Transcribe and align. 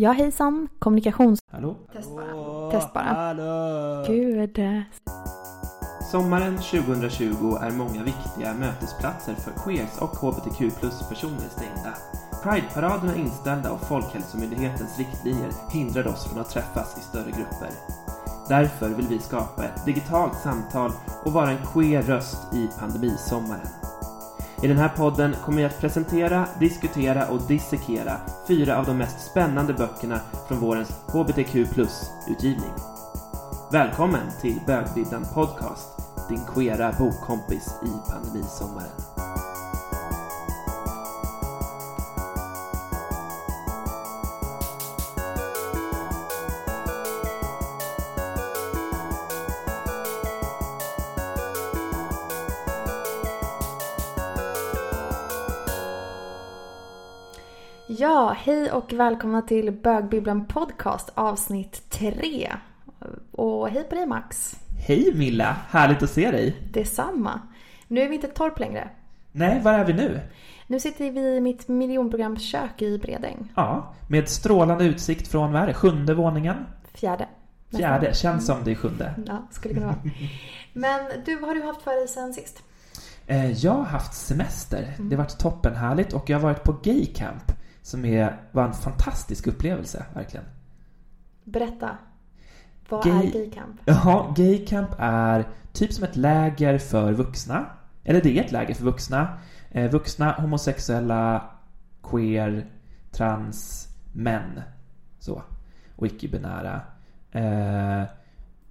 Ja 0.00 0.12
hejsan, 0.12 0.68
kommunikations... 0.78 1.40
Hallå? 1.52 1.76
Test 1.92 2.10
bara. 2.16 2.70
Test 2.70 2.92
bara. 2.92 3.04
Hallå? 3.04 4.04
Gud. 4.06 4.60
Sommaren 6.10 6.56
2020 6.56 7.56
är 7.60 7.70
många 7.70 8.02
viktiga 8.02 8.54
mötesplatser 8.54 9.34
för 9.34 9.50
queers 9.50 9.98
och 9.98 10.16
hbtq 10.16 10.80
plus-personer 10.80 11.48
stängda. 11.50 11.94
Prideparaderna 12.42 13.12
är 13.12 13.18
inställda 13.18 13.70
och 13.70 13.80
Folkhälsomyndighetens 13.80 14.98
riktlinjer 14.98 15.50
hindrar 15.72 16.06
oss 16.06 16.26
från 16.26 16.40
att 16.40 16.50
träffas 16.50 16.98
i 16.98 17.00
större 17.00 17.30
grupper. 17.30 17.70
Därför 18.48 18.88
vill 18.88 19.06
vi 19.08 19.18
skapa 19.18 19.64
ett 19.64 19.84
digitalt 19.84 20.34
samtal 20.34 20.92
och 21.24 21.32
vara 21.32 21.50
en 21.50 21.66
queer 21.72 22.02
röst 22.02 22.54
i 22.54 22.68
pandemisommaren. 22.78 23.68
I 24.62 24.66
den 24.66 24.78
här 24.78 24.88
podden 24.88 25.34
kommer 25.44 25.62
jag 25.62 25.68
att 25.68 25.80
presentera, 25.80 26.48
diskutera 26.60 27.28
och 27.28 27.42
dissekera 27.42 28.20
fyra 28.48 28.78
av 28.78 28.86
de 28.86 28.98
mest 28.98 29.30
spännande 29.30 29.74
böckerna 29.74 30.20
från 30.48 30.60
vårens 30.60 30.90
hbtq 30.90 31.74
plus-utgivning. 31.74 32.72
Välkommen 33.72 34.26
till 34.40 34.60
Bögdiddan 34.66 35.26
Podcast, 35.34 35.88
din 36.28 36.40
queera 36.54 36.92
bokkompis 36.98 37.74
i 37.84 38.10
pandemisommaren. 38.10 39.17
Ja, 58.18 58.34
hej 58.38 58.72
och 58.72 58.92
välkomna 58.92 59.42
till 59.42 59.72
Bögbibblan 59.72 60.46
Podcast 60.46 61.12
avsnitt 61.14 61.90
3. 61.90 62.52
Och 63.32 63.68
hej 63.68 63.84
på 63.84 63.94
dig 63.94 64.06
Max. 64.06 64.56
Hej 64.86 65.12
Milla, 65.14 65.56
härligt 65.68 66.02
att 66.02 66.10
se 66.10 66.30
dig. 66.30 66.56
Detsamma. 66.72 67.40
Nu 67.88 68.00
är 68.00 68.08
vi 68.08 68.14
inte 68.14 68.26
ett 68.26 68.34
torp 68.34 68.58
längre. 68.58 68.88
Nej, 69.32 69.60
var 69.62 69.72
är 69.72 69.84
vi 69.84 69.92
nu? 69.92 70.20
Nu 70.66 70.80
sitter 70.80 71.10
vi 71.10 71.20
i 71.20 71.40
mitt 71.40 71.68
miljonprogramskök 71.68 72.82
i 72.82 72.98
Bredäng. 72.98 73.52
Ja, 73.54 73.94
med 74.08 74.28
strålande 74.28 74.84
utsikt 74.84 75.28
från, 75.28 75.52
vad 75.52 75.62
är 75.62 75.66
det, 75.66 75.74
sjunde 75.74 76.14
våningen? 76.14 76.56
Fjärde. 76.94 77.28
Nästan. 77.70 77.78
Fjärde, 77.78 78.14
känns 78.14 78.46
som 78.46 78.64
det 78.64 78.70
är 78.70 78.74
sjunde. 78.74 79.14
Ja, 79.26 79.46
skulle 79.50 79.74
kunna 79.74 79.86
vara. 79.86 79.98
Men 80.72 81.00
du, 81.26 81.36
vad 81.36 81.48
har 81.48 81.54
du 81.54 81.62
haft 81.62 81.82
för 81.82 81.90
dig 81.90 82.08
sen 82.08 82.34
sist? 82.34 82.62
Eh, 83.26 83.52
Jag 83.52 83.72
har 83.72 83.84
haft 83.84 84.14
semester. 84.14 84.94
Det 84.98 85.16
har 85.16 85.22
varit 85.22 85.38
toppenhärligt 85.38 86.12
och 86.12 86.30
jag 86.30 86.36
har 86.38 86.42
varit 86.42 86.64
på 86.64 86.72
gaycamp 86.82 87.52
som 87.88 88.04
är, 88.04 88.36
var 88.52 88.64
en 88.64 88.72
fantastisk 88.72 89.46
upplevelse, 89.46 90.06
verkligen. 90.14 90.44
Berätta. 91.44 91.98
Vad 92.88 93.04
Gay- 93.04 93.26
är 93.28 93.32
gaycamp? 93.32 93.80
Jaha, 93.84 94.34
gaycamp 94.36 94.90
är 94.98 95.48
typ 95.72 95.92
som 95.92 96.04
ett 96.04 96.16
läger 96.16 96.78
för 96.78 97.12
vuxna. 97.12 97.66
Eller 98.04 98.22
det 98.22 98.38
är 98.38 98.44
ett 98.44 98.52
läger 98.52 98.74
för 98.74 98.84
vuxna. 98.84 99.38
Eh, 99.70 99.90
vuxna, 99.90 100.32
homosexuella, 100.32 101.50
queer, 102.02 102.66
trans, 103.10 103.88
män. 104.12 104.60
Så. 105.18 105.42
Och 105.96 106.06
icke-binära. 106.06 106.80
Eh, 107.32 108.02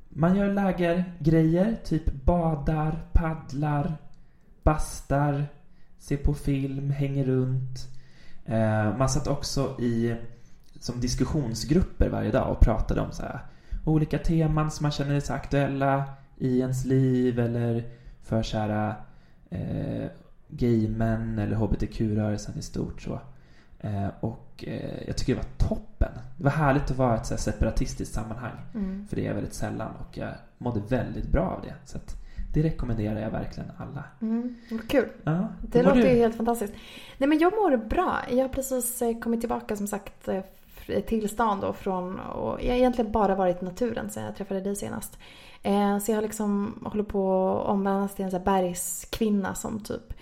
man 0.10 0.36
gör 0.36 0.54
lägergrejer, 0.54 1.78
typ 1.84 2.24
badar, 2.26 3.06
paddlar, 3.14 3.98
bastar, 4.64 5.46
ser 5.98 6.18
på 6.18 6.34
film, 6.34 6.90
hänger 6.90 7.26
runt. 7.26 7.97
Eh, 8.48 8.98
man 8.98 9.10
satt 9.10 9.28
också 9.28 9.82
i 9.82 10.16
som 10.80 11.00
diskussionsgrupper 11.00 12.10
varje 12.10 12.32
dag 12.32 12.52
och 12.52 12.60
pratade 12.60 13.02
om 13.02 13.12
så 13.12 13.22
här 13.22 13.40
olika 13.86 14.18
teman 14.18 14.72
som 14.72 14.84
man 14.84 14.92
känner 14.92 15.16
är 15.16 15.20
så 15.20 15.34
aktuella 15.34 16.04
i 16.38 16.60
ens 16.60 16.86
liv 16.86 17.40
eller 17.40 17.84
för 18.24 18.44
så 18.44 18.58
här 18.58 18.96
eh, 19.50 20.08
gaymän 20.48 21.40
eller 21.40 21.56
hbtq-rörelsen 21.56 22.58
i 22.58 22.62
stort 22.62 23.02
så. 23.02 23.20
Eh, 23.80 24.08
och 24.20 24.64
eh, 24.68 25.08
jag 25.08 25.18
tycker 25.18 25.36
det 25.36 25.42
var 25.42 25.68
toppen. 25.68 26.12
Det 26.38 26.44
var 26.44 26.52
härligt 26.52 26.92
att 26.92 26.98
vara 26.98 27.16
i 27.16 27.18
ett 27.18 27.26
så 27.26 27.38
separatistiskt 27.38 28.16
sammanhang. 28.16 28.56
Mm. 28.74 29.08
För 29.08 29.16
det 29.16 29.28
är 29.28 29.34
väldigt 29.34 29.54
sällan 29.54 29.92
och 30.00 30.18
jag 30.18 30.30
mådde 30.58 30.82
väldigt 30.90 31.28
bra 31.28 31.44
av 31.44 31.62
det. 31.62 31.74
Så 31.86 31.98
att 31.98 32.27
det 32.58 32.64
rekommenderar 32.70 33.20
jag 33.20 33.30
verkligen 33.32 33.72
alla. 33.78 34.04
Mm. 34.22 34.56
Kul. 34.88 35.10
Ja, 35.24 35.48
Det 35.62 35.84
låter 35.84 35.96
du? 36.02 36.08
ju 36.10 36.16
helt 36.16 36.36
fantastiskt. 36.36 36.74
Nej 37.18 37.30
men 37.30 37.40
jag 37.40 37.54
mår 37.56 37.78
bra. 37.78 38.18
Jag 38.30 38.38
har 38.38 38.50
precis 38.50 39.02
eh, 39.02 39.20
kommit 39.20 39.40
tillbaka 39.40 39.76
som 39.76 39.88
sagt 39.88 40.28
eh, 40.28 40.42
till 41.08 41.30
stan 41.30 41.60
då 41.60 41.74
från 41.74 42.20
och 42.20 42.64
jag 42.64 42.70
har 42.70 42.76
egentligen 42.78 43.12
bara 43.12 43.36
varit 43.36 43.62
i 43.62 43.66
naturen 43.66 44.10
sen 44.10 44.24
jag 44.24 44.36
träffade 44.36 44.62
dig 44.62 44.76
senast. 44.76 45.18
Eh, 45.64 45.98
Så 46.00 46.12
jag 46.12 46.18
har 46.18 46.22
liksom 46.22 46.80
håller 46.86 47.04
på 47.04 47.50
att 47.62 47.68
omvandlas 47.68 48.16
till 48.16 48.26
en 48.26 48.32
sån 48.32 48.40
här 48.40 48.46
bergskvinna 48.46 49.56
som 49.56 49.80
typ 49.80 50.14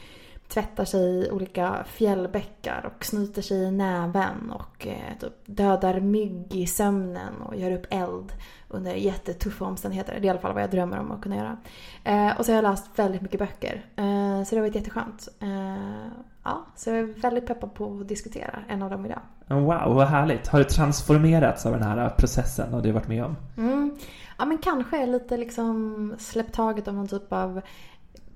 tvättar 0.48 0.86
sig 0.86 1.02
i 1.02 1.32
olika 1.32 1.84
fjällbäckar 1.88 2.92
och 2.96 3.06
snyter 3.06 3.42
sig 3.42 3.58
i 3.58 3.72
näven 3.72 4.52
och 4.52 4.88
eh, 4.88 5.18
typ 5.20 5.34
dödar 5.46 6.00
mygg 6.00 6.56
i 6.56 6.68
sömnen 6.68 7.42
och 7.42 7.56
gör 7.56 7.72
upp 7.72 7.86
eld 7.90 8.34
under 8.68 8.94
jättetuffa 8.94 9.66
omständigheter. 9.66 10.14
Det 10.14 10.20
är 10.20 10.26
i 10.26 10.30
alla 10.30 10.40
fall 10.40 10.54
vad 10.54 10.64
jag 10.64 10.72
drömmer 10.72 11.00
om 11.00 11.12
att 11.12 11.22
kunna 11.22 11.36
göra. 11.36 11.58
Eh, 12.04 12.40
och 12.40 12.46
så 12.46 12.52
har 12.52 12.56
jag 12.56 12.64
läst 12.64 13.00
väldigt 13.00 13.22
mycket 13.22 13.40
böcker. 13.40 13.86
Eh, 13.96 14.44
så 14.44 14.56
det 14.56 14.62
har 14.62 14.68
varit 14.68 14.76
jätteskönt. 14.76 15.28
Eh, 15.40 16.08
ja, 16.44 16.66
så 16.76 16.90
jag 16.90 17.00
är 17.00 17.22
väldigt 17.22 17.48
peppad 17.48 17.74
på 17.74 18.00
att 18.02 18.08
diskutera 18.08 18.60
en 18.68 18.82
av 18.82 18.90
dem 18.90 19.06
idag. 19.06 19.22
Wow, 19.48 19.96
vad 19.96 20.08
härligt. 20.08 20.48
Har 20.48 20.60
du 20.60 20.66
transformerats 20.66 21.66
av 21.66 21.72
den 21.72 21.84
här 21.84 22.10
processen 22.10 22.74
och 22.74 22.82
det 22.82 22.88
du 22.88 22.92
varit 22.92 23.08
med 23.08 23.26
om? 23.26 23.36
Mm. 23.58 23.98
Ja 24.38 24.46
men 24.46 24.58
kanske 24.58 25.06
lite 25.06 25.38
liksom 25.38 26.16
släppt 26.18 26.54
taget 26.54 26.88
om 26.88 26.96
någon 26.96 27.08
typ 27.08 27.34
av 27.34 27.62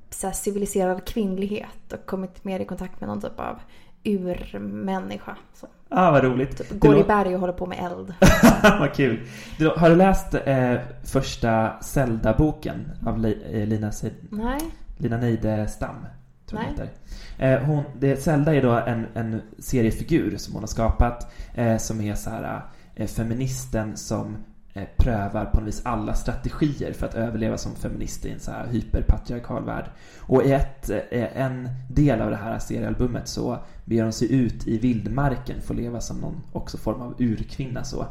så 0.09 0.31
civiliserad 0.31 1.05
kvinnlighet 1.05 1.93
och 1.93 2.05
kommit 2.05 2.43
mer 2.43 2.59
i 2.59 2.65
kontakt 2.65 2.99
med 2.99 3.09
någon 3.09 3.21
typ 3.21 3.39
av 3.39 3.59
urmänniska. 4.03 5.37
Så, 5.53 5.67
Ah, 5.91 6.11
vad 6.11 6.23
roligt. 6.23 6.57
typ, 6.57 6.79
går 6.79 6.95
i 6.95 7.01
lå- 7.01 7.07
berg 7.07 7.33
och 7.33 7.39
håller 7.39 7.53
på 7.53 7.65
med 7.65 7.77
eld. 7.91 8.13
vad 8.79 8.93
kul. 8.93 9.27
Du, 9.57 9.69
har 9.77 9.89
du 9.89 9.95
läst 9.95 10.33
eh, 10.45 10.75
första 11.03 11.79
Zelda-boken 11.81 12.91
av 13.05 13.17
Li, 13.19 13.41
eh, 13.61 13.67
Lina, 13.67 13.91
Se- 13.91 14.11
Nej. 14.29 14.59
Lina 14.97 15.17
Neidestam? 15.17 15.95
Tror 16.45 16.59
Nej. 16.59 16.69
heter. 16.69 16.89
Eh, 17.37 17.65
hon, 17.65 17.83
det, 17.99 18.15
Zelda 18.23 18.55
är 18.55 18.61
då 18.61 18.71
en, 18.71 19.05
en 19.13 19.41
seriefigur 19.59 20.37
som 20.37 20.53
hon 20.53 20.63
har 20.63 20.67
skapat 20.67 21.31
eh, 21.55 21.77
som 21.77 22.01
är 22.01 22.15
så 22.15 22.29
här 22.29 22.61
eh, 22.95 23.07
feministen 23.07 23.97
som 23.97 24.37
Eh, 24.73 24.83
prövar 24.97 25.45
på 25.45 25.59
något 25.59 25.67
vis 25.67 25.81
alla 25.85 26.13
strategier 26.13 26.93
för 26.93 27.07
att 27.07 27.15
överleva 27.15 27.57
som 27.57 27.75
feminist 27.75 28.25
i 28.25 28.31
en 28.31 28.39
så 28.39 28.51
här 28.51 28.67
hyperpatriarkal 28.67 29.65
värld. 29.65 29.85
Och 30.19 30.43
i 30.43 30.51
ett, 30.51 30.89
eh, 30.89 31.37
en 31.41 31.69
del 31.87 32.21
av 32.21 32.29
det 32.29 32.35
här 32.35 32.59
seriealbumet 32.59 33.27
så 33.27 33.57
beger 33.85 34.03
hon 34.03 34.13
sig 34.13 34.33
ut 34.33 34.67
i 34.67 34.77
vildmarken 34.77 35.61
för 35.61 35.73
att 35.73 35.79
leva 35.79 36.01
som 36.01 36.17
någon 36.17 36.41
också 36.53 36.77
form 36.77 37.01
av 37.01 37.15
urkvinna 37.19 37.83
så. 37.83 38.05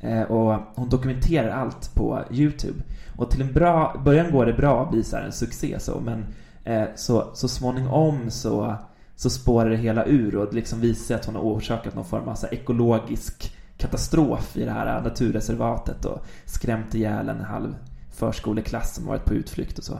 Eh, 0.00 0.22
och 0.22 0.60
hon 0.74 0.88
dokumenterar 0.88 1.50
allt 1.50 1.94
på 1.94 2.20
Youtube. 2.30 2.82
Och 3.16 3.30
till 3.30 3.42
en 3.42 3.52
bra 3.52 4.02
början 4.04 4.32
går 4.32 4.46
det 4.46 4.52
bra 4.52 4.84
och 4.84 4.90
blir 4.90 5.02
så 5.02 5.16
här 5.16 5.24
en 5.24 5.32
succé 5.32 5.76
så, 5.80 6.00
men 6.00 6.26
så, 6.94 7.30
så 7.34 7.48
småningom 7.48 8.30
så, 8.30 8.76
så 9.16 9.30
spårar 9.30 9.70
det 9.70 9.76
hela 9.76 10.06
ur 10.06 10.36
och 10.36 10.46
det 10.46 10.54
liksom 10.54 10.80
visar 10.80 11.04
sig 11.04 11.16
att 11.16 11.26
hon 11.26 11.34
har 11.34 11.42
orsakat 11.42 11.94
någon 11.94 12.04
form 12.04 12.28
av 12.28 12.34
så 12.34 12.46
ekologisk 12.46 13.52
katastrof 13.80 14.56
i 14.56 14.64
det 14.64 14.70
här 14.70 15.00
naturreservatet 15.02 16.04
och 16.04 16.24
skrämt 16.44 16.94
ihjäl 16.94 17.28
en 17.28 17.40
halv 17.40 17.74
förskoleklass 18.10 18.94
som 18.94 19.06
varit 19.06 19.24
på 19.24 19.34
utflykt 19.34 19.78
och 19.78 19.84
så. 19.84 19.98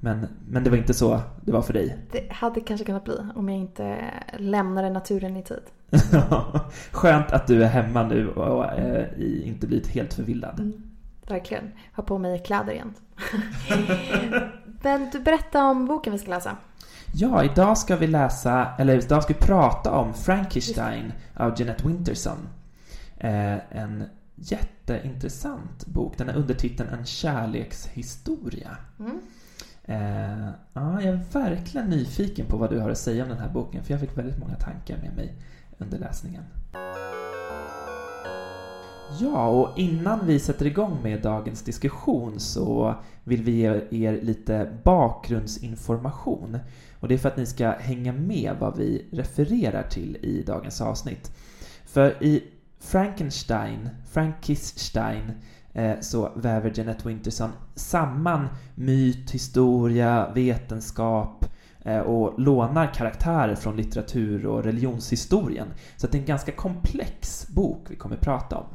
Men, 0.00 0.26
men 0.48 0.64
det 0.64 0.70
var 0.70 0.76
inte 0.76 0.94
så 0.94 1.20
det 1.40 1.52
var 1.52 1.62
för 1.62 1.72
dig. 1.72 1.98
Det 2.12 2.32
hade 2.32 2.60
kanske 2.60 2.84
kunnat 2.86 3.04
bli 3.04 3.18
om 3.34 3.48
jag 3.48 3.58
inte 3.58 3.96
lämnade 4.38 4.90
naturen 4.90 5.36
i 5.36 5.42
tid. 5.42 5.62
Skönt 6.92 7.32
att 7.32 7.46
du 7.46 7.64
är 7.64 7.68
hemma 7.68 8.02
nu 8.02 8.28
och 8.28 8.64
i- 9.18 9.42
inte 9.46 9.66
blivit 9.66 9.86
helt 9.88 10.14
förvillad. 10.14 10.60
Mm, 10.60 10.82
verkligen. 11.28 11.64
Ha 11.96 12.02
på 12.02 12.18
mig 12.18 12.42
kläder 12.46 12.72
igen. 12.72 12.94
Men 14.82 15.10
du 15.12 15.20
berätta 15.20 15.64
om 15.64 15.86
boken 15.86 16.12
vi 16.12 16.18
ska 16.18 16.30
läsa. 16.30 16.56
Ja, 17.14 17.44
idag 17.44 17.78
ska 17.78 17.96
vi 17.96 18.06
läsa, 18.06 18.66
eller 18.78 18.98
idag 19.04 19.22
ska 19.22 19.34
vi 19.34 19.40
prata 19.40 19.90
om 19.92 20.14
Frankenstein 20.14 21.12
av 21.36 21.54
Jeanette 21.56 21.88
Winterson. 21.88 22.38
Eh, 23.24 23.58
en 23.70 24.04
jätteintressant 24.34 25.86
bok. 25.86 26.18
Den 26.18 26.28
är 26.28 26.36
undertiteln 26.36 26.88
En 26.88 27.04
kärlekshistoria. 27.04 28.76
Mm. 28.98 29.20
Eh, 29.84 30.48
ja, 30.72 31.02
jag 31.02 31.14
är 31.14 31.20
verkligen 31.32 31.86
nyfiken 31.86 32.46
på 32.46 32.56
vad 32.56 32.70
du 32.70 32.78
har 32.78 32.90
att 32.90 32.98
säga 32.98 33.22
om 33.22 33.28
den 33.28 33.38
här 33.38 33.48
boken, 33.48 33.84
för 33.84 33.92
jag 33.92 34.00
fick 34.00 34.18
väldigt 34.18 34.38
många 34.38 34.54
tankar 34.54 34.96
med 34.96 35.16
mig 35.16 35.34
under 35.78 35.98
läsningen. 35.98 36.42
Ja, 39.20 39.48
och 39.48 39.78
innan 39.78 40.26
vi 40.26 40.38
sätter 40.38 40.66
igång 40.66 41.02
med 41.02 41.22
dagens 41.22 41.62
diskussion 41.62 42.40
så 42.40 42.94
vill 43.24 43.42
vi 43.42 43.52
ge 43.52 44.06
er 44.06 44.22
lite 44.22 44.78
bakgrundsinformation. 44.82 46.58
Och 47.00 47.08
det 47.08 47.14
är 47.14 47.18
för 47.18 47.28
att 47.28 47.36
ni 47.36 47.46
ska 47.46 47.70
hänga 47.70 48.12
med 48.12 48.56
vad 48.60 48.76
vi 48.76 49.06
refererar 49.12 49.82
till 49.82 50.16
i 50.16 50.42
dagens 50.42 50.80
avsnitt. 50.80 51.32
För 51.86 52.22
i 52.24 52.42
Frankenstein, 52.84 53.90
Frankenstein, 54.10 55.32
eh, 55.72 56.00
så 56.00 56.32
väver 56.36 56.72
Jeanette 56.74 57.08
Winterson 57.08 57.50
samman 57.74 58.48
myt, 58.74 59.30
historia, 59.30 60.32
vetenskap 60.34 61.44
eh, 61.82 61.98
och 61.98 62.40
lånar 62.40 62.94
karaktärer 62.94 63.54
från 63.54 63.76
litteratur 63.76 64.46
och 64.46 64.64
religionshistorien. 64.64 65.68
Så 65.96 66.06
det 66.06 66.18
är 66.18 66.20
en 66.20 66.26
ganska 66.26 66.52
komplex 66.52 67.48
bok 67.48 67.86
vi 67.88 67.96
kommer 67.96 68.16
prata 68.16 68.56
om. 68.56 68.66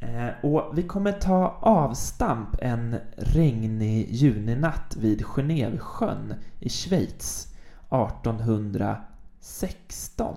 Eh, 0.00 0.28
och 0.42 0.78
vi 0.78 0.82
kommer 0.82 1.12
ta 1.12 1.58
avstamp 1.60 2.48
en 2.58 2.96
regnig 3.16 4.06
juninatt 4.10 4.96
vid 5.00 5.24
Genevesjön 5.24 6.34
i 6.58 6.68
Schweiz 6.68 7.54
1816. 7.90 10.36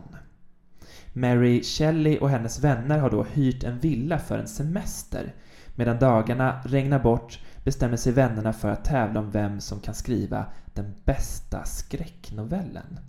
Mary 1.14 1.64
Shelley 1.64 2.18
och 2.18 2.30
hennes 2.30 2.60
vänner 2.60 3.00
har 3.00 3.10
då 3.10 3.24
hyrt 3.24 3.64
en 3.64 3.80
villa 3.80 4.20
för 4.20 4.38
en 4.38 4.48
semester. 4.48 5.34
Medan 5.76 6.00
dagarna 6.00 6.62
regnar 6.66 7.00
bort 7.00 7.40
bestämmer 7.64 7.98
sig 7.98 8.14
vännerna 8.14 8.54
för 8.54 8.70
att 8.70 8.86
tävla 8.86 9.20
om 9.20 9.32
vem 9.32 9.60
som 9.60 9.80
kan 9.80 9.94
skriva 9.94 10.46
den 10.74 10.94
bästa 11.06 11.66
skräcknovellen. 11.66 13.00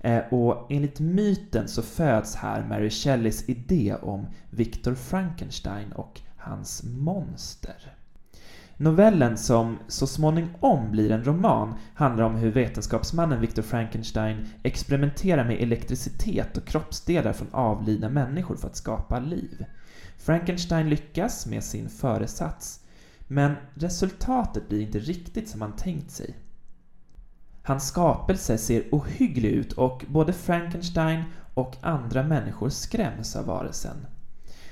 Eh, 0.00 0.18
och 0.30 0.66
enligt 0.72 1.00
myten 1.00 1.68
så 1.68 1.82
föds 1.82 2.34
här 2.34 2.64
Mary 2.64 2.90
Shelleys 2.90 3.48
idé 3.48 3.94
om 4.02 4.26
Victor 4.50 4.94
Frankenstein 4.94 5.92
och 5.92 6.20
hans 6.36 6.82
monster. 6.84 7.97
Novellen 8.80 9.36
som 9.36 9.78
så 9.88 10.06
småningom 10.06 10.90
blir 10.90 11.10
en 11.10 11.24
roman 11.24 11.74
handlar 11.94 12.24
om 12.24 12.34
hur 12.34 12.50
vetenskapsmannen 12.50 13.40
Victor 13.40 13.62
Frankenstein 13.62 14.48
experimenterar 14.62 15.44
med 15.44 15.62
elektricitet 15.62 16.56
och 16.56 16.64
kroppsdelar 16.64 17.32
från 17.32 17.48
avlidna 17.52 18.08
människor 18.08 18.56
för 18.56 18.68
att 18.68 18.76
skapa 18.76 19.18
liv. 19.18 19.64
Frankenstein 20.18 20.88
lyckas 20.88 21.46
med 21.46 21.64
sin 21.64 21.88
föresats, 21.88 22.80
men 23.26 23.54
resultatet 23.74 24.68
blir 24.68 24.80
inte 24.80 24.98
riktigt 24.98 25.48
som 25.48 25.62
han 25.62 25.76
tänkt 25.76 26.10
sig. 26.10 26.36
Hans 27.62 27.88
skapelse 27.88 28.58
ser 28.58 28.84
ohygglig 28.90 29.50
ut 29.50 29.72
och 29.72 30.04
både 30.08 30.32
Frankenstein 30.32 31.24
och 31.54 31.76
andra 31.80 32.22
människor 32.22 32.68
skräms 32.68 33.36
av 33.36 33.46
varelsen. 33.46 34.06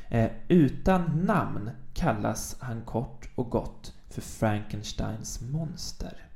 Eh, 0.09 0.31
utan 0.49 1.03
namn 1.25 1.71
kallas 1.95 2.57
han 2.61 2.83
kort 2.83 3.29
och 3.35 3.51
gott 3.51 3.93
för 4.17 4.23
Frankensteins 4.23 5.41
monster. 5.41 6.27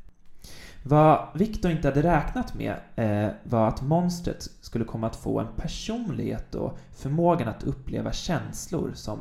Vad 0.82 1.29
Victor 1.35 1.71
inte 1.71 1.88
hade 1.88 2.03
räknat 2.03 2.55
med 2.55 2.77
eh, 2.97 3.31
var 3.43 3.69
att 3.69 3.82
monstret 3.82 4.49
skulle 4.61 4.85
komma 4.85 5.06
att 5.06 5.17
få 5.17 5.41
en 5.41 5.55
personlighet 5.56 6.55
och 6.55 6.79
förmågan 6.93 7.49
att 7.49 7.65
uppleva 7.65 8.12
känslor 8.12 8.93
som 8.94 9.19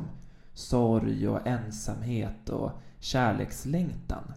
sorg 0.54 1.28
och 1.28 1.46
ensamhet 1.46 2.48
och 2.48 2.70
kärlekslängtan. 2.98 4.32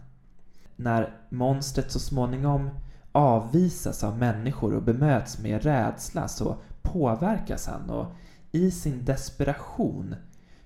När 0.76 1.16
monstret 1.28 1.92
så 1.92 1.98
småningom 1.98 2.70
avvisas 3.12 4.04
av 4.04 4.18
människor 4.18 4.74
och 4.74 4.82
bemöts 4.82 5.38
med 5.38 5.62
rädsla 5.62 6.28
så 6.28 6.56
påverkas 6.82 7.66
han 7.66 7.90
och 7.90 8.06
i 8.52 8.70
sin 8.70 9.04
desperation 9.04 10.14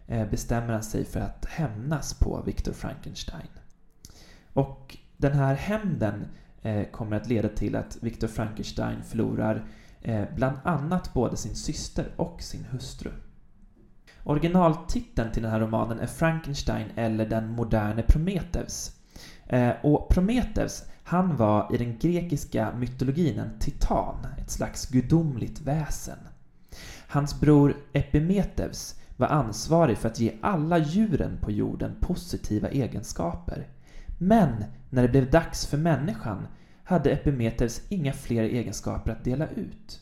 Eh, 0.08 0.30
bestämmer 0.30 0.72
han 0.72 0.82
sig 0.82 1.04
för 1.04 1.20
att 1.20 1.44
hämnas 1.44 2.14
på 2.14 2.42
Victor 2.46 2.72
Frankenstein. 2.72 3.48
Och 4.52 4.96
den 5.16 5.32
här 5.32 5.54
hämnden 5.54 6.26
eh, 6.62 6.84
kommer 6.84 7.16
att 7.16 7.28
leda 7.28 7.48
till 7.48 7.76
att 7.76 7.98
Victor 8.00 8.28
Frankenstein 8.28 9.02
förlorar 9.02 9.64
eh, 10.02 10.24
bland 10.34 10.56
annat 10.64 11.14
både 11.14 11.36
sin 11.36 11.54
syster 11.54 12.06
och 12.16 12.42
sin 12.42 12.64
hustru. 12.64 13.10
Originaltiteln 14.24 15.32
till 15.32 15.42
den 15.42 15.52
här 15.52 15.60
romanen 15.60 15.98
är 15.98 16.06
Frankenstein 16.06 16.86
eller 16.96 17.26
den 17.26 17.50
moderne 17.50 18.02
Prometheus. 18.02 18.92
Och 19.82 20.08
Prometheus 20.08 20.84
han 21.02 21.36
var 21.36 21.74
i 21.74 21.78
den 21.78 21.98
grekiska 21.98 22.72
mytologin 22.78 23.38
en 23.38 23.58
titan, 23.58 24.26
ett 24.38 24.50
slags 24.50 24.86
gudomligt 24.86 25.60
väsen. 25.60 26.18
Hans 27.08 27.40
bror 27.40 27.76
Epimetheus 27.92 28.98
var 29.18 29.26
ansvarig 29.26 29.98
för 29.98 30.08
att 30.08 30.20
ge 30.20 30.32
alla 30.40 30.78
djuren 30.78 31.38
på 31.40 31.50
jorden 31.50 31.96
positiva 32.00 32.68
egenskaper. 32.68 33.68
Men 34.18 34.64
när 34.90 35.02
det 35.02 35.08
blev 35.08 35.30
dags 35.30 35.66
för 35.66 35.78
människan 35.78 36.46
hade 36.84 37.10
Epimetheus 37.10 37.82
inga 37.88 38.12
fler 38.12 38.42
egenskaper 38.42 39.12
att 39.12 39.24
dela 39.24 39.48
ut. 39.48 40.00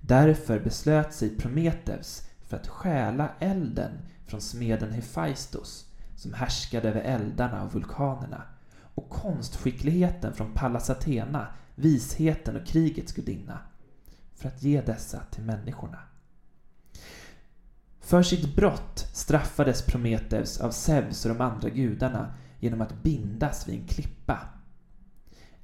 Därför 0.00 0.60
beslöt 0.60 1.14
sig 1.14 1.36
Prometheus 1.36 2.28
för 2.46 2.56
att 2.56 2.68
stjäla 2.68 3.28
elden 3.38 3.92
från 4.26 4.40
smeden 4.40 4.92
Hephaistos 4.92 5.92
som 6.16 6.34
härskade 6.34 6.88
över 6.88 7.00
eldarna 7.00 7.64
och 7.64 7.74
vulkanerna 7.74 8.42
och 8.78 9.08
konstskickligheten 9.08 10.32
från 10.32 10.52
Pallas 10.52 10.90
Athena, 10.90 11.46
visheten 11.74 12.56
och 12.56 12.66
krigets 12.66 13.12
gudinna, 13.12 13.58
för 14.34 14.48
att 14.48 14.62
ge 14.62 14.80
dessa 14.80 15.22
till 15.30 15.44
människorna. 15.44 15.98
För 18.06 18.22
sitt 18.22 18.56
brott 18.56 19.08
straffades 19.12 19.82
Prometheus 19.82 20.60
av 20.60 20.70
Zeus 20.70 21.24
och 21.24 21.34
de 21.34 21.40
andra 21.40 21.68
gudarna 21.68 22.34
genom 22.60 22.80
att 22.80 23.02
bindas 23.02 23.68
vid 23.68 23.80
en 23.80 23.86
klippa. 23.86 24.38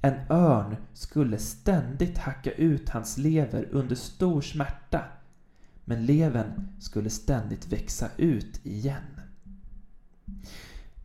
En 0.01 0.13
örn 0.29 0.75
skulle 0.93 1.37
ständigt 1.37 2.17
hacka 2.17 2.51
ut 2.51 2.89
hans 2.89 3.17
lever 3.17 3.67
under 3.71 3.95
stor 3.95 4.41
smärta, 4.41 5.01
men 5.85 6.05
levern 6.05 6.67
skulle 6.79 7.09
ständigt 7.09 7.67
växa 7.67 8.09
ut 8.17 8.65
igen. 8.65 9.21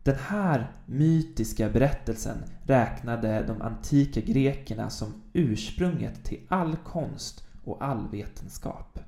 Den 0.03 0.17
här 0.19 0.71
mytiska 0.85 1.69
berättelsen 1.69 2.37
räknade 2.63 3.43
de 3.47 3.61
antika 3.61 4.21
grekerna 4.21 4.89
som 4.89 5.21
ursprunget 5.33 6.23
till 6.23 6.39
all 6.47 6.75
konst 6.75 7.43
och 7.63 7.83
all 7.83 8.09
vetenskap. 8.11 8.99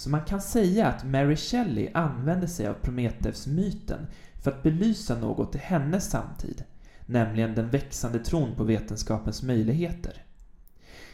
Så 0.00 0.10
man 0.10 0.24
kan 0.24 0.40
säga 0.40 0.88
att 0.88 1.04
Mary 1.04 1.36
Shelley 1.36 1.90
använde 1.94 2.48
sig 2.48 2.66
av 2.66 2.74
Prometheus-myten 2.74 4.06
för 4.42 4.50
att 4.50 4.62
belysa 4.62 5.18
något 5.18 5.54
i 5.54 5.58
hennes 5.58 6.10
samtid, 6.10 6.64
nämligen 7.06 7.54
den 7.54 7.70
växande 7.70 8.18
tron 8.18 8.54
på 8.54 8.64
vetenskapens 8.64 9.42
möjligheter. 9.42 10.24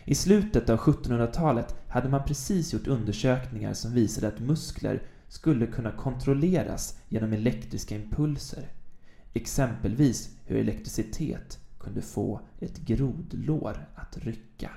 I 0.05 0.15
slutet 0.15 0.71
av 0.71 0.79
1700-talet 0.79 1.75
hade 1.89 2.09
man 2.09 2.25
precis 2.25 2.73
gjort 2.73 2.87
undersökningar 2.87 3.75
som 3.75 3.93
visade 3.93 4.29
att 4.29 4.41
muskler 4.41 5.03
skulle 5.29 5.67
kunna 5.67 5.91
kontrolleras 5.91 6.99
genom 7.09 7.33
elektriska 7.33 7.95
impulser. 7.95 8.69
Exempelvis 9.33 10.31
hur 10.45 10.57
elektricitet 10.57 11.59
kunde 11.79 12.03
få 12.03 12.41
ett 12.61 12.79
grodlår 12.79 13.89
att 13.95 14.19
rycka. 14.19 14.71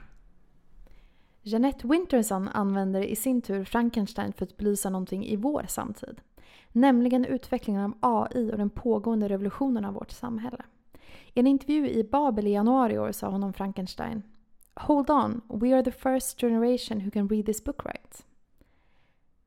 Jeanette 1.49 1.87
Winterson 1.87 2.47
använder 2.47 3.01
i 3.01 3.15
sin 3.15 3.41
tur 3.41 3.63
Frankenstein 3.63 4.33
för 4.33 4.45
att 4.45 4.57
belysa 4.57 4.89
någonting 4.89 5.25
i 5.25 5.35
vår 5.35 5.65
samtid. 5.67 6.21
Nämligen 6.71 7.25
utvecklingen 7.25 7.81
av 7.83 7.97
AI 8.33 8.51
och 8.51 8.57
den 8.57 8.69
pågående 8.69 9.29
revolutionen 9.29 9.85
av 9.85 9.93
vårt 9.93 10.11
samhälle. 10.11 10.63
I 11.33 11.39
en 11.39 11.47
intervju 11.47 11.89
i 11.89 12.03
Babel 12.03 12.47
i 12.47 12.51
januari 12.51 12.93
i 12.93 12.99
år 12.99 13.11
sa 13.11 13.29
hon 13.29 13.43
om 13.43 13.53
Frankenstein 13.53 14.23
Hold 14.73 15.09
on, 15.09 15.41
we 15.47 15.73
are 15.75 15.83
the 15.83 15.91
first 15.91 16.39
generation 16.39 17.01
who 17.01 17.11
can 17.11 17.29
read 17.29 17.45
this 17.45 17.63
book 17.63 17.85
right. 17.85 18.25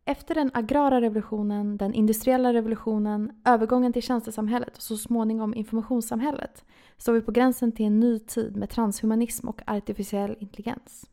Efter 0.04 0.35
den 0.35 0.50
agrara 0.54 1.00
revolutionen, 1.00 1.76
den 1.76 1.94
industriella 1.94 2.52
revolutionen, 2.52 3.40
övergången 3.44 3.92
till 3.92 4.02
tjänstesamhället 4.02 4.76
och 4.76 4.82
så 4.82 4.97
småningom 4.97 5.54
informationssamhället 5.54 6.64
står 6.97 7.12
vi 7.12 7.21
på 7.21 7.32
gränsen 7.32 7.73
till 7.73 7.87
en 7.87 8.00
ny 8.00 8.18
tid 8.18 8.56
med 8.56 8.71
transhumanism 8.71 9.49
och 9.49 9.62
artificiell 9.66 10.37
intelligens. 10.40 11.06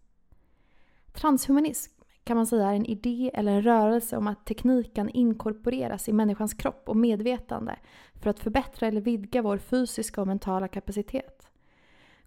Transhumanism 1.22 1.92
kan 2.24 2.38
man 2.38 2.48
säga 2.48 2.68
är 2.68 2.76
en 2.76 2.86
idé 2.86 3.32
eller 3.34 3.52
en 3.52 3.62
rörelse 3.62 4.18
om 4.18 4.28
att 4.28 4.46
teknik 4.46 4.96
kan 4.96 5.10
inkorporeras 5.10 6.10
i 6.10 6.14
människans 6.14 6.54
kropp 6.54 6.84
och 6.86 6.98
medvetande 6.98 7.76
för 8.14 8.30
att 8.30 8.40
förbättra 8.40 8.88
eller 8.88 9.02
vidga 9.02 9.42
vår 9.42 9.58
fysiska 9.58 10.22
och 10.22 10.28
mentala 10.28 10.68
kapacitet. 10.68 11.48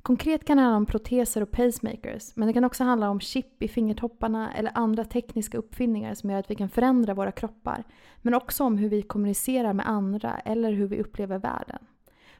Konkret 0.02 0.44
kan 0.44 0.56
det 0.56 0.62
handla 0.62 0.76
om 0.76 0.86
proteser 0.86 1.42
och 1.42 1.50
pacemakers, 1.50 2.36
men 2.36 2.48
det 2.48 2.54
kan 2.54 2.64
också 2.64 2.84
handla 2.84 3.10
om 3.10 3.20
chip 3.20 3.62
i 3.62 3.68
fingertopparna 3.68 4.52
eller 4.54 4.72
andra 4.74 5.04
tekniska 5.04 5.58
uppfinningar 5.58 6.14
som 6.14 6.30
gör 6.30 6.38
att 6.38 6.50
vi 6.50 6.54
kan 6.54 6.68
förändra 6.68 7.14
våra 7.14 7.32
kroppar, 7.32 7.84
men 8.22 8.34
också 8.34 8.64
om 8.64 8.78
hur 8.78 8.88
vi 8.88 9.02
kommunicerar 9.02 9.72
med 9.72 9.88
andra 9.88 10.38
eller 10.38 10.72
hur 10.72 10.86
vi 10.86 11.00
upplever 11.00 11.38
världen. 11.38 11.78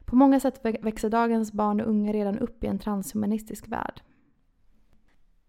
På 0.05 0.15
många 0.15 0.39
sätt 0.39 0.65
växer 0.81 1.09
dagens 1.09 1.51
barn 1.51 1.81
och 1.81 1.87
unga 1.87 2.13
redan 2.13 2.39
upp 2.39 2.63
i 2.63 2.67
en 2.67 2.79
transhumanistisk 2.79 3.67
värld. 3.67 4.01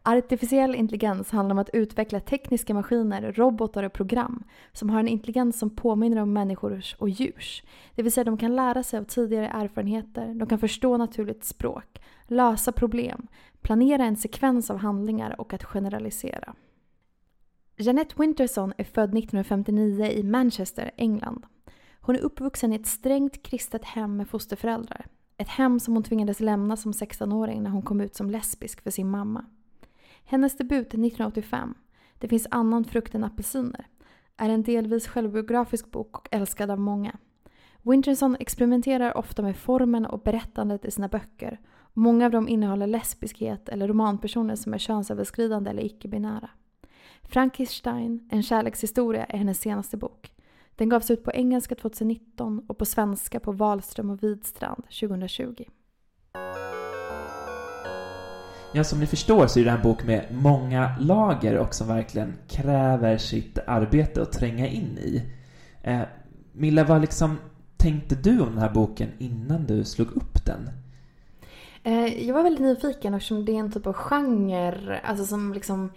Artificiell 0.07 0.75
intelligens 0.75 1.31
handlar 1.31 1.55
om 1.55 1.59
att 1.59 1.71
utveckla 1.73 2.21
tekniska 2.21 2.75
maskiner, 2.75 3.33
robotar 3.33 3.83
och 3.83 3.93
program 3.93 4.45
som 4.73 4.91
har 4.91 5.01
en 5.01 5.09
intelligens 5.09 5.59
som 5.59 5.71
påminner 5.71 6.23
om 6.23 6.33
människors 6.33 6.95
och 6.99 7.09
djurs. 7.09 7.63
Det 7.95 8.03
vill 8.03 8.13
säga 8.13 8.25
de 8.25 8.37
kan 8.37 8.57
lära 8.57 8.83
sig 8.83 8.99
av 8.99 9.05
tidigare 9.05 9.49
erfarenheter, 9.49 10.35
de 10.35 10.49
kan 10.49 10.59
förstå 10.59 10.97
naturligt 10.97 11.45
språk, 11.45 12.01
lösa 12.27 12.73
problem, 12.73 13.27
planera 13.63 14.05
en 14.05 14.17
sekvens 14.17 14.71
av 14.71 14.77
handlingar 14.77 15.41
och 15.41 15.53
att 15.53 15.65
generalisera. 15.65 16.55
Jeanette 17.77 18.15
Winterson 18.19 18.73
är 18.79 18.85
född 18.85 19.19
1959 19.19 20.07
i 20.07 20.23
Manchester, 20.23 20.91
England. 20.97 21.47
Hon 22.01 22.17
är 22.17 22.21
uppvuxen 22.21 22.73
i 22.73 22.77
ett 22.77 22.87
strängt 22.87 23.43
kristet 23.43 23.85
hem 23.85 24.17
med 24.17 24.29
fosterföräldrar. 24.29 25.07
Ett 25.37 25.49
hem 25.49 25.81
som 25.81 25.95
hon 25.95 26.03
tvingades 26.03 26.41
lämna 26.41 26.77
som 26.77 26.93
16-åring 26.93 27.63
när 27.63 27.71
hon 27.71 27.83
kom 27.83 28.01
ut 28.01 28.15
som 28.15 28.31
lesbisk 28.31 28.83
för 28.83 28.91
sin 28.91 29.11
mamma. 29.11 29.45
Hennes 30.25 30.57
debut 30.57 30.87
1985, 30.87 31.75
Det 32.19 32.29
finns 32.29 32.47
annan 32.51 32.85
frukt 32.85 33.15
än 33.15 33.25
apelsiner, 33.25 33.87
är 34.37 34.49
en 34.49 34.63
delvis 34.63 35.07
självbiografisk 35.07 35.91
bok 35.91 36.19
och 36.19 36.29
älskad 36.31 36.71
av 36.71 36.81
många. 36.81 37.17
Winterson 37.83 38.37
experimenterar 38.41 39.17
ofta 39.17 39.43
med 39.43 39.57
formen 39.57 40.07
och 40.07 40.21
berättandet 40.21 40.85
i 40.85 40.91
sina 40.91 41.09
böcker. 41.09 41.61
Många 41.93 42.27
av 42.27 42.31
dem 42.31 42.49
innehåller 42.49 42.87
lesbiskhet 42.87 43.69
eller 43.69 43.89
romanpersoner 43.89 44.57
som 44.57 44.75
är 44.75 44.79
könsöverskridande 44.79 45.71
eller 45.71 45.85
icke-binära. 45.85 46.51
Frankenstein, 47.23 48.29
en 48.31 48.43
kärlekshistoria, 48.43 49.25
är 49.25 49.39
hennes 49.39 49.61
senaste 49.61 49.97
bok. 49.97 50.33
Den 50.77 50.89
gavs 50.89 51.11
ut 51.11 51.25
på 51.25 51.33
engelska 51.33 51.75
2019 51.75 52.65
och 52.69 52.79
på 52.79 52.85
svenska 52.85 53.41
på 53.41 53.53
Wahlström 53.53 54.11
och 54.11 54.23
Widstrand 54.23 54.85
2020. 55.01 55.65
Ja, 58.77 58.85
som 58.85 59.01
ni 59.01 59.07
förstår 59.07 59.47
så 59.47 59.61
är 59.61 59.65
det 59.65 59.71
här 59.71 59.77
en 59.77 59.83
bok 59.83 60.05
med 60.05 60.27
många 60.31 60.91
lager 61.01 61.59
och 61.59 61.75
som 61.75 61.89
verkligen 61.89 62.35
kräver 62.49 63.19
sitt 63.19 63.59
arbete 63.67 64.23
att 64.23 64.33
tränga 64.33 64.69
in 64.69 64.99
i. 64.99 65.23
Eh, 65.83 66.01
Milla, 66.53 66.85
vad 66.85 67.01
liksom 67.01 67.39
tänkte 67.77 68.15
du 68.15 68.41
om 68.41 68.49
den 68.49 68.59
här 68.59 68.71
boken 68.71 69.09
innan 69.19 69.67
du 69.67 69.85
slog 69.85 70.17
upp 70.17 70.45
den? 70.45 70.71
Eh, 71.83 72.27
jag 72.27 72.35
var 72.35 72.43
väldigt 72.43 72.63
nyfiken 72.63 73.15
eftersom 73.15 73.45
det 73.45 73.53
är 73.53 73.61
en 73.61 73.73
typ 73.73 73.87
av 73.87 73.93
genre, 73.93 75.01
alltså 75.05 75.25
som 75.25 75.53
liksom 75.53 75.91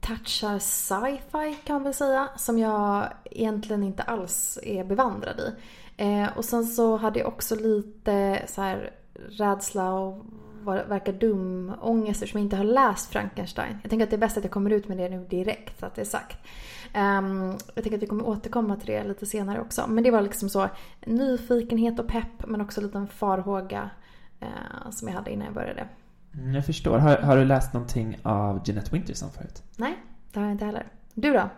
touchar 0.00 0.58
sci-fi 0.58 1.56
kan 1.64 1.74
man 1.74 1.82
väl 1.82 1.94
säga, 1.94 2.28
som 2.36 2.58
jag 2.58 3.08
egentligen 3.24 3.82
inte 3.82 4.02
alls 4.02 4.58
är 4.62 4.84
bevandrad 4.84 5.40
i. 5.40 5.52
Eh, 5.96 6.28
och 6.36 6.44
sen 6.44 6.64
så 6.64 6.96
hade 6.96 7.18
jag 7.18 7.28
också 7.28 7.54
lite 7.54 8.42
så 8.48 8.62
här 8.62 8.90
rädsla 9.28 9.92
och 9.92 10.24
verkar 10.64 11.12
dum 11.12 11.72
ångest 11.80 12.22
eftersom 12.22 12.38
jag 12.40 12.46
inte 12.46 12.56
har 12.56 12.64
läst 12.64 13.10
Frankenstein. 13.10 13.78
Jag 13.82 13.90
tänker 13.90 14.04
att 14.04 14.10
det 14.10 14.16
är 14.16 14.20
bäst 14.20 14.36
att 14.36 14.44
jag 14.44 14.50
kommer 14.50 14.70
ut 14.70 14.88
med 14.88 14.98
det 14.98 15.08
nu 15.08 15.26
direkt 15.30 15.80
så 15.80 15.86
att 15.86 15.94
det 15.94 16.00
är 16.00 16.04
sagt. 16.04 16.38
Um, 16.96 17.56
jag 17.74 17.84
tänker 17.84 17.96
att 17.96 18.02
vi 18.02 18.06
kommer 18.06 18.26
återkomma 18.28 18.76
till 18.76 18.86
det 18.86 19.04
lite 19.04 19.26
senare 19.26 19.60
också. 19.60 19.84
Men 19.88 20.04
det 20.04 20.10
var 20.10 20.22
liksom 20.22 20.48
så 20.48 20.68
nyfikenhet 21.06 21.98
och 21.98 22.08
pepp 22.08 22.46
men 22.46 22.60
också 22.60 22.80
en 22.80 22.86
liten 22.86 23.06
farhåga 23.06 23.90
uh, 24.42 24.90
som 24.90 25.08
jag 25.08 25.14
hade 25.14 25.30
innan 25.30 25.44
jag 25.44 25.54
började. 25.54 25.88
Mm, 26.34 26.54
jag 26.54 26.66
förstår. 26.66 26.98
Har, 26.98 27.16
har 27.16 27.36
du 27.36 27.44
läst 27.44 27.72
någonting 27.72 28.18
av 28.22 28.60
Jeanette 28.64 28.90
Winterson 28.92 29.30
förut? 29.30 29.62
Nej, 29.76 29.98
det 30.32 30.40
har 30.40 30.46
jag 30.46 30.54
inte 30.54 30.64
heller. 30.64 30.86
Du 31.14 31.32
då? 31.32 31.50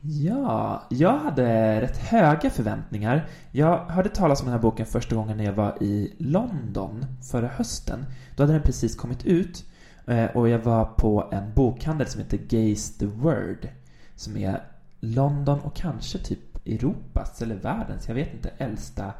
Ja, 0.00 0.82
jag 0.90 1.18
hade 1.18 1.80
rätt 1.80 1.96
höga 1.96 2.50
förväntningar. 2.50 3.28
Jag 3.52 3.78
hörde 3.78 4.08
talas 4.08 4.40
om 4.40 4.46
den 4.46 4.54
här 4.54 4.62
boken 4.62 4.86
första 4.86 5.16
gången 5.16 5.36
när 5.36 5.44
jag 5.44 5.52
var 5.52 5.82
i 5.82 6.14
London 6.18 7.06
förra 7.30 7.48
hösten. 7.48 8.06
Då 8.36 8.42
hade 8.42 8.52
den 8.52 8.62
precis 8.62 8.96
kommit 8.96 9.26
ut 9.26 9.64
eh, 10.06 10.24
och 10.24 10.48
jag 10.48 10.58
var 10.58 10.84
på 10.84 11.28
en 11.32 11.54
bokhandel 11.54 12.06
som 12.06 12.20
heter 12.20 12.38
Gaze 12.38 12.98
the 12.98 13.06
Word 13.06 13.68
som 14.14 14.36
är 14.36 14.62
London 15.00 15.60
och 15.60 15.76
kanske 15.76 16.18
typ 16.18 16.66
Europas 16.66 17.42
eller 17.42 17.54
världens, 17.54 18.08
jag 18.08 18.14
vet 18.14 18.34
inte, 18.34 18.50
äldsta 18.58 19.12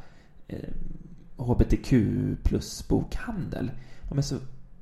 eh, 0.49 0.69
HBTQ 1.37 1.93
plus 2.43 2.89
bokhandel. 2.89 3.71
De 4.09 4.19
är 4.19 4.23
så 4.23 4.37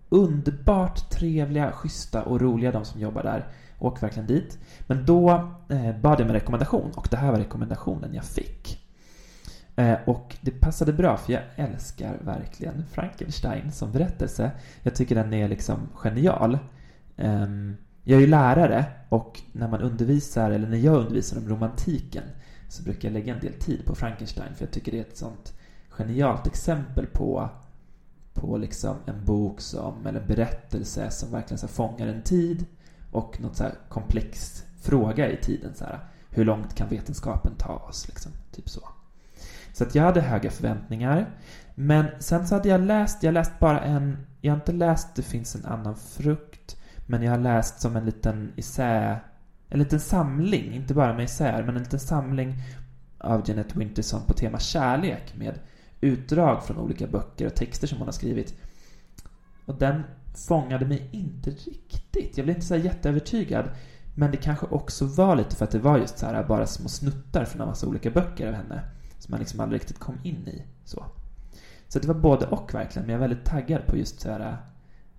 underbart 0.09 1.11
trevliga, 1.11 1.73
schyssta 1.73 2.23
och 2.23 2.41
roliga 2.41 2.73
de 2.73 2.85
som 2.85 3.01
jobbar 3.01 3.23
där. 3.23 3.47
Åk 3.79 4.03
verkligen 4.03 4.27
dit. 4.27 4.59
Men 4.87 5.07
då 5.07 5.31
eh, 5.69 5.97
bad 6.01 6.21
jag 6.21 6.27
med 6.27 6.35
rekommendation 6.35 6.91
och 6.97 7.09
det 7.11 7.17
här 7.17 7.31
var 7.33 7.39
rekommendationen 7.39 8.15
jag 8.15 8.25
fick. 8.25 8.87
Eh, 9.77 9.97
och 10.07 10.37
det 10.41 10.51
passade 10.51 10.93
bra 10.93 11.17
för 11.17 11.33
jag 11.33 11.43
älskar 11.57 12.19
verkligen 12.25 12.85
Frankenstein 12.93 13.73
som 13.73 13.93
berättelse. 13.93 14.51
Jag 14.83 14.95
tycker 14.95 15.15
den 15.15 15.35
är 15.35 15.49
liksom 15.49 15.89
genial. 15.95 16.59
Eh, 17.17 17.47
jag 18.05 18.17
är 18.17 18.21
ju 18.21 18.27
lärare 18.27 18.85
och 19.09 19.41
när 19.53 19.69
man 19.69 19.81
undervisar, 19.81 20.51
eller 20.51 20.69
när 20.69 20.79
jag 20.79 20.95
undervisar 20.95 21.39
om 21.39 21.49
romantiken 21.49 22.25
så 22.69 22.83
brukar 22.83 23.09
jag 23.09 23.13
lägga 23.13 23.35
en 23.35 23.41
del 23.41 23.53
tid 23.53 23.85
på 23.85 23.95
Frankenstein 23.95 24.55
för 24.55 24.65
jag 24.65 24.73
tycker 24.73 24.93
det 24.93 24.99
är 24.99 25.03
ett 25.03 25.17
sånt 25.17 25.53
genialt 25.89 26.47
exempel 26.47 27.07
på 27.07 27.51
på 28.37 28.57
liksom 28.57 28.97
en 29.07 29.25
bok 29.25 29.61
som, 29.61 30.07
eller 30.07 30.21
en 30.21 30.27
berättelse 30.27 31.11
som 31.11 31.31
verkligen 31.31 31.59
så 31.59 31.69
fångar 31.69 32.07
en 32.07 32.23
tid 32.23 32.65
och 33.17 33.41
något 33.41 33.57
så 33.57 33.63
här 33.63 33.75
komplex 33.89 34.65
fråga 34.81 35.31
i 35.31 35.37
tiden. 35.37 35.75
Så 35.75 35.85
här, 35.85 35.99
hur 36.31 36.45
långt 36.45 36.75
kan 36.75 36.89
vetenskapen 36.89 37.55
ta 37.59 37.73
oss? 37.73 38.09
Liksom, 38.09 38.33
typ 38.53 38.69
så. 38.69 38.89
Så 39.73 39.85
att 39.85 39.95
jag 39.95 40.03
hade 40.03 40.21
höga 40.21 40.51
förväntningar. 40.51 41.31
Men 41.75 42.07
sen 42.19 42.47
så 42.47 42.55
hade 42.55 42.69
jag 42.69 42.81
läst, 42.81 43.23
jag 43.23 43.35
läst 43.35 43.59
bara 43.59 43.81
en, 43.81 44.27
jag 44.41 44.53
har 44.53 44.57
inte 44.57 44.73
läst 44.73 45.15
Det 45.15 45.23
finns 45.23 45.55
en 45.55 45.65
annan 45.65 45.97
frukt, 45.97 46.77
men 47.07 47.23
jag 47.23 47.31
har 47.31 47.39
läst 47.39 47.81
som 47.81 47.97
en 47.97 48.05
liten 48.05 48.53
essä, 48.57 49.21
en 49.69 49.79
liten 49.79 50.01
samling, 50.01 50.73
inte 50.73 50.95
bara 50.95 51.15
med 51.15 51.25
essäer, 51.25 51.63
men 51.63 51.77
en 51.77 51.83
liten 51.83 52.01
samling 52.01 52.55
av 53.19 53.43
Jeanette 53.47 53.79
Winterson 53.79 54.21
på 54.27 54.33
tema 54.33 54.59
kärlek 54.59 55.35
med 55.37 55.59
utdrag 56.01 56.65
från 56.65 56.79
olika 56.79 57.07
böcker 57.07 57.47
och 57.47 57.55
texter 57.55 57.87
som 57.87 57.99
hon 57.99 58.07
har 58.07 58.13
skrivit. 58.13 58.55
Och 59.65 59.75
den 59.75 60.03
fångade 60.37 60.87
mig 60.87 61.09
inte 61.13 61.51
riktigt. 61.51 62.37
Jag 62.37 62.47
blev 62.47 62.57
inte 62.57 62.67
så 62.67 62.77
jätteövertygad. 62.77 63.71
Men 64.15 64.31
det 64.31 64.37
kanske 64.37 64.67
också 64.67 65.05
var 65.05 65.37
lite 65.37 65.57
för 65.57 65.65
att 65.65 65.71
det 65.71 65.79
var 65.79 65.99
just 65.99 66.19
så 66.19 66.27
här 66.27 66.45
bara 66.45 66.67
små 66.67 66.89
snuttar 66.89 67.45
från 67.45 67.61
en 67.61 67.69
massa 67.69 67.87
olika 67.87 68.11
böcker 68.11 68.49
av 68.49 68.55
henne. 68.55 68.81
Som 69.19 69.31
man 69.33 69.41
liksom 69.41 69.61
aldrig 69.61 69.81
riktigt 69.81 69.99
kom 69.99 70.19
in 70.23 70.49
i. 70.49 70.63
Så, 70.85 71.05
så 71.89 71.99
det 71.99 72.09
var 72.09 72.15
både 72.15 72.47
och 72.47 72.75
verkligen. 72.75 73.07
Men 73.07 73.13
jag 73.13 73.25
är 73.25 73.29
väldigt 73.29 73.45
taggad 73.45 73.87
på 73.87 73.97
just 73.97 74.21
så 74.21 74.31
här 74.31 74.57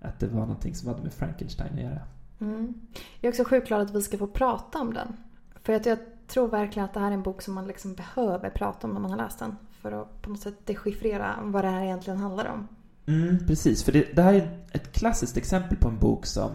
att 0.00 0.20
det 0.20 0.26
var 0.26 0.40
någonting 0.40 0.74
som 0.74 0.88
hade 0.88 1.02
med 1.02 1.12
Frankenstein 1.12 1.74
att 1.74 1.80
göra. 1.80 2.00
Mm. 2.40 2.74
Jag 3.20 3.28
är 3.28 3.32
också 3.32 3.44
sjukt 3.44 3.68
glad 3.68 3.82
att 3.82 3.94
vi 3.94 4.02
ska 4.02 4.18
få 4.18 4.26
prata 4.26 4.80
om 4.80 4.94
den. 4.94 5.16
För 5.62 5.72
jag, 5.72 5.86
jag 5.86 5.98
tror 6.26 6.48
verkligen 6.48 6.84
att 6.84 6.94
det 6.94 7.00
här 7.00 7.10
är 7.10 7.14
en 7.14 7.22
bok 7.22 7.42
som 7.42 7.54
man 7.54 7.66
liksom 7.66 7.94
behöver 7.94 8.50
prata 8.50 8.86
om 8.86 8.92
när 8.92 9.00
man 9.00 9.10
har 9.10 9.18
läst 9.18 9.38
den. 9.38 9.56
För 9.70 9.92
att 9.92 10.22
på 10.22 10.30
något 10.30 10.40
sätt 10.40 10.66
dechiffrera 10.66 11.34
vad 11.42 11.64
det 11.64 11.68
här 11.68 11.82
egentligen 11.82 12.18
handlar 12.18 12.46
om. 12.46 12.68
Mm, 13.08 13.46
precis, 13.46 13.84
för 13.84 13.92
det, 13.92 14.16
det 14.16 14.22
här 14.22 14.34
är 14.34 14.58
ett 14.72 14.92
klassiskt 14.92 15.36
exempel 15.36 15.78
på 15.78 15.88
en 15.88 15.98
bok 15.98 16.26
som 16.26 16.50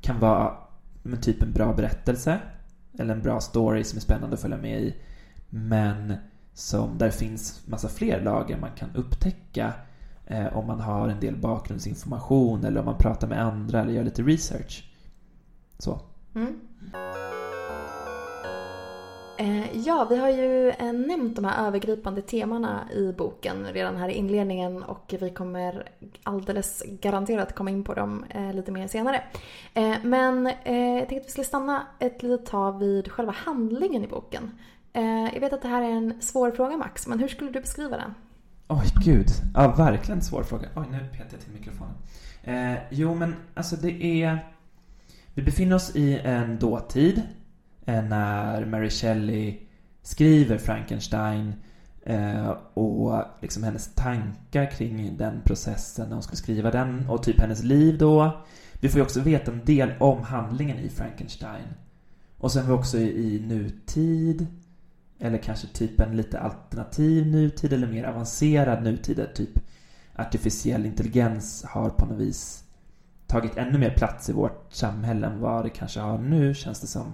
kan 0.00 0.20
vara 0.20 0.56
men 1.02 1.20
typ 1.20 1.42
en 1.42 1.52
bra 1.52 1.72
berättelse 1.72 2.38
eller 2.98 3.14
en 3.14 3.22
bra 3.22 3.40
story 3.40 3.84
som 3.84 3.96
är 3.96 4.00
spännande 4.00 4.34
att 4.34 4.40
följa 4.40 4.56
med 4.56 4.82
i. 4.82 4.96
Men 5.48 6.14
som 6.52 6.98
där 6.98 7.10
finns 7.10 7.66
massa 7.66 7.88
fler 7.88 8.20
lager 8.20 8.58
man 8.58 8.70
kan 8.76 8.90
upptäcka 8.94 9.72
eh, 10.26 10.56
om 10.56 10.66
man 10.66 10.80
har 10.80 11.08
en 11.08 11.20
del 11.20 11.36
bakgrundsinformation 11.36 12.64
eller 12.64 12.80
om 12.80 12.86
man 12.86 12.98
pratar 12.98 13.28
med 13.28 13.42
andra 13.42 13.80
eller 13.80 13.92
gör 13.92 14.04
lite 14.04 14.22
research. 14.22 14.90
Så. 15.78 16.00
Mm. 16.34 16.60
Eh, 19.40 19.76
ja, 19.86 20.06
vi 20.10 20.16
har 20.16 20.28
ju 20.28 20.68
eh, 20.68 20.92
nämnt 20.92 21.36
de 21.36 21.44
här 21.44 21.66
övergripande 21.66 22.22
temana 22.22 22.88
i 22.94 23.12
boken 23.12 23.66
redan 23.72 23.96
här 23.96 24.08
i 24.08 24.12
inledningen 24.12 24.82
och 24.82 25.14
vi 25.20 25.30
kommer 25.30 25.88
alldeles 26.22 26.82
garanterat 27.00 27.54
komma 27.54 27.70
in 27.70 27.84
på 27.84 27.94
dem 27.94 28.24
eh, 28.28 28.52
lite 28.52 28.72
mer 28.72 28.88
senare. 28.88 29.22
Men 30.02 30.46
jag 30.64 31.08
tänkte 31.08 31.16
att 31.16 31.26
vi 31.26 31.30
skulle 31.30 31.44
stanna 31.44 31.86
ett 31.98 32.22
litet 32.22 32.46
tag 32.46 32.78
vid 32.78 33.12
själva 33.12 33.32
handlingen 33.32 34.04
i 34.04 34.08
boken. 34.08 34.50
Jag 35.32 35.40
vet 35.40 35.52
att 35.52 35.62
det 35.62 35.68
här 35.68 35.82
är 35.82 35.90
en 35.90 36.22
svår 36.22 36.50
fråga 36.50 36.76
Max, 36.76 37.06
men 37.06 37.18
hur 37.18 37.28
skulle 37.28 37.50
du 37.50 37.60
beskriva 37.60 37.96
den? 37.96 38.14
Oj, 38.68 38.86
gud. 39.04 39.26
Ja, 39.54 39.74
verkligen 39.76 40.18
en 40.18 40.24
svår 40.24 40.42
fråga. 40.42 40.68
Oj, 40.76 40.84
nu 40.90 40.98
petar 41.12 41.28
jag 41.30 41.40
till 41.40 41.52
mikrofonen. 41.52 41.94
Eh, 42.42 42.78
jo, 42.90 43.14
men 43.14 43.36
alltså 43.54 43.76
det 43.76 44.22
är... 44.22 44.38
Vi 45.34 45.42
befinner 45.42 45.76
oss 45.76 45.96
i 45.96 46.18
en 46.18 46.58
dåtid 46.58 47.22
Eh, 47.90 48.04
när 48.04 48.64
Mary 48.64 48.90
Shelley 48.90 49.58
skriver 50.02 50.58
Frankenstein 50.58 51.54
eh, 52.02 52.50
och 52.74 53.22
liksom 53.40 53.62
hennes 53.62 53.94
tankar 53.94 54.70
kring 54.70 55.16
den 55.16 55.40
processen 55.44 56.08
när 56.08 56.14
hon 56.14 56.22
skulle 56.22 56.36
skriva 56.36 56.70
den 56.70 57.08
och 57.08 57.22
typ 57.22 57.40
hennes 57.40 57.62
liv 57.62 57.98
då. 57.98 58.40
Vi 58.80 58.88
får 58.88 58.98
ju 58.98 59.02
också 59.02 59.20
veta 59.20 59.52
en 59.52 59.64
del 59.64 59.92
om 60.00 60.22
handlingen 60.22 60.78
i 60.78 60.88
Frankenstein. 60.88 61.66
Och 62.38 62.52
sen 62.52 62.62
är 62.62 62.66
vi 62.66 62.72
också 62.72 62.98
i 62.98 63.44
nutid, 63.46 64.46
eller 65.18 65.38
kanske 65.38 65.66
typ 65.66 66.00
en 66.00 66.16
lite 66.16 66.40
alternativ 66.40 67.26
nutid 67.26 67.72
eller 67.72 67.86
mer 67.86 68.04
avancerad 68.04 68.82
nutid 68.82 69.16
där 69.16 69.32
typ 69.34 69.58
artificiell 70.16 70.86
intelligens 70.86 71.64
har 71.64 71.90
på 71.90 72.06
något 72.06 72.18
vis 72.18 72.64
tagit 73.26 73.56
ännu 73.56 73.78
mer 73.78 73.90
plats 73.90 74.28
i 74.28 74.32
vårt 74.32 74.66
samhälle 74.72 75.26
än 75.26 75.40
vad 75.40 75.64
det 75.64 75.70
kanske 75.70 76.00
har 76.00 76.18
nu, 76.18 76.54
känns 76.54 76.80
det 76.80 76.86
som. 76.86 77.12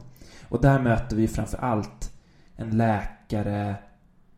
Och 0.49 0.61
där 0.61 0.83
möter 0.83 1.17
vi 1.17 1.29
framför 1.29 1.59
allt 1.59 2.12
en 2.57 2.76
läkare, 2.76 3.76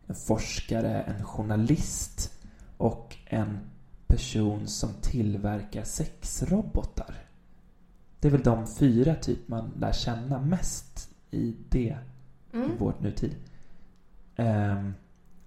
en 0.07 0.15
forskare, 0.15 1.01
en 1.01 1.23
journalist 1.23 2.33
och 2.77 3.17
en 3.25 3.59
person 4.07 4.67
som 4.67 4.89
tillverkar 5.01 5.83
sexrobotar. 5.83 7.15
Det 8.19 8.27
är 8.27 8.31
väl 8.31 8.43
de 8.43 8.67
fyra 8.67 9.15
typ 9.15 9.47
man 9.47 9.71
lär 9.79 9.91
känna 9.91 10.39
mest 10.39 11.09
i 11.31 11.55
det, 11.69 11.97
Mm. 12.53 12.71
i 12.71 12.77
vårt 12.77 12.99
nutid. 12.99 13.35
Ehm, 14.35 14.93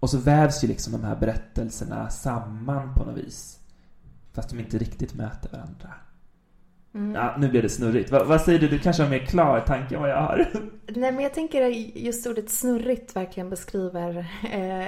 och 0.01 0.11
så 0.11 0.19
vävs 0.19 0.65
ju 0.65 0.69
liksom 0.69 0.93
de 0.93 1.05
här 1.05 1.17
berättelserna 1.17 2.11
samman 2.11 2.95
på 2.95 3.05
något 3.05 3.17
vis. 3.17 3.61
Fast 4.33 4.49
de 4.51 4.59
inte 4.61 4.79
riktigt 4.79 5.15
möter 5.15 5.51
varandra. 5.53 5.95
Mm. 6.95 7.15
Ja, 7.15 7.35
nu 7.39 7.49
blev 7.49 7.63
det 7.63 7.69
snurrigt. 7.69 8.11
Va, 8.11 8.25
vad 8.25 8.41
säger 8.41 8.59
du? 8.59 8.69
Du 8.69 8.79
kanske 8.79 9.03
har 9.03 9.11
mer 9.11 9.19
klar 9.27 9.61
tanke 9.61 9.95
än 9.95 10.01
vad 10.01 10.11
jag 10.11 10.17
har? 10.23 10.47
Nej, 10.87 11.13
men 11.13 11.21
jag 11.23 11.35
tänker 11.35 11.63
att 11.67 11.77
just 11.97 12.27
ordet 12.27 12.51
snurrigt 12.51 13.17
verkligen 13.17 13.51
beskriver 13.51 14.27
eh, 14.53 14.87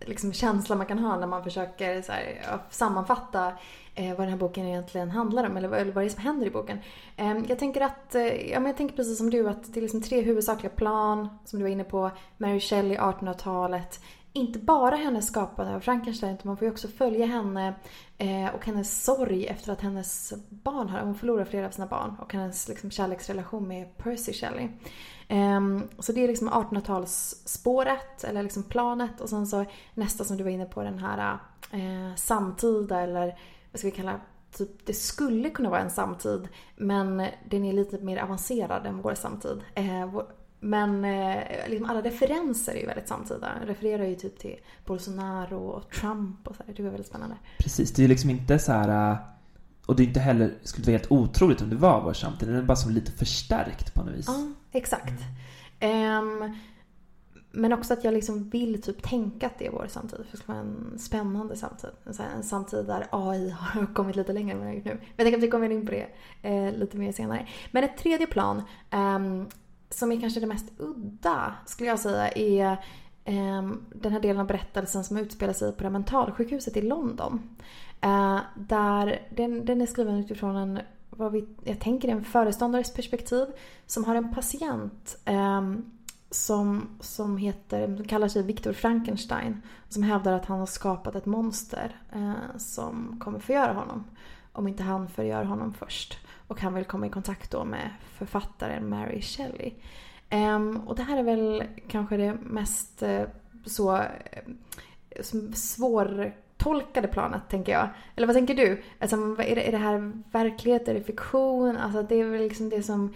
liksom 0.00 0.32
känslan 0.32 0.78
man 0.78 0.86
kan 0.86 0.98
ha 0.98 1.16
när 1.18 1.26
man 1.26 1.44
försöker 1.44 2.02
så 2.02 2.12
här, 2.12 2.22
sammanfatta 2.70 3.52
eh, 3.94 4.08
vad 4.08 4.18
den 4.18 4.28
här 4.28 4.36
boken 4.36 4.66
egentligen 4.66 5.10
handlar 5.10 5.46
om 5.50 5.56
eller, 5.56 5.68
vad- 5.68 5.78
eller 5.80 5.92
vad 5.92 6.04
det 6.04 6.08
är 6.08 6.10
som 6.10 6.22
händer 6.22 6.46
i 6.46 6.50
boken. 6.50 6.78
Eh, 7.16 7.36
jag 7.48 7.58
tänker 7.58 7.80
att, 7.80 8.14
eh, 8.14 8.50
ja 8.50 8.60
men 8.60 8.66
jag 8.66 8.76
tänker 8.76 8.96
precis 8.96 9.18
som 9.18 9.30
du 9.30 9.48
att 9.48 9.74
det 9.74 9.80
är 9.80 9.82
liksom 9.82 10.02
tre 10.02 10.20
huvudsakliga 10.20 10.70
plan 10.72 11.28
som 11.44 11.58
du 11.58 11.62
var 11.62 11.70
inne 11.70 11.84
på. 11.84 12.10
Mary 12.36 12.60
Shelley, 12.60 12.96
1800-talet. 12.98 14.00
Inte 14.36 14.58
bara 14.58 14.96
hennes 14.96 15.26
skapande 15.26 15.74
av 15.74 15.80
Frankenstein 15.80 16.34
utan 16.34 16.48
man 16.48 16.56
får 16.56 16.66
ju 16.66 16.72
också 16.72 16.88
följa 16.88 17.26
henne 17.26 17.74
eh, 18.18 18.54
och 18.54 18.66
hennes 18.66 19.04
sorg 19.04 19.46
efter 19.46 19.72
att 19.72 19.80
hennes 19.80 20.32
barn 20.48 20.88
har, 20.88 21.00
hon 21.00 21.14
förlorar 21.14 21.44
flera 21.44 21.66
av 21.66 21.70
sina 21.70 21.86
barn 21.86 22.16
och 22.20 22.32
hennes 22.32 22.68
liksom, 22.68 22.90
kärleksrelation 22.90 23.68
med 23.68 23.96
Percy 23.96 24.32
Shelley. 24.32 24.68
Ehm, 25.28 25.88
så 25.98 26.12
det 26.12 26.24
är 26.24 26.28
liksom 26.28 26.50
1800-talsspåret, 26.50 28.24
eller 28.24 28.42
liksom 28.42 28.62
planet. 28.62 29.20
Och 29.20 29.28
sen 29.28 29.46
så 29.46 29.64
nästa 29.94 30.24
som 30.24 30.36
du 30.36 30.44
var 30.44 30.50
inne 30.50 30.66
på, 30.66 30.82
den 30.82 30.98
här 30.98 31.38
eh, 31.72 32.14
samtida 32.16 33.00
eller 33.00 33.38
vad 33.72 33.78
ska 33.78 33.88
vi 33.88 33.96
kalla 33.96 34.20
Typ, 34.52 34.86
det 34.86 34.94
skulle 34.94 35.50
kunna 35.50 35.70
vara 35.70 35.80
en 35.80 35.90
samtid 35.90 36.48
men 36.76 37.26
den 37.44 37.64
är 37.64 37.72
lite 37.72 37.98
mer 37.98 38.22
avancerad 38.22 38.86
än 38.86 39.02
vår 39.02 39.14
samtid. 39.14 39.60
Eh, 39.74 40.06
vår, 40.06 40.26
men 40.60 41.04
eh, 41.04 41.42
liksom 41.68 41.90
alla 41.90 42.00
referenser 42.02 42.72
är 42.74 42.80
ju 42.80 42.86
väldigt 42.86 43.08
samtida. 43.08 43.52
Refererar 43.66 44.04
ju 44.04 44.14
typ 44.14 44.38
till 44.38 44.56
Bolsonaro 44.86 45.58
och 45.68 45.90
Trump 45.90 46.48
och 46.48 46.56
så 46.56 46.62
här. 46.66 46.74
Det 46.74 46.82
var 46.82 46.90
väldigt 46.90 47.06
spännande. 47.06 47.36
Precis, 47.58 47.92
det 47.92 48.00
är 48.00 48.04
ju 48.04 48.08
liksom 48.08 48.30
inte 48.30 48.58
så 48.58 48.72
här... 48.72 49.10
äh, 49.12 49.16
Och 49.86 49.96
det 49.96 50.02
är 50.02 50.06
inte 50.06 50.20
heller, 50.20 50.54
skulle 50.62 50.84
vara 50.86 50.98
helt 50.98 51.10
otroligt 51.12 51.62
om 51.62 51.70
det 51.70 51.76
var 51.76 52.02
vår 52.02 52.12
samtid. 52.12 52.48
Den 52.48 52.56
är 52.56 52.62
bara 52.62 52.76
som 52.76 52.92
lite 52.92 53.12
förstärkt 53.12 53.94
på 53.94 54.04
något 54.04 54.14
vis. 54.14 54.26
Ja, 54.28 54.52
exakt. 54.72 55.22
Ehm, 55.80 56.56
men 57.52 57.72
också 57.72 57.92
att 57.92 58.04
jag 58.04 58.14
liksom 58.14 58.50
vill 58.50 58.82
typ 58.82 59.02
tänka 59.02 59.46
att 59.46 59.58
det 59.58 59.66
är 59.66 59.70
vår 59.70 59.86
samtid. 59.88 60.18
För 60.18 60.26
det 60.30 60.36
ska 60.36 60.52
vara 60.52 60.62
en 60.62 60.98
spännande 60.98 61.56
samtid. 61.56 61.90
En, 62.36 62.42
samtid 62.42 62.86
där 62.86 63.06
AI 63.10 63.50
har 63.58 63.94
kommit 63.94 64.16
lite 64.16 64.32
längre 64.32 64.52
än 64.52 64.58
vad 64.58 64.68
jag 64.68 64.74
gjort 64.74 64.84
nu. 64.84 64.90
Men 64.90 65.00
jag 65.16 65.24
tänker 65.24 65.38
att 65.38 65.44
vi 65.44 65.48
kommer 65.50 65.70
in 65.70 65.86
på 65.86 65.92
det 65.92 66.06
eh, 66.42 66.72
lite 66.78 66.96
mer 66.96 67.12
senare. 67.12 67.46
Men 67.70 67.84
ett 67.84 67.96
tredje 67.98 68.26
plan 68.26 68.62
ehm, 68.90 69.46
som 69.90 70.12
är 70.12 70.20
kanske 70.20 70.40
det 70.40 70.46
mest 70.46 70.72
udda 70.78 71.54
skulle 71.66 71.88
jag 71.88 72.00
säga 72.00 72.28
är 72.28 72.76
ehm, 73.24 73.84
den 73.94 74.12
här 74.12 74.20
delen 74.20 74.40
av 74.40 74.46
berättelsen 74.46 75.04
som 75.04 75.16
utspelar 75.16 75.52
sig 75.52 75.72
på 75.72 75.78
det 75.78 75.84
här 75.84 75.90
mentalsjukhuset 75.90 76.76
i 76.76 76.82
London. 76.82 77.56
Eh, 78.00 78.38
där 78.54 79.22
den, 79.30 79.64
den 79.64 79.80
är 79.80 79.86
skriven 79.86 80.18
utifrån 80.18 80.56
en, 80.56 80.80
vad 81.10 81.32
vi, 81.32 81.48
jag 81.64 81.80
tänker 81.80 82.08
en 82.08 82.24
föreståndares 82.24 82.94
perspektiv 82.94 83.46
som 83.86 84.04
har 84.04 84.14
en 84.14 84.34
patient 84.34 85.16
ehm, 85.24 85.90
som, 86.30 86.88
som 87.00 87.36
heter, 87.36 88.04
kallar 88.08 88.28
sig 88.28 88.42
Viktor 88.42 88.72
Frankenstein. 88.72 89.62
Som 89.88 90.02
hävdar 90.02 90.32
att 90.32 90.46
han 90.46 90.58
har 90.58 90.66
skapat 90.66 91.14
ett 91.14 91.26
monster 91.26 92.00
eh, 92.12 92.56
som 92.56 93.20
kommer 93.20 93.38
förgöra 93.38 93.72
honom. 93.72 94.04
Om 94.52 94.68
inte 94.68 94.82
han 94.82 95.08
förgör 95.08 95.44
honom 95.44 95.74
först. 95.74 96.18
Och 96.48 96.60
han 96.60 96.74
vill 96.74 96.84
komma 96.84 97.06
i 97.06 97.10
kontakt 97.10 97.50
då 97.50 97.64
med 97.64 97.90
författaren 98.18 98.88
Mary 98.88 99.22
Shelley. 99.22 99.72
Um, 100.30 100.76
och 100.76 100.96
det 100.96 101.02
här 101.02 101.18
är 101.18 101.22
väl 101.22 101.64
kanske 101.88 102.16
det 102.16 102.34
mest 102.34 103.02
uh, 103.02 103.22
så 103.66 103.96
uh, 103.96 105.50
svårtolkade 105.54 107.08
planet, 107.08 107.42
tänker 107.48 107.72
jag. 107.72 107.88
Eller 108.16 108.26
vad 108.26 108.36
tänker 108.36 108.54
du? 108.54 108.82
Alltså, 108.98 109.16
är, 109.16 109.54
det, 109.54 109.68
är 109.68 109.72
det 109.72 109.78
här 109.78 110.12
verklighet? 110.32 110.88
Är 110.88 110.94
det 110.94 111.02
fiktion? 111.02 111.76
Alltså, 111.76 112.02
det 112.02 112.20
är 112.20 112.24
väl 112.24 112.42
liksom 112.42 112.68
det 112.68 112.82
som 112.82 113.14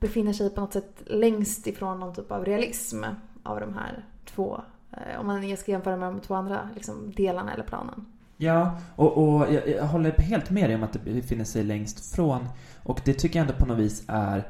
befinner 0.00 0.32
sig 0.32 0.50
på 0.50 0.60
något 0.60 0.72
sätt 0.72 1.02
längst 1.06 1.66
ifrån 1.66 2.00
någon 2.00 2.14
typ 2.14 2.32
av 2.32 2.44
realism 2.44 3.04
av 3.42 3.60
de 3.60 3.74
här 3.74 4.04
två. 4.24 4.60
Eh, 4.92 5.20
om 5.20 5.26
man 5.26 5.56
ska 5.56 5.70
jämföra 5.70 5.96
med 5.96 6.12
de 6.12 6.20
två 6.20 6.34
andra 6.34 6.68
liksom, 6.74 7.12
delarna 7.16 7.54
eller 7.54 7.64
planen. 7.64 8.06
Ja, 8.36 8.78
och, 8.96 9.18
och 9.18 9.52
jag, 9.52 9.68
jag 9.68 9.86
håller 9.86 10.12
helt 10.12 10.50
med 10.50 10.68
dig 10.70 10.76
om 10.76 10.82
att 10.82 10.92
det 10.92 10.98
befinner 10.98 11.44
sig 11.44 11.64
längst 11.64 12.14
från. 12.14 12.48
Och 12.82 13.00
det 13.04 13.14
tycker 13.14 13.38
jag 13.38 13.48
ändå 13.48 13.58
på 13.58 13.66
något 13.66 13.78
vis 13.78 14.04
är 14.08 14.48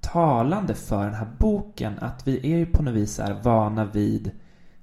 talande 0.00 0.74
för 0.74 1.04
den 1.04 1.14
här 1.14 1.28
boken. 1.38 1.98
Att 1.98 2.26
vi 2.26 2.52
är 2.52 2.58
ju 2.58 2.66
på 2.66 2.82
något 2.82 2.94
vis 2.94 3.18
är 3.18 3.32
vana 3.42 3.84
vid 3.84 4.30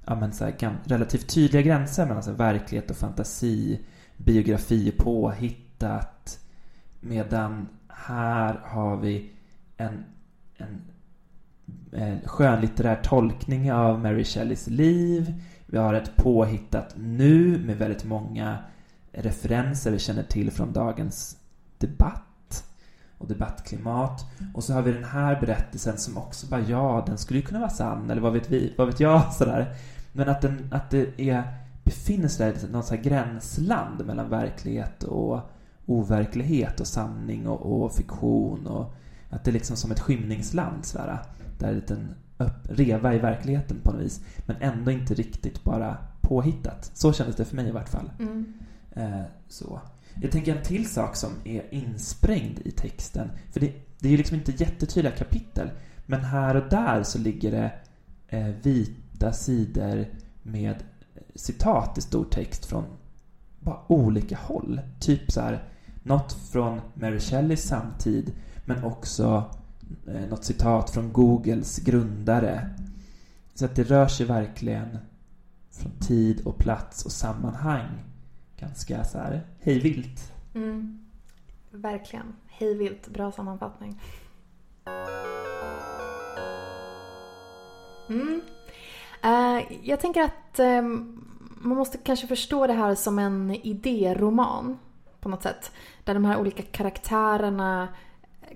ja, 0.05 0.15
men 0.15 0.33
så 0.33 0.45
här, 0.45 0.77
relativt 0.83 1.27
tydliga 1.27 1.61
gränser 1.61 2.05
mellan 2.05 2.23
så 2.23 2.29
här, 2.29 2.37
verklighet 2.37 2.91
och 2.91 2.97
fantasi, 2.97 3.79
biografi 4.17 4.91
och 4.91 5.03
påhittat. 5.03 6.39
Medan 6.99 7.67
här 7.87 8.59
har 8.63 8.97
vi 8.97 9.31
en, 9.77 10.03
en, 10.57 10.81
en 11.91 12.19
skönlitterär 12.25 12.99
tolkning 13.03 13.71
av 13.71 13.99
Mary 13.99 14.23
Shelleys 14.23 14.67
liv. 14.67 15.33
Vi 15.71 15.77
har 15.77 15.93
ett 15.93 16.15
påhittat 16.15 16.95
nu 16.97 17.60
med 17.65 17.77
väldigt 17.77 18.03
många 18.03 18.57
referenser 19.12 19.91
vi 19.91 19.99
känner 19.99 20.23
till 20.23 20.51
från 20.51 20.73
dagens 20.73 21.38
debatt 21.77 22.63
och 23.17 23.27
debattklimat. 23.27 24.25
Och 24.53 24.63
så 24.63 24.73
har 24.73 24.81
vi 24.81 24.91
den 24.91 25.03
här 25.03 25.41
berättelsen 25.41 25.97
som 25.97 26.17
också 26.17 26.47
bara, 26.47 26.62
ja, 26.62 27.03
den 27.07 27.17
skulle 27.17 27.39
ju 27.39 27.45
kunna 27.45 27.60
vara 27.60 27.69
sann, 27.69 28.10
eller 28.10 28.21
vad 28.21 28.34
vet 28.34 28.49
vi, 28.49 28.73
vad 28.77 28.88
vet 28.88 28.99
jag, 28.99 29.34
sådär. 29.34 29.75
Men 30.12 30.29
att, 30.29 30.41
den, 30.41 30.69
att 30.71 30.89
det 30.89 31.21
är, 31.21 31.43
befinner 31.84 32.27
sig 32.27 32.51
där 32.51 32.69
i 32.69 32.71
något 32.71 32.86
slags 32.86 33.03
gränsland 33.03 34.05
mellan 34.05 34.29
verklighet 34.29 35.03
och 35.03 35.39
overklighet 35.86 36.79
och 36.79 36.88
sanning 36.88 37.47
och, 37.47 37.84
och 37.84 37.93
fiktion 37.93 38.67
och 38.67 38.93
att 39.29 39.43
det 39.43 39.51
är 39.51 39.53
liksom 39.53 39.75
som 39.75 39.91
ett 39.91 39.99
skymningsland 39.99 40.86
sådär. 40.86 41.19
Där 41.60 41.67
en 41.67 41.75
liten 41.75 42.15
reva 42.63 43.15
i 43.15 43.19
verkligheten 43.19 43.77
på 43.84 43.91
något 43.91 44.01
vis. 44.01 44.21
Men 44.45 44.56
ändå 44.60 44.91
inte 44.91 45.13
riktigt 45.13 45.63
bara 45.63 45.97
påhittat. 46.21 46.91
Så 46.93 47.13
kändes 47.13 47.36
det 47.36 47.45
för 47.45 47.56
mig 47.56 47.67
i 47.67 47.71
vart 47.71 47.89
fall. 47.89 48.12
Mm. 48.19 48.54
Eh, 48.95 49.21
så. 49.47 49.82
Jag 50.21 50.32
tänker 50.32 50.56
en 50.56 50.63
till 50.63 50.89
sak 50.89 51.15
som 51.15 51.32
är 51.43 51.73
insprängd 51.73 52.60
i 52.65 52.71
texten. 52.71 53.32
För 53.51 53.60
det, 53.60 53.73
det 53.99 54.08
är 54.08 54.12
ju 54.12 54.17
liksom 54.17 54.38
inte 54.38 54.51
jättetydliga 54.51 55.15
kapitel. 55.15 55.69
Men 56.06 56.23
här 56.23 56.56
och 56.56 56.69
där 56.69 57.04
så 57.04 57.19
ligger 57.19 57.51
det 57.51 57.71
eh, 58.27 58.56
vita 58.63 59.34
sidor 59.34 60.06
med 60.43 60.75
citat 61.36 61.97
i 61.97 62.01
stor 62.01 62.25
text 62.25 62.65
från 62.65 62.84
bara 63.60 63.80
olika 63.88 64.38
håll. 64.38 64.82
Typ 64.99 65.32
så 65.32 65.41
här, 65.41 65.63
något 66.04 66.34
från 66.34 66.82
Mary 66.93 67.19
Shelleys 67.19 67.63
samtid, 67.63 68.32
men 68.65 68.84
också 68.84 69.45
eh, 70.08 70.30
något 70.30 70.43
citat 70.43 70.89
från 70.89 71.13
Googles 71.13 71.80
grundare. 71.80 72.69
Så 73.54 73.65
att 73.65 73.75
det 73.75 73.84
rör 73.84 74.08
sig 74.08 74.25
verkligen 74.25 74.97
från 75.71 75.91
tid 75.91 76.41
och 76.45 76.58
plats 76.58 77.06
och 77.06 77.12
sammanhang 77.12 77.89
ganska 78.60 79.04
så 79.04 79.17
här 79.17 79.41
hejvilt. 79.60 80.34
Mm. 80.56 81.06
Verkligen. 81.71 82.34
Hejvilt. 82.47 83.08
Bra 83.08 83.32
sammanfattning. 83.32 84.01
Mm. 88.10 88.41
Uh, 89.25 89.63
jag 89.84 89.99
tänker 89.99 90.21
att 90.21 90.60
um, 90.60 91.25
man 91.58 91.77
måste 91.77 91.97
kanske 91.97 92.27
förstå 92.27 92.67
det 92.67 92.73
här 92.73 92.95
som 92.95 93.19
en 93.19 93.51
idéroman 93.51 94.80
på 95.19 95.30
något 95.30 95.43
sätt. 95.43 95.71
Där 96.04 96.13
de 96.13 96.25
här 96.25 96.38
olika 96.38 96.63
karaktärerna 96.63 97.88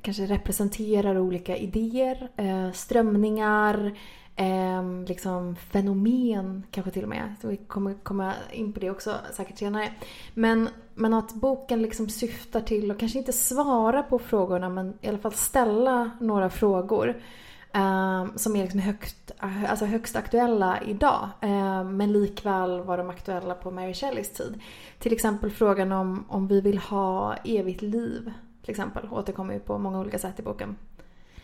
kanske 0.01 0.25
representerar 0.25 1.17
olika 1.17 1.57
idéer, 1.57 2.29
eh, 2.37 2.71
strömningar, 2.71 3.97
eh, 4.35 4.83
liksom 5.07 5.55
fenomen 5.55 6.63
kanske 6.71 6.91
till 6.91 7.03
och 7.03 7.09
med. 7.09 7.35
Så 7.41 7.47
vi 7.47 7.57
kommer 7.57 7.93
komma 7.93 8.33
in 8.51 8.73
på 8.73 8.79
det 8.79 8.89
också 8.89 9.15
säkert 9.33 9.57
senare. 9.57 9.89
Men, 10.33 10.69
men 10.95 11.13
att 11.13 11.33
boken 11.33 11.81
liksom 11.81 12.09
syftar 12.09 12.61
till 12.61 12.91
att 12.91 12.99
kanske 12.99 13.17
inte 13.17 13.33
svara 13.33 14.03
på 14.03 14.19
frågorna 14.19 14.69
men 14.69 14.93
i 15.01 15.07
alla 15.07 15.17
fall 15.17 15.33
ställa 15.33 16.11
några 16.19 16.49
frågor. 16.49 17.21
eh, 17.73 18.25
som 18.35 18.55
är 18.55 18.61
liksom 18.61 18.79
högt, 18.79 19.31
alltså 19.69 19.85
högst 19.85 20.15
aktuella 20.15 20.81
idag. 20.87 21.29
eh, 21.41 21.83
men 21.83 22.11
likväl 22.13 22.81
var 22.81 22.97
de 22.97 23.09
aktuella 23.09 23.55
på 23.55 23.71
Mary 23.71 23.93
Shelleys 23.93 24.33
tid. 24.33 24.61
Till 24.99 25.13
exempel 25.13 25.51
frågan 25.51 25.91
om, 25.91 26.25
om 26.29 26.47
vi 26.47 26.61
vill 26.61 26.77
ha 26.77 27.35
evigt 27.35 27.81
liv. 27.81 28.31
Till 28.65 28.71
exempel 28.71 29.07
återkommer 29.11 29.53
ju 29.53 29.59
på 29.59 29.77
många 29.77 29.99
olika 29.99 30.19
sätt 30.19 30.39
i 30.39 30.43
boken. 30.43 30.75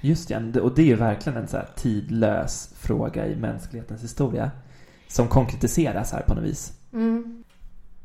Just 0.01 0.27
det, 0.27 0.61
och 0.61 0.75
det 0.75 0.81
är 0.81 0.85
ju 0.85 0.95
verkligen 0.95 1.37
en 1.37 1.47
så 1.47 1.57
här 1.57 1.69
tidlös 1.75 2.73
fråga 2.77 3.27
i 3.27 3.35
mänsklighetens 3.35 4.03
historia. 4.03 4.51
Som 5.07 5.27
konkretiseras 5.27 6.11
här 6.11 6.21
på 6.21 6.33
något 6.33 6.43
vis. 6.43 6.73
Mm. 6.93 7.43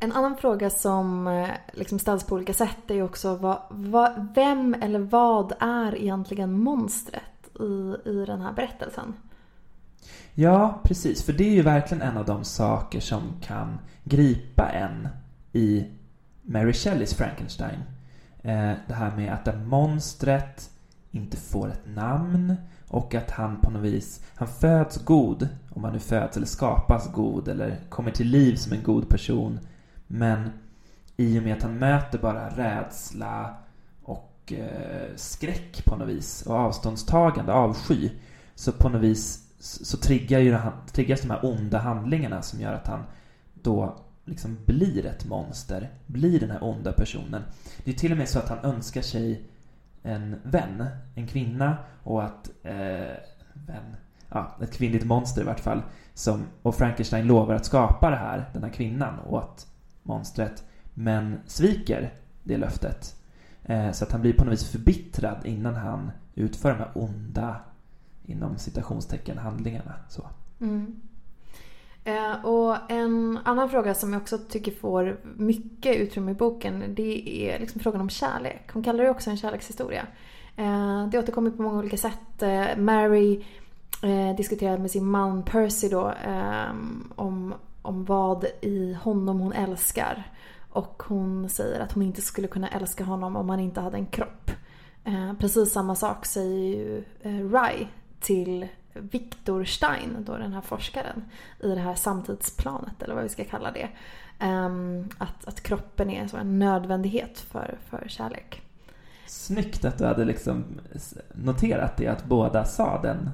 En 0.01 0.13
annan 0.13 0.37
fråga 0.37 0.71
som 0.71 1.27
eh, 1.27 1.49
liksom 1.73 1.99
ställs 1.99 2.25
på 2.25 2.35
olika 2.35 2.55
sätt 2.55 2.79
är 2.91 2.95
ju 2.95 3.03
också 3.03 3.35
vad, 3.35 3.59
vad, 3.71 4.29
vem 4.35 4.75
eller 4.75 4.99
vad 4.99 5.53
är 5.61 5.97
egentligen 5.97 6.53
monstret 6.53 7.23
i, 7.61 7.95
i 8.11 8.25
den 8.27 8.41
här 8.41 8.53
berättelsen? 8.53 9.15
Ja, 10.35 10.81
precis. 10.85 11.25
För 11.25 11.33
det 11.33 11.45
är 11.45 11.55
ju 11.55 11.63
verkligen 11.63 12.03
en 12.03 12.17
av 12.17 12.25
de 12.25 12.45
saker 12.45 13.01
som 13.01 13.23
kan 13.43 13.79
gripa 14.05 14.69
en 14.69 15.09
i 15.53 15.87
Mary 16.43 16.73
Shelleys 16.73 17.15
Frankenstein. 17.15 17.79
Eh, 18.47 18.73
det 18.89 18.95
här 18.95 19.17
med 19.17 19.33
att 19.33 19.45
det 19.45 19.57
monstret 19.57 20.71
inte 21.11 21.37
får 21.37 21.69
ett 21.69 21.87
namn 21.87 22.57
och 22.89 23.15
att 23.15 23.31
han 23.31 23.61
på 23.61 23.71
något 23.71 23.83
vis, 23.83 24.25
han 24.35 24.49
föds 24.49 25.05
god, 25.05 25.49
om 25.71 25.85
han 25.85 25.93
nu 25.93 25.99
föds 25.99 26.37
eller 26.37 26.47
skapas 26.47 27.13
god 27.13 27.49
eller 27.49 27.77
kommer 27.89 28.11
till 28.11 28.27
liv 28.27 28.57
som 28.57 28.73
en 28.73 28.83
god 28.83 29.09
person. 29.09 29.59
Men 30.07 30.51
i 31.17 31.39
och 31.39 31.43
med 31.43 31.57
att 31.57 31.63
han 31.63 31.79
möter 31.79 32.19
bara 32.19 32.49
rädsla 32.49 33.55
och 34.03 34.53
eh, 34.53 35.09
skräck 35.17 35.85
på 35.85 35.97
något 35.97 36.09
vis 36.09 36.43
och 36.43 36.55
avståndstagande, 36.55 37.53
avsky, 37.53 38.11
så 38.55 38.73
på 38.73 38.89
något 38.89 39.03
vis 39.03 39.47
så 39.59 39.97
triggar 39.97 40.39
ju, 40.39 40.59
triggas 40.93 41.21
de 41.21 41.31
här 41.31 41.45
onda 41.45 41.79
handlingarna 41.79 42.43
som 42.43 42.61
gör 42.61 42.73
att 42.73 42.87
han 42.87 43.03
då 43.55 43.97
liksom 44.27 44.59
blir 44.67 45.07
ett 45.07 45.25
monster, 45.25 45.91
blir 46.07 46.41
den 46.41 46.51
här 46.51 46.65
onda 46.65 46.93
personen. 46.93 47.43
Det 47.85 47.91
är 47.91 47.95
till 47.95 48.13
och 48.13 48.19
med 48.19 48.29
så 48.29 48.39
att 48.39 48.49
han 48.49 48.59
önskar 48.59 49.03
sig 49.03 49.43
en 50.03 50.37
vän, 50.43 50.87
en 51.15 51.27
kvinna 51.27 51.77
och 52.03 52.25
att 52.25 52.51
eh, 52.63 53.17
vän, 53.53 53.97
ja, 54.29 54.57
ett 54.63 54.73
kvinnligt 54.73 55.07
monster 55.07 55.43
i 55.43 55.45
vart 55.45 55.61
fall. 55.61 55.83
Som, 56.15 56.45
och 56.63 56.75
Frankenstein 56.75 57.27
lovar 57.27 57.55
att 57.55 57.67
skapa 57.67 58.11
det 58.11 58.17
här, 58.17 58.51
den 58.53 58.63
här 58.63 58.71
kvinnan 58.71 59.21
åt 59.21 59.67
monstret, 60.03 60.65
men 60.95 61.41
sviker 61.47 62.13
det 62.43 62.57
löftet. 62.57 63.17
Eh, 63.65 63.93
så 63.93 64.05
att 64.05 64.13
han 64.13 64.21
blir 64.21 64.33
på 64.33 64.45
något 64.45 64.53
vis 64.53 64.69
förbittrad 64.69 65.47
innan 65.47 65.75
han 65.75 66.11
utför 66.35 66.71
de 66.71 66.79
här 66.79 66.91
onda, 66.95 67.61
inom 68.25 68.59
citationstecken, 68.59 69.39
handlingarna. 69.39 69.95
Så. 70.09 70.29
Mm. 70.61 71.01
Eh, 72.07 72.45
och 72.45 72.77
en 72.89 73.39
annan 73.45 73.71
fråga 73.71 73.95
som 73.95 74.13
jag 74.13 74.23
också 74.23 74.39
tycker 74.39 74.73
får 74.73 75.21
mycket 75.37 75.97
utrymme 75.97 76.31
i 76.31 76.35
boken 76.35 76.85
det 76.89 77.29
är 77.29 77.59
liksom 77.59 77.81
frågan 77.81 78.01
om 78.01 78.09
kärlek. 78.09 78.71
Hon 78.73 78.83
kallar 78.83 79.05
det 79.05 79.11
också 79.11 79.31
en 79.31 79.37
kärlekshistoria. 79.37 80.07
Eh, 80.57 81.07
det 81.07 81.19
återkommer 81.19 81.51
på 81.51 81.63
många 81.63 81.79
olika 81.79 81.97
sätt. 81.97 82.43
Eh, 82.43 82.77
Mary 82.77 83.45
eh, 84.03 84.37
diskuterar 84.37 84.79
med 84.79 84.91
sin 84.91 85.05
man 85.05 85.43
Percy 85.43 85.89
då 85.89 86.13
ehm, 86.25 87.13
om, 87.17 87.55
om 87.83 88.05
vad 88.05 88.45
i 88.61 88.97
honom 89.03 89.41
hon 89.41 89.53
älskar. 89.53 90.31
Och 90.71 91.03
hon 91.07 91.49
säger 91.49 91.81
att 91.81 91.93
hon 91.93 92.03
inte 92.03 92.21
skulle 92.23 92.49
kunna 92.49 92.69
älska 92.69 93.05
honom 93.05 93.37
om 93.37 93.49
han 93.49 93.61
inte 93.61 93.81
hade 93.81 93.97
en 93.97 94.07
kropp. 94.07 94.51
Eh, 95.05 95.33
precis 95.39 95.73
samma 95.73 95.95
sak 95.95 96.27
säger 96.27 96.77
ju 96.77 97.05
eh, 97.23 97.51
Rye 97.51 97.89
till 98.21 98.69
Victor 99.01 99.65
Stein, 99.65 100.17
då 100.27 100.37
den 100.37 100.53
här 100.53 100.61
forskaren, 100.61 101.25
i 101.61 101.69
det 101.69 101.81
här 101.81 101.95
samtidsplanet 101.95 103.03
eller 103.03 103.15
vad 103.15 103.23
vi 103.23 103.29
ska 103.29 103.45
kalla 103.45 103.73
det. 103.73 103.89
Um, 104.47 105.09
att, 105.19 105.47
att 105.47 105.61
kroppen 105.61 106.11
är 106.11 106.27
så 106.27 106.37
en 106.37 106.59
nödvändighet 106.59 107.39
för, 107.39 107.79
för 107.89 108.05
kärlek. 108.09 108.63
Snyggt 109.27 109.85
att 109.85 109.99
du 109.99 110.05
hade 110.05 110.25
liksom 110.25 110.65
noterat 111.35 111.97
det, 111.97 112.07
att 112.07 112.25
båda 112.25 112.65
sa 112.65 113.03
den, 113.03 113.31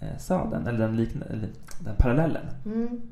eh, 0.00 0.18
sa 0.18 0.50
den 0.50 0.66
eller 0.66 0.78
den, 0.78 0.96
likna, 0.96 1.26
den 1.80 1.96
parallellen. 1.98 2.46
Mm. 2.64 2.86
Mm. 2.86 3.02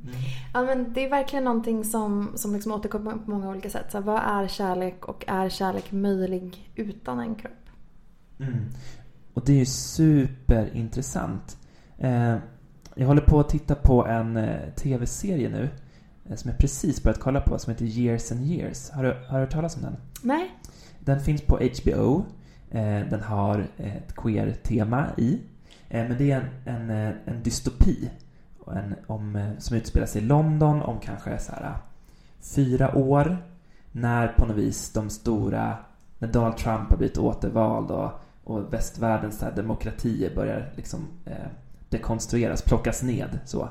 Ja, 0.55 0.62
men 0.62 0.92
det 0.92 1.05
är 1.05 1.11
verkligen 1.11 1.45
någonting 1.45 1.85
som, 1.85 2.33
som 2.35 2.55
liksom 2.55 2.73
återkommer 2.73 3.12
på 3.12 3.31
många 3.31 3.49
olika 3.49 3.71
sätt. 3.71 3.92
Så 3.92 4.01
vad 4.01 4.23
är 4.23 4.49
kärlek 4.49 5.05
och 5.05 5.25
är 5.27 5.49
kärlek 5.49 5.92
möjlig 5.92 6.71
utan 6.75 7.21
en 7.21 7.35
kropp? 7.35 7.53
Mm. 8.38 8.64
Och 9.37 9.42
det 9.44 9.53
är 9.53 9.57
ju 9.57 9.66
superintressant. 9.66 11.59
Eh, 11.99 12.37
jag 12.94 13.07
håller 13.07 13.22
på 13.22 13.40
att 13.40 13.49
titta 13.49 13.75
på 13.75 14.07
en 14.07 14.37
eh, 14.37 14.70
tv-serie 14.77 15.49
nu 15.49 15.68
eh, 16.25 16.37
som 16.37 16.51
jag 16.51 16.59
precis 16.59 17.03
börjat 17.03 17.20
kolla 17.20 17.40
på 17.40 17.59
som 17.59 17.70
heter 17.70 17.85
Years 17.85 18.33
and 18.33 18.46
Years. 18.46 18.90
Har 18.90 19.03
du, 19.03 19.09
har 19.09 19.38
du 19.38 19.44
hört 19.44 19.51
talas 19.51 19.77
om 19.77 19.83
den? 19.83 19.96
Nej. 20.22 20.51
Den 21.01 21.20
finns 21.20 21.42
på 21.42 21.57
HBO. 21.57 22.25
Den 23.11 23.20
har 23.22 23.66
ett 23.77 24.16
queer-tema 24.16 25.07
i. 25.16 25.40
Men 25.88 26.18
det 26.18 26.31
är 26.31 26.51
en, 26.64 26.90
en, 26.90 27.14
en 27.25 27.42
dystopi 27.42 28.11
en, 28.66 28.94
om, 29.07 29.55
som 29.59 29.77
utspelar 29.77 30.07
sig 30.07 30.22
i 30.22 30.25
London 30.25 30.83
om 30.83 31.01
kanske 31.01 31.38
så 31.38 31.53
här, 31.53 31.75
fyra 32.40 32.96
år. 32.96 33.37
När 33.92 34.29
på 34.29 34.46
något 34.46 34.57
vis 34.57 34.92
de 34.92 35.11
stora, 35.11 35.77
när 36.18 36.29
Donald 36.29 36.57
Trump 36.57 36.90
har 36.90 36.96
blivit 36.96 37.18
återvald 37.18 37.90
och 37.90 38.11
och 38.47 38.73
västvärldens 38.73 39.43
här, 39.43 39.53
demokratier 39.57 40.35
börjar 40.35 40.73
liksom 40.77 41.09
eh, 41.25 41.47
dekonstrueras, 41.89 42.63
plockas 42.63 43.03
ned. 43.03 43.39
Så. 43.45 43.69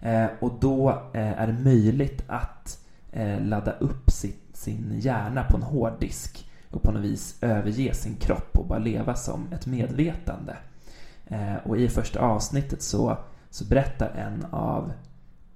Eh, 0.00 0.26
och 0.40 0.52
då 0.60 0.90
eh, 0.90 1.40
är 1.40 1.46
det 1.46 1.64
möjligt 1.64 2.24
att 2.26 2.86
eh, 3.12 3.40
ladda 3.40 3.72
upp 3.72 4.10
sitt, 4.10 4.56
sin 4.56 4.98
hjärna 4.98 5.44
på 5.44 5.56
en 5.56 5.62
hårddisk 5.62 6.50
och 6.70 6.82
på 6.82 6.92
något 6.92 7.02
vis 7.02 7.38
överge 7.42 7.94
sin 7.94 8.16
kropp 8.16 8.58
och 8.58 8.66
bara 8.66 8.78
leva 8.78 9.14
som 9.14 9.52
ett 9.52 9.66
medvetande. 9.66 10.56
Eh, 11.26 11.56
och 11.64 11.78
i 11.78 11.88
första 11.88 12.20
avsnittet 12.20 12.82
så, 12.82 13.18
så 13.50 13.64
berättar 13.64 14.08
en 14.08 14.46
av 14.50 14.92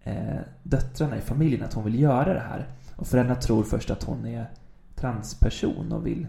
eh, 0.02 0.40
döttrarna 0.62 1.16
i 1.16 1.20
familjen 1.20 1.64
att 1.64 1.74
hon 1.74 1.84
vill 1.84 2.00
göra 2.00 2.34
det 2.34 2.40
här. 2.48 2.68
Och 2.96 3.06
föräldrarna 3.06 3.40
tror 3.40 3.62
först 3.62 3.90
att 3.90 4.02
hon 4.02 4.26
är 4.26 4.50
transperson 4.94 5.92
och 5.92 6.06
vill 6.06 6.26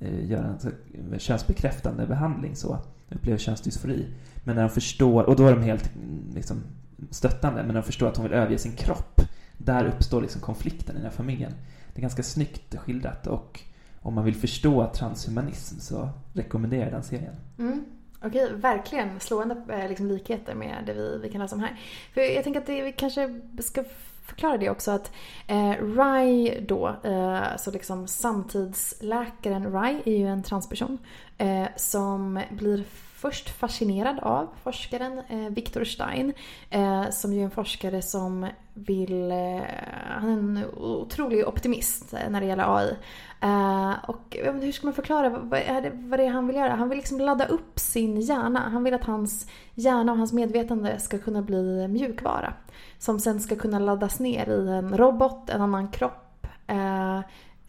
Eh, 0.00 0.30
göra 0.30 0.46
en 0.46 1.12
eh, 1.12 1.18
könsbekräftande 1.18 2.06
behandling 2.06 2.56
så, 2.56 2.78
upplever 3.08 3.38
könsdysfori. 3.38 4.06
Men 4.44 4.56
när 4.56 4.62
de 4.62 4.70
förstår, 4.70 5.22
och 5.22 5.36
då 5.36 5.46
är 5.46 5.54
de 5.54 5.62
helt 5.62 5.94
mm, 5.94 6.30
liksom, 6.34 6.62
stöttande, 7.10 7.62
men 7.62 7.66
när 7.66 7.74
de 7.74 7.82
förstår 7.82 8.08
att 8.08 8.16
hon 8.16 8.26
vill 8.26 8.38
överge 8.38 8.58
sin 8.58 8.76
kropp, 8.76 9.20
där 9.58 9.84
uppstår 9.84 10.22
liksom 10.22 10.40
konflikten 10.40 10.94
i 10.94 10.98
den 10.98 11.06
här 11.06 11.16
familjen. 11.16 11.52
Det 11.94 11.98
är 11.98 12.02
ganska 12.02 12.22
snyggt 12.22 12.76
skildrat 12.76 13.26
och 13.26 13.60
om 14.02 14.14
man 14.14 14.24
vill 14.24 14.34
förstå 14.34 14.90
transhumanism 14.94 15.78
så 15.78 16.08
rekommenderar 16.32 16.82
jag 16.82 16.92
den 16.92 17.02
serien. 17.02 17.34
Mm. 17.58 17.84
Okej, 18.22 18.52
verkligen 18.54 19.20
slående 19.20 19.56
eh, 19.68 19.88
liksom, 19.88 20.06
likheter 20.06 20.54
med 20.54 20.82
det 20.86 20.92
vi, 20.92 21.18
vi 21.22 21.28
kan 21.28 21.40
läsa 21.40 21.54
om 21.54 21.60
här. 21.60 21.80
För 22.14 22.20
jag 22.20 22.44
tänker 22.44 22.60
att 22.60 22.66
det, 22.66 22.82
vi 22.82 22.92
kanske 22.92 23.40
ska 23.58 23.84
förklara 24.30 24.56
det 24.56 24.70
också 24.70 24.90
att 24.90 25.12
eh, 25.46 25.70
Rai 25.96 26.64
då, 26.68 26.96
eh, 27.04 27.56
så 27.58 27.70
liksom 27.70 28.08
samtidsläkaren 28.08 29.72
Rai 29.72 30.02
är 30.04 30.16
ju 30.16 30.26
en 30.26 30.42
transperson 30.42 30.98
eh, 31.40 31.66
som 31.76 32.40
blir 32.50 32.84
först 33.20 33.50
fascinerad 33.50 34.18
av 34.18 34.48
forskaren 34.62 35.18
eh, 35.28 35.50
Victor 35.50 35.84
Stein 35.84 36.32
eh, 36.70 37.10
som 37.10 37.32
ju 37.32 37.40
är 37.40 37.44
en 37.44 37.50
forskare 37.50 38.02
som 38.02 38.46
vill, 38.74 39.30
eh, 39.30 39.60
han 40.08 40.28
är 40.28 40.32
en 40.32 40.64
otrolig 40.76 41.48
optimist 41.48 42.14
när 42.30 42.40
det 42.40 42.46
gäller 42.46 42.76
AI. 42.76 42.96
Eh, 43.40 44.10
och 44.10 44.36
hur 44.42 44.72
ska 44.72 44.86
man 44.86 44.94
förklara 44.94 45.28
vad 45.28 45.60
är, 45.60 45.82
det, 45.82 45.90
vad 45.94 46.18
det 46.18 46.24
är 46.24 46.30
han 46.30 46.46
vill 46.46 46.56
göra? 46.56 46.74
Han 46.74 46.88
vill 46.88 46.98
liksom 46.98 47.20
ladda 47.20 47.46
upp 47.46 47.78
sin 47.78 48.20
hjärna. 48.20 48.68
Han 48.72 48.84
vill 48.84 48.94
att 48.94 49.04
hans 49.04 49.46
hjärna 49.74 50.12
och 50.12 50.18
hans 50.18 50.32
medvetande 50.32 50.98
ska 51.00 51.18
kunna 51.18 51.42
bli 51.42 51.88
mjukvara. 51.88 52.54
Som 52.98 53.20
sen 53.20 53.40
ska 53.40 53.56
kunna 53.56 53.78
laddas 53.78 54.20
ner 54.20 54.48
i 54.48 54.68
en 54.68 54.96
robot, 54.96 55.50
en 55.50 55.60
annan 55.60 55.88
kropp, 55.88 56.46
eh, 56.66 57.20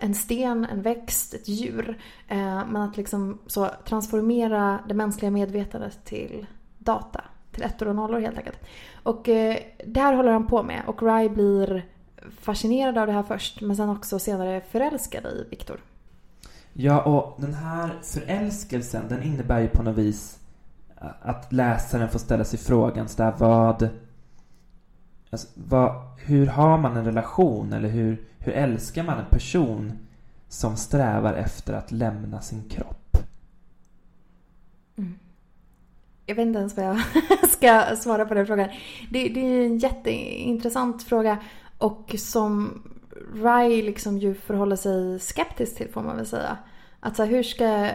en 0.01 0.15
sten, 0.15 0.65
en 0.65 0.81
växt, 0.81 1.33
ett 1.33 1.47
djur. 1.47 1.97
Eh, 2.27 2.65
men 2.67 2.75
att 2.75 2.97
liksom 2.97 3.39
så 3.47 3.69
transformera 3.85 4.79
det 4.87 4.93
mänskliga 4.93 5.31
medvetandet 5.31 6.05
till 6.05 6.45
data. 6.77 7.21
Till 7.51 7.63
ettor 7.63 7.87
och 7.87 7.95
nollor 7.95 8.19
helt 8.19 8.37
enkelt. 8.37 8.59
Och 9.03 9.29
eh, 9.29 9.57
det 9.85 9.99
här 9.99 10.13
håller 10.13 10.31
han 10.31 10.47
på 10.47 10.63
med 10.63 10.81
och 10.87 11.03
Rai 11.03 11.29
blir 11.29 11.85
fascinerad 12.39 12.97
av 12.97 13.07
det 13.07 13.13
här 13.13 13.23
först 13.23 13.61
men 13.61 13.75
sen 13.75 13.89
också 13.89 14.19
senare 14.19 14.61
förälskad 14.61 15.25
i 15.25 15.47
Viktor. 15.49 15.79
Ja, 16.73 17.01
och 17.01 17.41
den 17.41 17.53
här 17.53 17.99
förälskelsen 18.03 19.03
den 19.09 19.23
innebär 19.23 19.59
ju 19.59 19.67
på 19.67 19.83
något 19.83 19.97
vis 19.97 20.39
att 21.21 21.53
läsaren 21.53 22.09
får 22.09 22.19
ställa 22.19 22.43
sig 22.43 22.59
frågan 22.59 23.07
så 23.09 23.23
där, 23.23 23.33
vad, 23.37 23.89
alltså, 25.29 25.47
vad... 25.55 26.11
Hur 26.17 26.47
har 26.47 26.77
man 26.77 26.97
en 26.97 27.05
relation 27.05 27.73
eller 27.73 27.89
hur, 27.89 28.21
hur 28.43 28.53
älskar 28.53 29.03
man 29.03 29.19
en 29.19 29.29
person 29.29 29.93
som 30.47 30.75
strävar 30.77 31.33
efter 31.33 31.73
att 31.73 31.91
lämna 31.91 32.41
sin 32.41 32.69
kropp? 32.69 33.17
Mm. 34.97 35.19
Jag 36.25 36.35
vet 36.35 36.45
inte 36.47 36.59
ens 36.59 36.77
vad 36.77 36.85
jag 36.85 37.01
ska 37.49 37.95
svara 37.95 38.25
på 38.25 38.33
den 38.33 38.47
frågan. 38.47 38.69
Det, 39.11 39.29
det 39.29 39.39
är 39.39 39.65
en 39.65 39.77
jätteintressant 39.77 41.03
fråga 41.03 41.37
och 41.77 42.15
som 42.17 42.83
Rai 43.35 43.81
liksom 43.81 44.17
ju 44.17 44.33
förhåller 44.33 44.75
sig 44.75 45.19
skeptisk 45.19 45.75
till 45.75 45.89
får 45.89 46.03
man 46.03 46.17
väl 46.17 46.25
säga. 46.25 46.57
Att 46.99 47.15
så 47.15 47.23
här, 47.23 47.29
hur, 47.29 47.43
ska, 47.43 47.89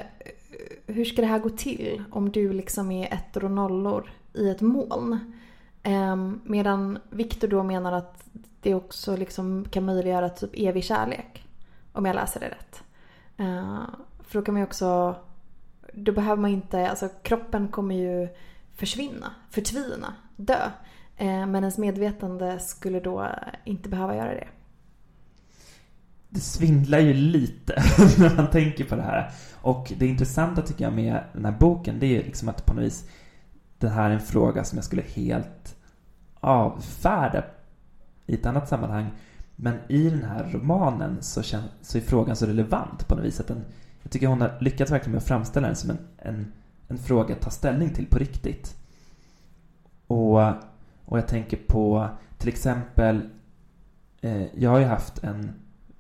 hur 0.87 1.05
ska 1.05 1.23
det 1.23 1.29
här 1.29 1.39
gå 1.39 1.51
till 1.51 2.03
om 2.11 2.31
du 2.31 2.53
liksom 2.53 2.91
är 2.91 3.15
ettor 3.15 3.45
och 3.45 3.51
nollor 3.51 4.11
i 4.35 4.49
ett 4.51 4.61
moln? 4.61 5.33
Um, 5.87 6.41
medan 6.45 6.99
Viktor 7.11 7.49
då 7.49 7.63
menar 7.63 7.93
att 7.93 8.25
det 8.61 8.75
också 8.75 9.17
liksom 9.17 9.67
kan 9.71 9.85
möjliggöra 9.85 10.29
typ 10.29 10.51
evig 10.55 10.85
kärlek. 10.85 11.47
Om 11.93 12.05
jag 12.05 12.15
läser 12.15 12.41
det 12.41 12.49
rätt. 12.49 12.83
Uh, 13.41 13.85
för 14.21 14.39
då 14.39 14.45
kan 14.45 14.55
man 14.55 14.61
ju 14.61 14.67
också... 14.67 15.17
Då 15.93 16.13
behöver 16.13 16.43
man 16.43 16.51
inte... 16.51 16.91
Alltså 16.91 17.09
kroppen 17.23 17.69
kommer 17.69 17.95
ju 17.95 18.29
försvinna, 18.75 19.35
förtvina, 19.51 20.15
dö. 20.37 20.71
Uh, 21.21 21.47
men 21.47 21.55
ens 21.55 21.79
medvetande 21.79 22.59
skulle 22.59 23.01
då 23.01 23.29
inte 23.65 23.89
behöva 23.89 24.17
göra 24.17 24.35
det. 24.35 24.49
Det 26.29 26.41
svindlar 26.41 26.99
ju 26.99 27.15
lite 27.15 27.75
när 28.19 28.37
man 28.37 28.51
tänker 28.51 28.85
på 28.85 28.97
det 28.97 29.03
här. 29.03 29.31
Och 29.55 29.93
det 29.97 30.07
intressanta 30.07 30.63
tycker 30.63 30.85
jag 30.85 30.93
med 30.93 31.25
den 31.33 31.45
här 31.45 31.57
boken 31.61 31.99
det 31.99 32.07
är 32.07 32.11
ju 32.11 32.23
liksom 32.23 32.49
att 32.49 32.67
på 32.67 32.75
något 32.75 32.85
vis 32.85 33.05
det 33.79 33.89
här 33.89 34.11
är 34.11 34.15
en 34.15 34.21
fråga 34.21 34.65
som 34.65 34.77
jag 34.77 34.85
skulle 34.85 35.03
helt 35.03 35.76
avfärda 36.47 37.45
i 38.27 38.35
ett 38.35 38.47
annat 38.47 38.69
sammanhang. 38.69 39.07
Men 39.57 39.75
i 39.89 40.11
den 40.11 40.25
här 40.25 40.51
romanen 40.53 41.17
så, 41.21 41.43
känns, 41.43 41.65
så 41.83 41.99
är 41.99 42.03
frågan 42.03 42.37
så 42.37 42.47
relevant 42.47 43.09
på 43.09 43.15
något 43.15 43.25
vis 43.25 43.41
att 43.41 43.49
den, 43.49 43.65
jag 44.03 44.13
tycker 44.13 44.27
hon 44.27 44.41
har 44.41 44.59
lyckats 44.61 44.93
verkligen 44.93 45.13
med 45.13 45.19
att 45.19 45.29
framställa 45.29 45.67
den 45.67 45.77
som 45.77 45.91
en, 45.91 45.99
en, 46.19 46.53
en 46.89 46.99
fråga 46.99 47.35
att 47.35 47.41
ta 47.41 47.51
ställning 47.51 47.91
till 47.91 48.07
på 48.07 48.19
riktigt. 48.19 48.77
Och, 50.07 50.39
och 51.05 51.19
jag 51.19 51.29
tänker 51.29 51.57
på 51.57 52.09
till 52.39 52.49
exempel, 52.49 53.29
eh, 54.21 54.47
jag 54.55 54.71
har 54.71 54.79
ju 54.79 54.85
haft 54.85 55.25
en 55.25 55.53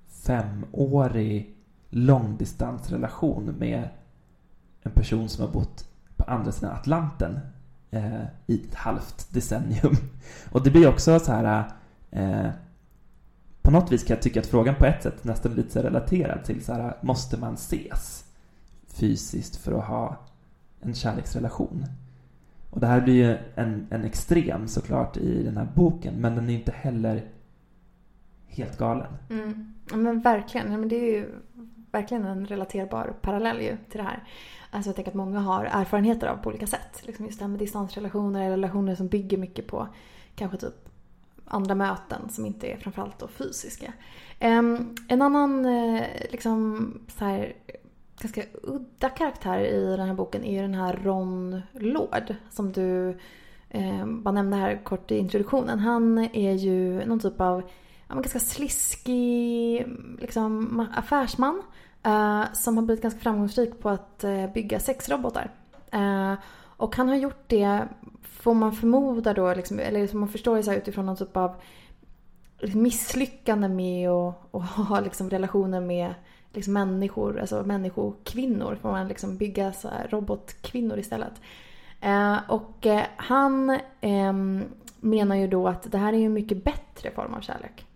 femårig 0.09 1.56
långdistansrelation 1.90 3.54
med 3.59 3.88
en 4.82 4.92
person 4.92 5.28
som 5.28 5.44
har 5.44 5.52
bott 5.52 5.88
på 6.16 6.24
andra 6.24 6.52
sidan 6.52 6.74
Atlanten 6.74 7.40
eh, 7.90 8.22
i 8.46 8.64
ett 8.64 8.75
halvt 8.75 9.35
decennium. 9.35 9.96
Och 10.53 10.62
det 10.62 10.70
blir 10.70 10.88
också 10.88 11.18
så 11.18 11.33
här 11.33 11.64
eh, 12.11 12.51
på 13.62 13.70
något 13.70 13.92
vis 13.92 14.05
kan 14.05 14.14
jag 14.14 14.22
tycka 14.22 14.40
att 14.40 14.46
frågan 14.46 14.75
på 14.75 14.87
ett 14.87 15.03
sätt 15.03 15.25
nästan 15.25 15.53
är 15.53 15.57
lite 15.57 15.70
så 15.70 15.83
relaterad 15.83 16.44
till 16.44 16.64
så 16.64 16.72
här, 16.72 16.96
måste 17.01 17.37
man 17.37 17.55
ses 17.55 18.25
fysiskt 18.87 19.57
för 19.57 19.72
att 19.72 19.85
ha 19.85 20.16
en 20.81 20.94
kärleksrelation? 20.94 21.85
Och 22.70 22.81
det 22.81 22.87
här 22.87 23.01
blir 23.01 23.14
ju 23.14 23.38
en, 23.55 23.87
en 23.90 24.05
extrem 24.05 24.68
såklart 24.68 25.16
i 25.16 25.42
den 25.42 25.57
här 25.57 25.68
boken, 25.75 26.14
men 26.14 26.35
den 26.35 26.51
är 26.51 26.55
inte 26.55 26.72
heller 26.72 27.25
helt 28.49 28.79
galen. 28.79 29.12
Mm. 29.31 29.75
Ja, 29.90 29.96
men 29.96 30.20
verkligen. 30.20 30.70
men 30.70 30.88
det 30.88 30.96
är 30.96 31.12
ju 31.12 31.29
verkligen 31.92 32.25
en 32.25 32.46
relaterbar 32.46 33.14
parallell 33.22 33.61
ju 33.61 33.77
till 33.90 33.99
det 33.99 34.03
här. 34.03 34.25
Alltså 34.77 34.89
jag 34.89 34.97
tänker 34.97 35.11
att 35.11 35.17
många 35.17 35.41
har 35.41 35.65
erfarenheter 35.65 36.27
av 36.27 36.37
på 36.37 36.49
olika 36.49 36.67
sätt. 36.67 37.03
Liksom 37.03 37.27
just 37.27 37.39
det 37.39 37.45
här 37.45 37.51
med 37.51 37.59
distansrelationer, 37.59 38.41
eller 38.41 38.51
relationer 38.51 38.95
som 38.95 39.09
bygger 39.09 39.39
mycket 39.39 39.67
på 39.67 39.89
kanske 40.35 40.59
typ 40.59 40.89
andra 41.45 41.75
möten 41.75 42.29
som 42.29 42.47
inte 42.47 42.67
är 42.67 42.77
framförallt 42.77 43.19
då 43.19 43.29
fysiska. 43.29 43.93
Um, 44.41 44.97
en 45.09 45.23
annan 45.23 45.67
uh, 45.67 46.03
liksom 46.31 46.93
så 47.19 47.25
här, 47.25 47.53
ganska 48.21 48.43
udda 48.62 49.09
karaktär 49.09 49.61
i 49.61 49.97
den 49.97 50.07
här 50.07 50.15
boken 50.15 50.45
är 50.45 50.53
ju 50.53 50.62
den 50.62 50.75
här 50.75 51.01
Ron 51.05 51.62
Lord 51.73 52.35
som 52.51 52.73
du 52.73 53.19
ehm, 53.71 54.23
bara 54.23 54.33
nämnde 54.33 54.57
här 54.57 54.85
kort 54.85 55.11
i 55.11 55.19
introduktionen. 55.19 55.79
Han 55.79 56.19
är 56.19 56.53
ju 56.53 57.05
någon 57.05 57.21
typ 57.21 57.41
av 57.41 57.62
ja, 58.09 58.15
ganska 58.15 58.39
sliskig 58.39 59.87
liksom, 60.21 60.87
affärsman 60.95 61.62
uh, 62.07 62.53
som 62.53 62.77
har 62.77 62.85
blivit 62.85 63.03
ganska 63.03 63.21
framgångsrik 63.21 63.81
på 63.81 63.88
att 63.88 64.25
uh, 64.25 64.53
bygga 64.53 64.81
sexrobotar. 64.81 65.51
Uh, 65.95 66.35
och 66.77 66.97
han 66.97 67.09
har 67.09 67.16
gjort 67.16 67.45
det, 67.47 67.88
får 68.23 68.55
man 68.55 68.73
förmoda 68.73 69.35
då, 69.35 69.55
liksom, 69.55 69.79
eller 69.79 70.07
som 70.07 70.21
man 70.21 70.29
förstår 70.29 70.62
så 70.62 70.73
utifrån 70.73 71.07
någon 71.07 71.16
typ 71.16 71.37
av 71.37 71.55
liksom, 72.61 72.83
misslyckande 72.83 73.69
med 73.69 74.11
att, 74.11 74.35
att 74.51 74.71
ha 74.71 75.01
liksom, 75.01 75.31
relationer 75.31 75.81
med 75.81 76.14
liksom, 76.53 76.73
människor, 76.73 77.40
alltså 77.40 77.62
människokvinnor. 77.62 78.79
Får 78.83 78.90
man 78.90 79.09
liksom 79.09 79.37
bygga 79.37 79.73
så 79.73 79.88
robotkvinnor 80.11 80.99
istället. 80.99 81.33
och 82.49 82.87
han 83.16 83.79
ehm, 84.01 84.64
menar 85.01 85.37
ju 85.37 85.47
då 85.47 85.69
att 85.69 85.92
det 85.92 85.99
här 85.99 86.12
är 86.12 86.19
en 86.19 86.33
mycket 86.33 86.64
bättre 86.64 87.11
form 87.11 87.35
av 87.35 87.40
kärlek. 87.40 87.87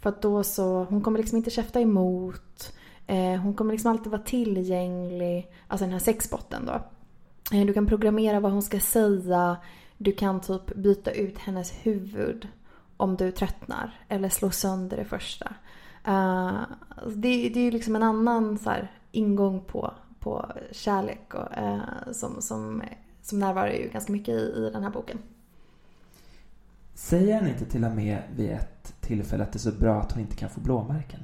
För 0.00 0.10
att 0.10 0.22
då 0.22 0.42
så, 0.42 0.84
hon 0.84 1.00
kommer 1.00 1.18
liksom 1.18 1.38
inte 1.38 1.50
käfta 1.50 1.80
emot. 1.80 2.72
Eh, 3.10 3.40
hon 3.40 3.54
kommer 3.54 3.72
liksom 3.72 3.90
alltid 3.90 4.12
vara 4.12 4.22
tillgänglig. 4.22 5.52
Alltså 5.68 5.84
den 5.84 5.92
här 5.92 5.98
sexbotten 5.98 6.66
då. 6.66 6.72
Eh, 7.56 7.66
du 7.66 7.72
kan 7.72 7.86
programmera 7.86 8.40
vad 8.40 8.52
hon 8.52 8.62
ska 8.62 8.80
säga. 8.80 9.56
Du 9.98 10.12
kan 10.12 10.40
typ 10.40 10.74
byta 10.74 11.10
ut 11.10 11.38
hennes 11.38 11.72
huvud 11.82 12.48
om 12.96 13.16
du 13.16 13.32
tröttnar. 13.32 14.04
Eller 14.08 14.28
slå 14.28 14.50
sönder 14.50 14.96
det 14.96 15.04
första. 15.04 15.54
Uh, 16.08 16.60
det, 17.06 17.48
det 17.48 17.60
är 17.60 17.64
ju 17.64 17.70
liksom 17.70 17.96
en 17.96 18.02
annan 18.02 18.58
så 18.58 18.70
här, 18.70 18.92
ingång 19.12 19.60
på, 19.60 19.94
på 20.18 20.52
kärlek 20.72 21.34
och, 21.34 21.62
uh, 21.62 22.12
som, 22.12 22.42
som, 22.42 22.82
som 23.22 23.38
närvarar 23.38 23.72
ju 23.72 23.88
ganska 23.88 24.12
mycket 24.12 24.34
i, 24.34 24.54
i 24.56 24.70
den 24.72 24.82
här 24.82 24.90
boken. 24.90 25.18
Säger 26.94 27.40
han 27.40 27.48
inte 27.48 27.64
till 27.64 27.84
och 27.84 27.92
med 27.92 28.22
vid 28.36 28.50
ett 28.50 28.94
tillfälle 29.00 29.42
att 29.42 29.52
det 29.52 29.56
är 29.56 29.70
så 29.70 29.72
bra 29.72 30.00
att 30.00 30.12
hon 30.12 30.22
inte 30.22 30.36
kan 30.36 30.50
få 30.50 30.60
blåmärken? 30.60 31.20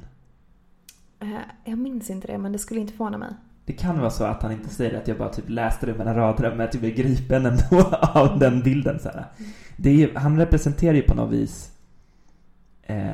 Eh, 1.20 1.29
jag 1.64 1.79
minns 1.79 2.11
inte 2.11 2.26
det, 2.26 2.38
men 2.38 2.52
det 2.52 2.59
skulle 2.59 2.81
inte 2.81 2.92
förvåna 2.92 3.18
mig. 3.18 3.35
Det 3.64 3.72
kan 3.72 3.98
vara 3.98 4.11
så 4.11 4.24
att 4.24 4.42
han 4.42 4.52
inte 4.52 4.68
säger 4.68 4.98
att 4.98 5.09
jag 5.09 5.18
bara 5.18 5.29
typ 5.29 5.48
läste 5.48 5.87
det 5.87 5.94
mellan 5.94 6.14
raderna, 6.14 6.48
men 6.48 6.61
att 6.61 6.74
jag 6.74 6.83
typ 6.83 6.96
blev 6.96 7.07
gripen 7.07 7.46
ändå 7.46 7.96
av 8.14 8.38
den 8.38 8.62
bilden. 8.62 8.98
Så 8.98 9.11
Det 9.76 9.90
är 9.90 9.94
ju, 9.94 10.14
han 10.14 10.38
representerar 10.38 10.94
ju 10.94 11.02
på 11.02 11.14
något 11.14 11.33
vis 11.33 11.72
eh, 12.83 13.12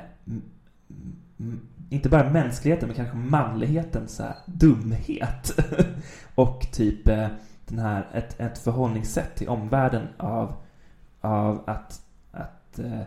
inte 1.91 2.09
bara 2.09 2.31
mänskligheten, 2.31 2.89
men 2.89 2.97
kanske 2.97 3.17
manlighetens 3.17 4.17
så 4.17 4.23
här, 4.23 4.35
dumhet. 4.47 5.59
och 6.35 6.67
typ 6.73 7.09
eh, 7.09 7.29
den 7.67 7.79
här, 7.79 8.07
ett, 8.13 8.41
ett 8.41 8.59
förhållningssätt 8.59 9.35
till 9.35 9.49
omvärlden 9.49 10.09
av, 10.17 10.55
av 11.21 11.63
att, 11.67 12.01
att 12.33 12.79
eh, 12.79 13.01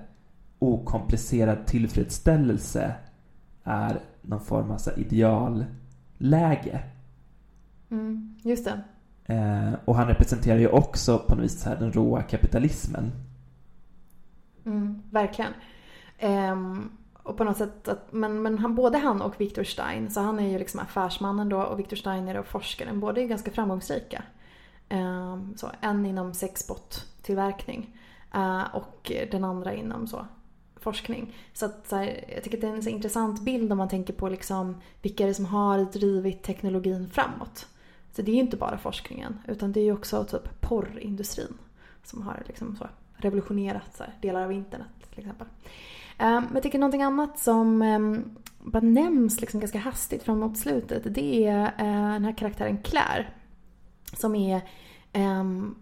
okomplicerad 0.60 1.66
tillfredsställelse 1.66 2.96
är 3.64 4.00
någon 4.28 4.42
form 4.42 4.72
av 4.72 4.78
så 4.78 4.92
idealläge. 4.92 6.84
Mm, 7.90 8.36
just 8.42 8.66
det. 8.66 8.82
Eh, 9.34 9.74
och 9.86 9.96
han 9.96 10.08
representerar 10.08 10.58
ju 10.58 10.68
också 10.68 11.20
på 11.20 11.36
något 11.36 11.44
vis 11.44 11.62
så 11.62 11.70
här 11.70 11.76
den 11.76 11.92
råa 11.92 12.22
kapitalismen. 12.22 13.12
Mm, 14.66 15.02
verkligen. 15.12 15.54
Um, 16.22 16.92
och 17.24 17.38
på 17.38 17.44
något 17.44 17.58
sätt, 17.58 17.88
att, 17.88 18.14
men, 18.14 18.42
men 18.42 18.60
han, 18.60 18.76
både 18.76 18.98
han 18.98 19.22
och 19.22 19.42
Victor 19.42 19.64
Stein, 19.64 20.10
så 20.10 20.20
han 20.20 20.40
är 20.40 20.50
ju 20.50 20.60
liksom 20.60 20.80
affärsmannen 20.80 21.50
då 21.50 21.62
och 21.62 21.80
Victor 21.80 21.98
Stein 21.98 22.28
är 22.28 22.34
då 22.34 22.44
forskaren. 22.44 23.00
Båda 23.00 23.22
är 23.22 23.28
ganska 23.28 23.52
framgångsrika. 23.52 24.24
Um, 24.90 25.58
så, 25.58 25.72
en 25.82 26.06
inom 26.06 26.34
sexbot-tillverkning 26.34 27.98
uh, 28.36 28.76
och 28.76 29.12
den 29.32 29.44
andra 29.44 29.74
inom 29.74 30.08
så 30.08 30.26
forskning. 30.86 31.36
Så, 31.54 31.66
att, 31.66 31.88
så 31.88 31.96
här, 31.96 32.26
jag 32.36 32.44
tycker 32.44 32.58
att 32.58 32.62
det 32.62 32.68
är 32.68 32.76
en 32.76 32.84
så 32.84 32.90
intressant 32.90 33.42
bild 33.42 33.72
om 33.72 33.78
man 33.78 33.90
tänker 33.90 34.14
på 34.14 34.30
liksom, 34.30 34.82
vilka 35.02 35.24
är 35.24 35.28
det 35.28 35.34
som 35.34 35.46
har 35.46 35.80
drivit 35.80 36.44
teknologin 36.44 37.10
framåt. 37.10 37.68
Så 38.14 38.22
det 38.22 38.32
är 38.32 38.36
ju 38.36 38.42
inte 38.42 38.58
bara 38.58 38.78
forskningen 38.78 39.40
utan 39.48 39.72
det 39.72 39.80
är 39.80 39.84
ju 39.84 39.94
också 39.94 40.24
typ 40.24 40.62
porrindustrin 40.62 41.58
som 42.04 42.22
har 42.22 42.44
liksom 42.48 42.76
så 42.76 42.88
revolutionerat 43.18 43.96
så 43.98 44.04
här, 44.04 44.14
delar 44.22 44.42
av 44.42 44.52
internet 44.52 44.88
till 45.10 45.20
exempel. 45.20 45.48
Ehm, 46.18 46.44
men 46.44 46.54
jag 46.54 46.64
tycker 46.64 46.80
någonting 46.80 47.04
annat 47.04 47.40
som 47.40 47.82
ehm, 47.82 48.38
bara 48.60 48.84
nämns 48.84 49.42
liksom 49.42 49.60
ganska 49.60 49.80
hastigt 49.80 50.24
framåt 50.24 50.58
slutet 50.58 51.16
det 51.16 51.48
är 51.48 51.66
eh, 51.66 52.14
den 52.14 52.26
här 52.26 52.38
karaktären 52.38 52.78
Claire. 52.78 53.28
Som 54.14 54.36
är 54.36 54.62
ehm, 55.14 55.76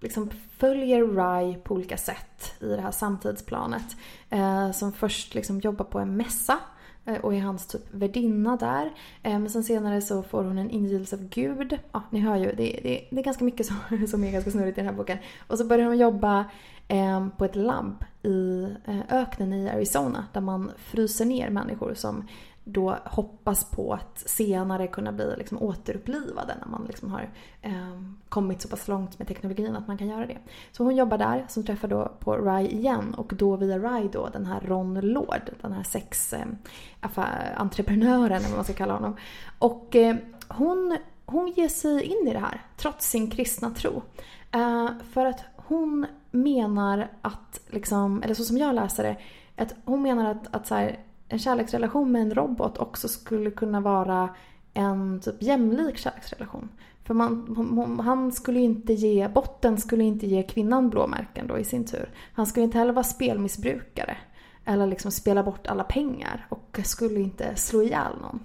liksom 0.00 0.30
följer 0.58 1.04
Rye 1.04 1.54
på 1.54 1.74
olika 1.74 1.96
sätt 1.96 2.52
i 2.60 2.66
det 2.66 2.80
här 2.80 2.90
samtidsplanet. 2.90 3.96
Eh, 4.30 4.70
som 4.70 4.92
först 4.92 5.34
liksom 5.34 5.60
jobbar 5.60 5.84
på 5.84 5.98
en 5.98 6.16
mässa 6.16 6.58
eh, 7.04 7.16
och 7.16 7.34
är 7.34 7.40
hans 7.40 7.66
typ 7.66 7.94
värdinna 7.94 8.56
där. 8.56 8.92
Eh, 9.22 9.38
men 9.38 9.50
sen 9.50 9.64
senare 9.64 10.00
så 10.00 10.22
får 10.22 10.44
hon 10.44 10.58
en 10.58 10.70
ingivelse 10.70 11.16
av 11.16 11.28
Gud. 11.28 11.78
Ja, 11.92 12.02
ni 12.10 12.20
hör 12.20 12.36
ju, 12.36 12.46
det, 12.46 12.80
det, 12.82 13.08
det 13.10 13.18
är 13.18 13.22
ganska 13.22 13.44
mycket 13.44 13.66
som, 13.66 13.76
som 14.08 14.24
är 14.24 14.32
ganska 14.32 14.50
snurrigt 14.50 14.78
i 14.78 14.80
den 14.80 14.90
här 14.90 14.96
boken. 14.96 15.18
Och 15.46 15.58
så 15.58 15.64
börjar 15.64 15.86
hon 15.86 15.98
jobba 15.98 16.44
eh, 16.88 17.28
på 17.28 17.44
ett 17.44 17.56
labb 17.56 18.04
i 18.22 18.62
eh, 18.84 19.00
öknen 19.10 19.52
i 19.52 19.68
Arizona 19.68 20.26
där 20.32 20.40
man 20.40 20.70
fryser 20.78 21.24
ner 21.24 21.50
människor 21.50 21.94
som 21.94 22.28
då 22.72 22.96
hoppas 23.04 23.70
på 23.70 23.92
att 23.92 24.22
senare 24.26 24.86
kunna 24.86 25.12
bli 25.12 25.34
liksom 25.38 25.62
återupplivade 25.62 26.54
när 26.60 26.68
man 26.68 26.84
liksom 26.86 27.12
har 27.12 27.30
eh, 27.62 28.00
kommit 28.28 28.62
så 28.62 28.68
pass 28.68 28.88
långt 28.88 29.18
med 29.18 29.28
teknologin 29.28 29.76
att 29.76 29.86
man 29.86 29.98
kan 29.98 30.08
göra 30.08 30.26
det. 30.26 30.38
Så 30.72 30.84
hon 30.84 30.96
jobbar 30.96 31.18
där, 31.18 31.44
som 31.48 31.64
träffar 31.64 31.88
då 31.88 32.12
på 32.20 32.36
Rai 32.36 32.66
igen 32.66 33.14
och 33.14 33.32
då 33.36 33.56
via 33.56 33.78
Rai 33.78 34.08
då 34.12 34.28
den 34.32 34.46
här 34.46 34.60
Ron 34.60 35.00
Lord, 35.00 35.50
den 35.60 35.72
här 35.72 35.82
sexentreprenören 35.82 38.24
ehm, 38.24 38.32
eh, 38.32 38.36
eller 38.36 38.48
vad 38.48 38.56
man 38.56 38.64
ska 38.64 38.74
kalla 38.74 38.94
honom. 38.94 39.16
Och 39.58 39.96
eh, 39.96 40.16
hon, 40.48 40.96
hon 41.26 41.48
ger 41.48 41.68
sig 41.68 42.02
in 42.02 42.28
i 42.28 42.32
det 42.32 42.38
här 42.38 42.62
trots 42.76 43.10
sin 43.10 43.30
kristna 43.30 43.70
tro. 43.70 44.02
Eh, 44.50 44.88
för 45.12 45.26
att 45.26 45.40
hon 45.56 46.06
menar 46.30 47.08
att, 47.22 47.60
liksom, 47.66 48.22
eller 48.22 48.34
så 48.34 48.44
som 48.44 48.58
jag 48.58 48.74
läser 48.74 49.04
det, 49.04 49.16
att 49.62 49.74
hon 49.84 50.02
menar 50.02 50.30
att, 50.30 50.54
att 50.54 50.66
så 50.66 50.74
här, 50.74 50.98
en 51.28 51.38
kärleksrelation 51.38 52.12
med 52.12 52.22
en 52.22 52.34
robot 52.34 52.78
också 52.78 53.08
skulle 53.08 53.50
kunna 53.50 53.80
vara 53.80 54.28
en 54.74 55.20
typ 55.20 55.42
jämlik 55.42 55.96
kärleksrelation. 55.96 56.68
För 57.04 57.14
man, 57.14 58.00
han 58.04 58.32
skulle 58.32 58.60
inte 58.60 58.92
ge, 58.92 59.28
botten 59.28 59.78
skulle 59.78 60.04
inte 60.04 60.26
ge 60.26 60.42
kvinnan 60.42 60.90
blåmärken 60.90 61.46
då 61.46 61.58
i 61.58 61.64
sin 61.64 61.84
tur. 61.84 62.10
Han 62.32 62.46
skulle 62.46 62.64
inte 62.64 62.78
heller 62.78 62.92
vara 62.92 63.04
spelmissbrukare. 63.04 64.16
Eller 64.64 64.86
liksom 64.86 65.10
spela 65.10 65.42
bort 65.42 65.66
alla 65.66 65.84
pengar 65.84 66.46
och 66.48 66.80
skulle 66.84 67.20
inte 67.20 67.56
slå 67.56 67.82
ihjäl 67.82 68.12
någon. 68.22 68.40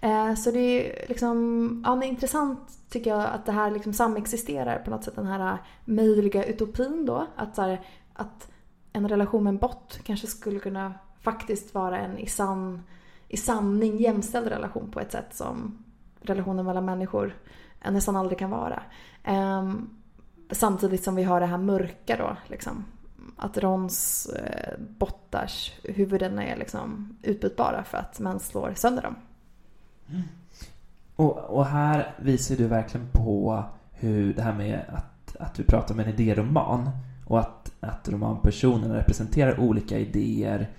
Eh, 0.00 0.34
så 0.34 0.50
det 0.50 0.58
är 0.58 1.08
liksom, 1.08 1.82
ja, 1.86 1.94
men 1.94 2.08
intressant 2.08 2.58
tycker 2.90 3.10
jag 3.10 3.24
att 3.24 3.46
det 3.46 3.52
här 3.52 3.70
liksom 3.70 3.92
samexisterar 3.92 4.78
på 4.78 4.90
något 4.90 5.04
sätt. 5.04 5.16
Den 5.16 5.26
här 5.26 5.58
möjliga 5.84 6.44
utopin 6.44 7.06
då. 7.06 7.26
Att, 7.36 7.56
här, 7.56 7.80
att 8.12 8.50
en 8.92 9.08
relation 9.08 9.44
med 9.44 9.50
en 9.50 9.58
bot 9.58 10.00
kanske 10.04 10.26
skulle 10.26 10.58
kunna 10.58 10.94
faktiskt 11.24 11.74
vara 11.74 11.98
en 11.98 12.18
i, 12.18 12.26
sann, 12.26 12.82
i 13.28 13.36
sanning 13.36 13.96
jämställd 13.96 14.48
relation 14.48 14.90
på 14.90 15.00
ett 15.00 15.12
sätt 15.12 15.34
som 15.34 15.84
relationen 16.20 16.66
mellan 16.66 16.84
människor 16.84 17.34
nästan 17.90 18.16
aldrig 18.16 18.38
kan 18.38 18.50
vara. 18.50 18.82
Um, 19.28 19.90
samtidigt 20.50 21.04
som 21.04 21.16
vi 21.16 21.22
har 21.22 21.40
det 21.40 21.46
här 21.46 21.58
mörka 21.58 22.16
då, 22.16 22.36
liksom. 22.46 22.84
Att 23.36 23.58
Rons 23.58 24.26
eh, 24.26 24.78
bottars 24.98 25.72
huvuden 25.84 26.38
är 26.38 26.56
liksom 26.56 27.16
utbytbara 27.22 27.84
för 27.84 27.98
att 27.98 28.20
man 28.20 28.40
slår 28.40 28.72
sönder 28.74 29.02
dem. 29.02 29.16
Mm. 30.10 30.22
Och, 31.16 31.38
och, 31.38 31.66
här 31.66 32.14
visar 32.18 32.56
du 32.56 32.66
verkligen 32.66 33.06
på 33.12 33.64
hur 33.92 34.34
det 34.34 34.42
här 34.42 34.54
med 34.54 34.84
att, 34.88 35.36
att 35.36 35.60
vi 35.60 35.64
pratar 35.64 35.94
om 35.94 36.00
en 36.00 36.08
idéroman 36.08 36.90
och 37.26 37.40
att, 37.40 37.72
att 37.80 38.08
romanpersonerna 38.08 38.98
representerar 38.98 39.60
olika 39.60 39.98
idéer 39.98 40.70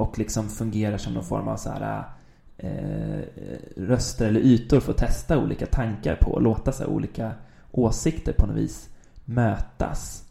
och 0.00 0.18
liksom 0.18 0.48
fungerar 0.48 0.98
som 0.98 1.14
någon 1.14 1.24
form 1.24 1.48
av 1.48 1.56
så 1.56 1.70
här 1.70 2.04
eh, 2.56 3.20
röster 3.76 4.28
eller 4.28 4.40
ytor 4.40 4.80
för 4.80 4.92
att 4.92 4.98
testa 4.98 5.38
olika 5.38 5.66
tankar 5.66 6.16
på 6.16 6.30
och 6.30 6.42
låta 6.42 6.72
så 6.72 6.86
olika 6.86 7.32
åsikter 7.70 8.32
på 8.32 8.46
något 8.46 8.56
vis 8.56 8.88
mötas. 9.24 10.24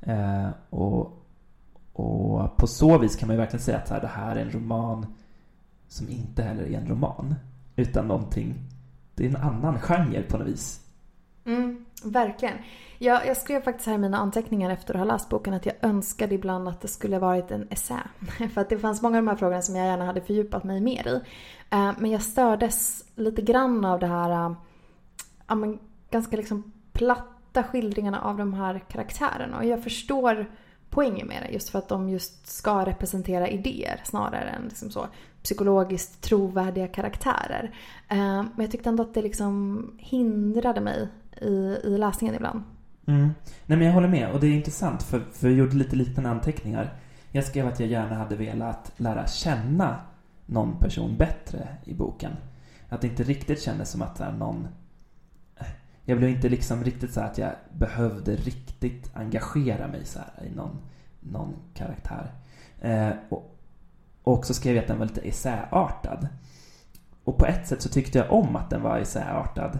Eh, 0.00 0.48
och, 0.70 1.22
och 1.92 2.56
på 2.56 2.66
så 2.66 2.98
vis 2.98 3.16
kan 3.16 3.26
man 3.26 3.36
ju 3.36 3.40
verkligen 3.40 3.64
säga 3.64 3.78
att 3.78 3.88
här, 3.88 4.00
det 4.00 4.06
här 4.06 4.36
är 4.36 4.40
en 4.40 4.50
roman 4.50 5.06
som 5.88 6.08
inte 6.08 6.42
heller 6.42 6.62
är 6.62 6.78
en 6.78 6.88
roman 6.88 7.34
utan 7.76 8.08
någonting, 8.08 8.54
det 9.14 9.24
är 9.24 9.28
en 9.28 9.36
annan 9.36 9.78
genre 9.80 10.22
på 10.22 10.38
något 10.38 10.48
vis. 10.48 10.85
Mm, 11.46 11.84
verkligen. 12.02 12.54
Jag, 12.98 13.26
jag 13.26 13.36
skrev 13.36 13.60
faktiskt 13.62 13.86
här 13.86 13.94
i 13.94 13.98
mina 13.98 14.18
anteckningar 14.18 14.70
efter 14.70 14.94
att 14.94 14.98
ha 14.98 15.04
läst 15.04 15.28
boken 15.28 15.54
att 15.54 15.66
jag 15.66 15.74
önskade 15.82 16.34
ibland 16.34 16.68
att 16.68 16.80
det 16.80 16.88
skulle 16.88 17.18
varit 17.18 17.50
en 17.50 17.68
essä. 17.70 18.00
För 18.54 18.60
att 18.60 18.68
det 18.68 18.78
fanns 18.78 19.02
många 19.02 19.18
av 19.18 19.24
de 19.24 19.28
här 19.28 19.36
frågorna 19.36 19.62
som 19.62 19.76
jag 19.76 19.86
gärna 19.86 20.04
hade 20.04 20.20
fördjupat 20.20 20.64
mig 20.64 20.80
mer 20.80 21.08
i. 21.08 21.20
Eh, 21.70 21.92
men 21.98 22.10
jag 22.10 22.22
stördes 22.22 23.04
lite 23.14 23.42
grann 23.42 23.84
av 23.84 24.00
det 24.00 24.06
här 24.06 24.30
eh, 24.30 24.56
ja, 25.46 25.54
men 25.54 25.78
ganska 26.10 26.36
liksom 26.36 26.72
platta 26.92 27.62
skildringarna 27.62 28.20
av 28.20 28.36
de 28.36 28.54
här 28.54 28.78
karaktärerna. 28.78 29.56
Och 29.56 29.64
jag 29.64 29.82
förstår 29.82 30.46
poängen 30.90 31.26
med 31.26 31.42
det 31.42 31.52
just 31.52 31.70
för 31.70 31.78
att 31.78 31.88
de 31.88 32.08
just 32.08 32.46
ska 32.46 32.86
representera 32.86 33.48
idéer 33.48 34.00
snarare 34.04 34.48
än 34.48 34.62
liksom 34.62 34.90
så 34.90 35.06
psykologiskt 35.42 36.22
trovärdiga 36.22 36.88
karaktärer. 36.88 37.74
Eh, 38.08 38.16
men 38.16 38.52
jag 38.56 38.70
tyckte 38.70 38.88
ändå 38.88 39.02
att 39.02 39.14
det 39.14 39.22
liksom 39.22 39.90
hindrade 39.98 40.80
mig 40.80 41.08
i, 41.40 41.78
i 41.84 41.98
läsningen 41.98 42.34
ibland. 42.34 42.62
Mm. 43.06 43.30
Nej 43.66 43.78
men 43.78 43.86
jag 43.86 43.94
håller 43.94 44.08
med 44.08 44.30
och 44.30 44.40
det 44.40 44.46
är 44.46 44.52
intressant 44.52 45.02
för, 45.02 45.20
för 45.32 45.48
jag 45.48 45.56
gjorde 45.56 45.76
lite 45.76 45.96
liknande 45.96 46.30
anteckningar. 46.30 46.94
Jag 47.30 47.44
skrev 47.44 47.66
att 47.66 47.80
jag 47.80 47.88
gärna 47.88 48.14
hade 48.14 48.36
velat 48.36 48.92
lära 48.96 49.26
känna 49.26 50.00
någon 50.46 50.78
person 50.78 51.16
bättre 51.16 51.68
i 51.84 51.94
boken. 51.94 52.32
Att 52.88 53.00
det 53.00 53.06
inte 53.06 53.22
riktigt 53.22 53.62
kändes 53.62 53.90
som 53.90 54.02
att 54.02 54.38
någon... 54.38 54.68
Eh, 55.56 55.66
jag 56.04 56.18
blev 56.18 56.30
inte 56.30 56.48
liksom 56.48 56.84
riktigt 56.84 57.12
så 57.12 57.20
att 57.20 57.38
jag 57.38 57.52
behövde 57.72 58.36
riktigt 58.36 59.10
engagera 59.14 59.88
mig 59.88 60.04
så 60.04 60.20
i 60.44 60.54
någon, 60.54 60.78
någon 61.20 61.54
karaktär. 61.74 62.32
Eh, 62.80 63.10
och, 63.28 63.58
och 64.22 64.46
så 64.46 64.54
skrev 64.54 64.74
jag 64.74 64.82
att 64.82 64.88
den 64.88 64.98
var 64.98 65.06
lite 65.06 65.28
essäartad. 65.28 66.28
Och 67.24 67.38
på 67.38 67.46
ett 67.46 67.66
sätt 67.66 67.82
så 67.82 67.88
tyckte 67.88 68.18
jag 68.18 68.32
om 68.32 68.56
att 68.56 68.70
den 68.70 68.82
var 68.82 68.98
essäartad. 68.98 69.78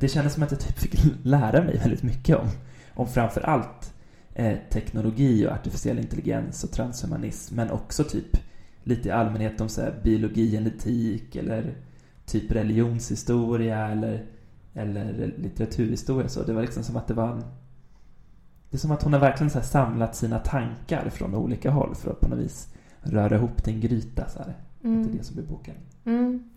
Det 0.00 0.08
kändes 0.08 0.34
som 0.34 0.42
att 0.42 0.50
jag 0.50 0.60
typ 0.60 0.78
fick 0.78 1.00
lära 1.22 1.64
mig 1.64 1.78
väldigt 1.78 2.02
mycket 2.02 2.36
om, 2.36 2.48
om 2.94 3.08
framför 3.08 3.40
allt 3.40 3.94
eh, 4.34 4.58
teknologi 4.70 5.46
och 5.46 5.52
artificiell 5.52 5.98
intelligens 5.98 6.64
och 6.64 6.70
transhumanism 6.70 7.54
men 7.56 7.70
också 7.70 8.04
typ 8.04 8.36
lite 8.82 9.08
i 9.08 9.12
allmänhet 9.12 9.60
om 9.60 9.68
så 9.68 9.80
här, 9.80 10.00
biologi, 10.04 10.50
genetik 10.50 11.36
eller 11.36 11.74
typ 12.26 12.52
religionshistoria 12.52 13.88
eller, 13.88 14.26
eller 14.74 15.34
litteraturhistoria. 15.38 16.28
Så 16.28 16.42
det 16.42 16.52
var 16.52 16.62
liksom 16.62 16.82
som 16.82 16.96
att 16.96 17.06
det 17.06 17.14
var 17.14 17.28
en... 17.28 17.44
Det 18.70 18.76
är 18.76 18.78
som 18.78 18.90
att 18.90 19.02
hon 19.02 19.12
har 19.12 19.20
verkligen 19.20 19.50
så 19.50 19.60
samlat 19.60 20.16
sina 20.16 20.38
tankar 20.38 21.10
från 21.10 21.34
olika 21.34 21.70
håll 21.70 21.94
för 21.94 22.10
att 22.10 22.20
på 22.20 22.28
något 22.28 22.38
vis 22.38 22.74
röra 23.00 23.36
ihop 23.36 23.64
till 23.64 23.74
en 23.74 23.80
gryta. 23.80 24.28
Så 24.28 24.38
här. 24.38 24.56
Mm. 24.84 25.02
Det 25.02 25.12
är 25.12 25.18
det 25.18 25.24
som 25.24 25.38
är 25.38 25.42
boken. 25.42 25.74
Mm. 26.04 26.50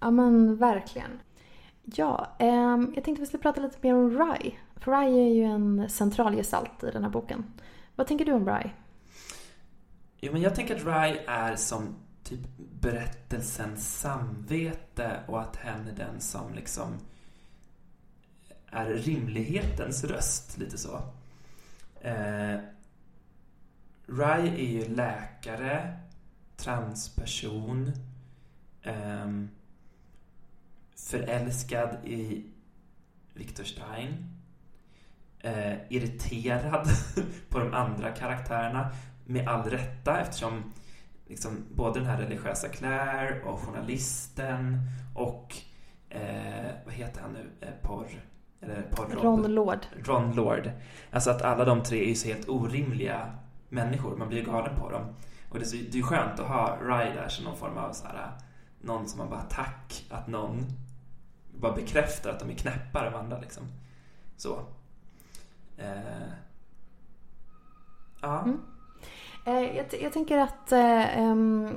Ja 0.00 0.10
men 0.10 0.56
verkligen. 0.56 1.10
Ja, 1.84 2.36
eh, 2.38 2.78
jag 2.94 3.04
tänkte 3.04 3.20
vi 3.20 3.26
skulle 3.26 3.42
prata 3.42 3.60
lite 3.60 3.78
mer 3.80 3.94
om 3.94 4.18
Rai. 4.18 4.58
För 4.76 4.90
Rai 4.90 5.18
är 5.18 5.34
ju 5.34 5.44
en 5.44 5.90
central 5.90 6.34
gestalt 6.34 6.84
i 6.84 6.90
den 6.90 7.02
här 7.02 7.10
boken. 7.10 7.44
Vad 7.96 8.06
tänker 8.06 8.24
du 8.24 8.32
om 8.32 8.46
Rai? 8.46 8.70
Jo, 10.20 10.32
men 10.32 10.42
jag 10.42 10.54
tänker 10.54 10.76
att 10.76 10.84
Rai 10.84 11.18
är 11.26 11.56
som 11.56 11.94
typ 12.24 12.40
berättelsens 12.80 13.98
samvete 13.98 15.20
och 15.26 15.40
att 15.40 15.56
hen 15.56 15.88
är 15.88 15.92
den 15.92 16.20
som 16.20 16.54
liksom 16.54 16.98
är 18.66 18.86
rimlighetens 18.86 20.04
röst, 20.04 20.58
lite 20.58 20.78
så. 20.78 21.00
Eh, 22.00 22.58
Rai 24.06 24.48
är 24.48 24.70
ju 24.70 24.88
läkare, 24.88 25.96
transperson, 26.56 27.92
eh, 28.82 29.26
förälskad 31.06 31.96
i 32.04 32.44
Victor 33.34 33.64
Stein, 33.64 34.40
eh, 35.40 35.72
irriterad 35.88 36.88
på 37.48 37.58
de 37.58 37.74
andra 37.74 38.10
karaktärerna 38.10 38.90
med 39.24 39.48
all 39.48 39.70
rätta 39.70 40.20
eftersom 40.20 40.72
liksom, 41.26 41.64
både 41.74 42.00
den 42.00 42.08
här 42.08 42.18
religiösa 42.18 42.68
Claire 42.68 43.42
och 43.44 43.60
journalisten 43.60 44.78
och 45.14 45.56
eh, 46.08 46.70
vad 46.84 46.94
heter 46.94 47.20
han 47.20 47.32
nu? 47.32 47.50
Eh, 47.60 47.68
porr... 47.82 48.06
Eller 48.62 48.82
porr 48.82 49.06
Ron 49.22 49.54
Lord. 49.54 49.78
Ron 50.04 50.34
Lord. 50.34 50.70
Alltså 51.10 51.30
att 51.30 51.42
alla 51.42 51.64
de 51.64 51.82
tre 51.82 52.02
är 52.02 52.08
ju 52.08 52.14
så 52.14 52.28
helt 52.28 52.48
orimliga 52.48 53.30
människor. 53.68 54.16
Man 54.16 54.28
blir 54.28 54.38
ju 54.38 54.44
galen 54.44 54.76
på 54.78 54.90
dem. 54.90 55.14
Och 55.48 55.58
det 55.58 55.64
är, 55.64 55.66
så, 55.66 55.76
det 55.92 55.98
är 55.98 56.02
skönt 56.02 56.40
att 56.40 56.46
ha 56.46 56.78
Ry 56.80 57.14
där 57.14 57.28
som 57.28 57.44
någon 57.44 57.56
form 57.56 57.76
av 57.78 57.92
så 57.92 58.06
här, 58.06 58.30
någon 58.80 59.08
som 59.08 59.18
man 59.18 59.30
bara 59.30 59.42
tack 59.42 60.06
att 60.10 60.26
någon 60.26 60.66
bara 61.60 61.72
bekräftar 61.72 62.30
att 62.30 62.40
de 62.40 62.50
är 62.50 62.54
knäppare 62.54 63.08
än 63.08 63.14
andra 63.14 63.38
liksom. 63.38 63.62
Så. 64.36 64.60
Eh, 65.76 66.30
ja. 68.20 68.42
Mm. 68.42 68.60
Eh, 69.44 69.76
jag, 69.76 69.86
jag, 70.02 70.12
tänker 70.12 70.38
att 70.38 70.72
eh, 70.72 71.22
um, 71.22 71.68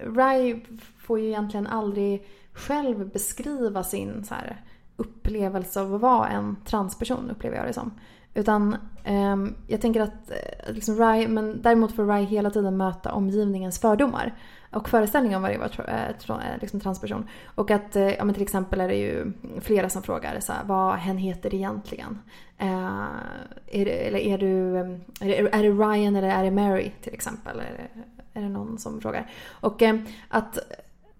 Rai 0.00 0.64
får 0.98 1.20
ju 1.20 1.26
egentligen 1.26 1.66
aldrig 1.66 2.28
själv 2.52 3.10
beskriva 3.10 3.84
sin 3.84 4.24
så 4.24 4.34
här, 4.34 4.64
upplevelse 4.96 5.80
av 5.80 5.94
att 5.94 6.00
vara 6.00 6.28
en 6.28 6.56
transperson, 6.64 7.30
upplever 7.30 7.56
jag 7.56 7.66
det 7.66 7.72
som. 7.72 7.90
Utan 8.34 8.76
um, 9.06 9.54
jag 9.66 9.80
tänker 9.80 10.00
att 10.00 10.30
eh, 10.30 10.74
liksom 10.74 10.96
Rai, 10.96 11.28
men 11.28 11.62
däremot 11.62 11.92
får 11.92 12.04
Rai 12.04 12.24
hela 12.24 12.50
tiden 12.50 12.76
möta 12.76 13.12
omgivningens 13.12 13.80
fördomar 13.80 14.34
och 14.70 14.88
föreställningar 14.88 15.36
om 15.36 15.42
vad 15.42 15.50
det 15.52 15.58
var 15.58 15.80
uh, 15.80 15.94
eh, 15.94 16.52
eh, 16.52 16.60
liksom 16.60 16.80
transperson. 16.80 17.28
Och 17.54 17.70
att, 17.70 17.96
eh, 17.96 18.14
ja 18.14 18.24
men 18.24 18.34
till 18.34 18.42
exempel 18.42 18.80
är 18.80 18.88
det 18.88 18.96
ju 18.96 19.32
flera 19.60 19.88
som 19.88 20.02
frågar 20.02 20.40
så 20.40 20.52
här, 20.52 20.64
vad 20.64 20.94
hen 20.94 21.18
heter 21.18 21.54
egentligen. 21.54 22.18
Uh, 22.62 23.08
är 23.66 23.84
det, 23.84 24.06
eller 24.06 24.18
är 24.18 24.38
du, 24.38 24.76
är 25.20 25.28
det, 25.28 25.38
är 25.38 25.62
det 25.62 25.70
Ryan 25.70 26.16
eller 26.16 26.28
är 26.28 26.44
det 26.44 26.50
Mary 26.50 26.92
till 27.02 27.14
exempel? 27.14 27.60
Är 27.60 27.72
det, 27.72 28.02
är 28.40 28.42
det 28.42 28.48
någon 28.48 28.78
som 28.78 29.00
frågar? 29.00 29.30
Och 29.48 29.82
att, 30.28 30.58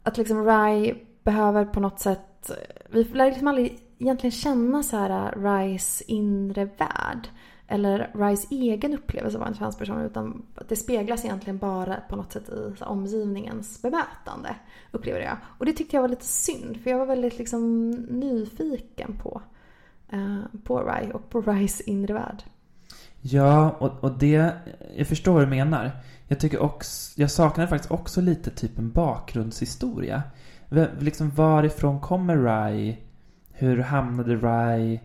att 0.03 0.16
liksom 0.16 0.44
Rai 0.44 0.94
behöver 1.24 1.64
på 1.64 1.80
något 1.80 2.01
sätt, 2.01 2.51
vi 2.88 3.05
lär 3.05 3.26
liksom 3.26 3.48
aldrig 3.48 3.78
egentligen 3.98 4.32
känna 4.32 4.82
så 4.82 4.96
här 4.96 5.32
Rais 5.32 6.03
inre 6.07 6.64
värld. 6.64 7.28
Eller 7.73 8.11
Rais 8.14 8.47
egen 8.51 8.95
upplevelse 8.95 9.39
av 9.39 9.47
en 9.47 9.55
transperson. 9.55 10.01
Utan 10.01 10.43
det 10.68 10.77
speglas 10.77 11.25
egentligen 11.25 11.59
bara 11.59 11.97
på 12.09 12.16
något 12.16 12.33
sätt 12.33 12.49
i 12.49 12.73
så, 12.79 12.85
omgivningens 12.85 13.83
bemötande. 13.83 14.57
Upplever 14.91 15.21
jag. 15.21 15.37
Och 15.59 15.66
det 15.66 15.73
tyckte 15.73 15.97
jag 15.97 16.03
var 16.03 16.09
lite 16.09 16.25
synd. 16.25 16.81
För 16.83 16.91
jag 16.91 16.99
var 16.99 17.07
väldigt 17.07 17.39
liksom 17.39 17.91
nyfiken 17.91 19.16
på, 19.23 19.43
eh, 20.09 20.39
på 20.64 20.81
Rai 20.81 21.12
och 21.12 21.31
på 21.31 21.41
Rais 21.41 21.81
inre 21.81 22.14
värld. 22.14 22.43
Ja, 23.21 23.71
och, 23.71 24.05
och 24.05 24.18
det, 24.18 24.53
jag 24.97 25.07
förstår 25.07 25.33
vad 25.33 25.43
du 25.43 25.47
menar. 25.47 25.91
Jag 26.29 26.41
tycker 26.41 26.62
också, 26.62 27.21
jag 27.21 27.31
saknar 27.31 27.66
faktiskt 27.66 27.91
också 27.91 28.21
lite 28.21 28.51
typ 28.51 28.79
en 28.79 28.91
bakgrundshistoria. 28.91 30.23
Liksom 30.99 31.31
varifrån 31.31 32.01
kommer 32.01 32.37
Rai? 32.37 32.99
Hur 33.53 33.79
hamnade 33.79 34.37
Rai 34.37 35.01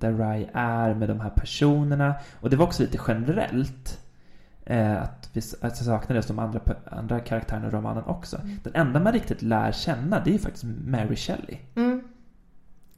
där 0.00 0.12
Rai 0.12 0.48
är 0.52 0.94
med 0.94 1.08
de 1.08 1.20
här 1.20 1.30
personerna? 1.30 2.14
Och 2.40 2.50
det 2.50 2.56
var 2.56 2.66
också 2.66 2.82
lite 2.82 2.98
generellt. 3.08 4.00
Eh, 4.64 5.02
att, 5.02 5.30
vi, 5.32 5.40
att 5.40 5.62
jag 5.62 5.76
saknade 5.76 6.14
just 6.14 6.28
de 6.28 6.38
andra, 6.38 6.60
andra 6.84 7.20
karaktärerna 7.20 7.66
i 7.66 7.70
romanen 7.70 8.04
också. 8.04 8.36
Mm. 8.36 8.56
Den 8.62 8.74
enda 8.74 9.00
man 9.00 9.12
riktigt 9.12 9.42
lär 9.42 9.72
känna 9.72 10.20
det 10.24 10.34
är 10.34 10.38
faktiskt 10.38 10.64
Mary 10.64 11.16
Shelley. 11.16 11.58
Mm. 11.74 12.02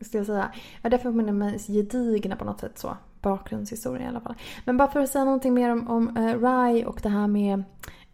Ska 0.01 0.19
jag 0.19 0.27
säga. 0.27 0.53
Ja, 0.83 0.91
därför 0.91 1.09
är 1.09 1.27
de 1.27 1.39
mest 1.39 1.69
gedigna 1.69 2.37
på 2.37 2.45
något 2.45 2.61
sätt 2.61 2.79
så. 2.79 2.97
Bakgrundshistoria 3.21 4.05
i 4.05 4.09
alla 4.09 4.21
fall. 4.21 4.35
Men 4.65 4.77
bara 4.77 4.91
för 4.91 5.01
att 5.01 5.11
säga 5.11 5.25
någonting 5.25 5.55
mer 5.55 5.71
om, 5.71 5.89
om 5.89 6.17
uh, 6.17 6.41
Rai 6.41 6.85
och 6.85 7.01
det 7.03 7.09
här 7.09 7.27
med 7.27 7.63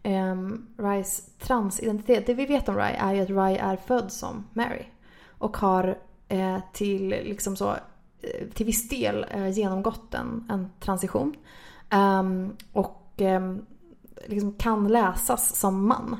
um, 0.03 0.67
Rais 0.77 1.29
transidentitet. 1.39 2.25
Det 2.25 2.33
vi 2.33 2.45
vet 2.45 2.69
om 2.69 2.75
Rai 2.75 2.93
är 2.93 3.13
ju 3.13 3.21
att 3.21 3.29
Rai 3.29 3.57
är 3.57 3.75
född 3.75 4.11
som 4.11 4.47
Mary. 4.53 4.85
Och 5.27 5.57
har 5.57 5.97
uh, 6.33 6.57
till, 6.73 7.09
liksom 7.09 7.55
så, 7.55 7.75
Eh, 8.21 8.47
till 8.53 8.65
viss 8.65 8.89
del 8.89 9.25
eh, 9.31 9.49
genomgått 9.49 10.13
en, 10.13 10.45
en 10.49 10.69
transition. 10.79 11.35
Um, 11.91 12.55
och 12.73 13.13
um, 13.17 13.65
liksom 14.27 14.53
kan 14.53 14.87
läsas 14.87 15.55
som 15.55 15.87
man. 15.87 16.17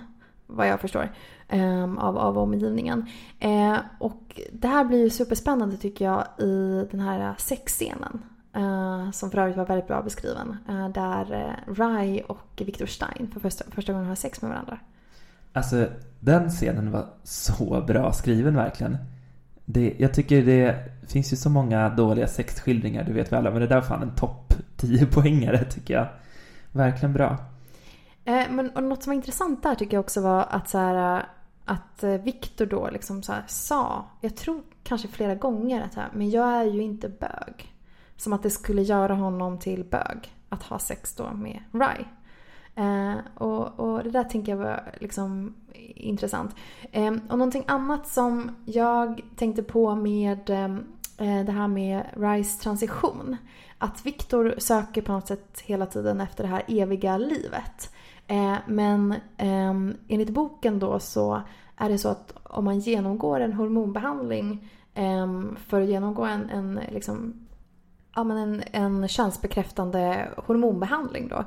Vad 0.47 0.67
jag 0.67 0.79
förstår. 0.79 1.11
Um, 1.51 1.97
av, 1.97 2.17
av 2.17 2.37
omgivningen. 2.37 3.05
Uh, 3.45 3.77
och 3.99 4.41
det 4.51 4.67
här 4.67 4.85
blir 4.85 5.03
ju 5.03 5.09
superspännande 5.09 5.77
tycker 5.77 6.05
jag 6.05 6.25
i 6.37 6.87
den 6.91 6.99
här 6.99 7.35
sexscenen. 7.37 8.23
Uh, 8.57 9.11
som 9.11 9.31
för 9.31 9.37
övrigt 9.37 9.57
var 9.57 9.65
väldigt 9.65 9.87
bra 9.87 10.01
beskriven. 10.01 10.57
Uh, 10.69 10.89
där 10.89 11.33
uh, 11.33 11.73
Rai 11.73 12.21
och 12.27 12.61
Victor 12.65 12.85
Stein 12.85 13.29
för 13.33 13.39
första, 13.39 13.65
första 13.71 13.93
gången 13.93 14.07
har 14.07 14.15
sex 14.15 14.41
med 14.41 14.51
varandra. 14.51 14.79
Alltså 15.53 15.87
den 16.19 16.49
scenen 16.49 16.91
var 16.91 17.05
så 17.23 17.81
bra 17.87 18.13
skriven 18.13 18.55
verkligen. 18.55 18.97
Det, 19.71 19.95
jag 19.97 20.13
tycker 20.13 20.41
det 20.41 20.75
finns 21.07 21.33
ju 21.33 21.37
så 21.37 21.49
många 21.49 21.89
dåliga 21.89 22.27
sexskildringar, 22.27 23.03
du 23.03 23.13
vet 23.13 23.31
väl 23.31 23.43
men 23.43 23.61
det 23.61 23.67
där 23.67 23.75
var 23.75 23.81
fan 23.81 24.03
en 24.03 24.15
topp 24.15 24.53
10 24.77 25.05
poängare 25.05 25.63
tycker 25.63 25.93
jag. 25.93 26.07
Verkligen 26.71 27.13
bra. 27.13 27.37
Eh, 28.25 28.49
men 28.49 28.69
och 28.69 28.83
något 28.83 29.03
som 29.03 29.11
var 29.11 29.15
intressant 29.15 29.63
där 29.63 29.75
tycker 29.75 29.97
jag 29.97 30.01
också 30.01 30.21
var 30.21 30.47
att 30.49 30.69
så 30.69 30.77
här, 30.77 31.17
eh, 31.17 31.23
att 31.65 32.03
eh, 32.03 32.13
Victor 32.13 32.65
då 32.65 32.89
liksom 32.89 33.23
så 33.23 33.33
sa, 33.47 34.05
jag 34.21 34.35
tror 34.35 34.61
kanske 34.83 35.07
flera 35.07 35.35
gånger 35.35 35.81
att 35.81 35.95
här, 35.95 36.09
men 36.13 36.29
jag 36.29 36.47
är 36.47 36.63
ju 36.65 36.81
inte 36.81 37.09
bög. 37.09 37.73
Som 38.17 38.33
att 38.33 38.43
det 38.43 38.49
skulle 38.49 38.81
göra 38.81 39.13
honom 39.13 39.59
till 39.59 39.83
bög 39.83 40.33
att 40.49 40.63
ha 40.63 40.79
sex 40.79 41.15
då 41.15 41.31
med 41.33 41.59
Rai. 41.73 42.05
Eh, 42.79 43.15
och, 43.33 43.79
och, 43.79 44.03
det 44.03 44.09
där 44.09 44.23
tänker 44.23 44.51
jag 44.51 44.57
var 44.57 44.91
liksom 44.99 45.55
intressant. 45.95 46.55
Eh, 46.91 47.13
och 47.13 47.37
någonting 47.37 47.63
annat 47.67 48.07
som 48.07 48.51
jag 48.65 49.21
tänkte 49.35 49.63
på 49.63 49.95
med 49.95 50.49
ehm, 50.49 50.83
eh, 51.17 51.45
det 51.45 51.51
här 51.51 51.67
med 51.67 52.03
RISE 52.13 52.63
transition. 52.63 53.37
Att 53.77 54.05
Viktor 54.05 54.55
söker 54.57 55.01
på 55.01 55.11
något 55.11 55.27
sätt 55.27 55.61
hela 55.65 55.85
tiden 55.85 56.21
efter 56.21 56.43
det 56.43 56.49
här 56.49 56.63
eviga 56.67 57.17
livet. 57.17 57.93
Eh, 58.27 58.55
men 58.67 59.11
eh, 59.37 59.73
enligt 60.07 60.29
boken 60.29 60.79
då 60.79 60.99
så 60.99 61.41
är 61.77 61.89
det 61.89 61.97
så 61.97 62.09
att 62.09 62.33
om 62.43 62.65
man 62.65 62.79
genomgår 62.79 63.39
en 63.39 63.53
hormonbehandling 63.53 64.69
ehm, 64.93 65.57
för 65.67 65.81
att 65.81 65.89
genomgå 65.89 66.25
en, 66.25 66.49
en 66.49 66.79
liksom 66.91 67.47
ja, 68.15 68.23
men 68.23 68.37
en, 68.37 68.63
en 68.71 69.07
könsbekräftande 69.07 70.29
hormonbehandling 70.37 71.27
då. 71.27 71.45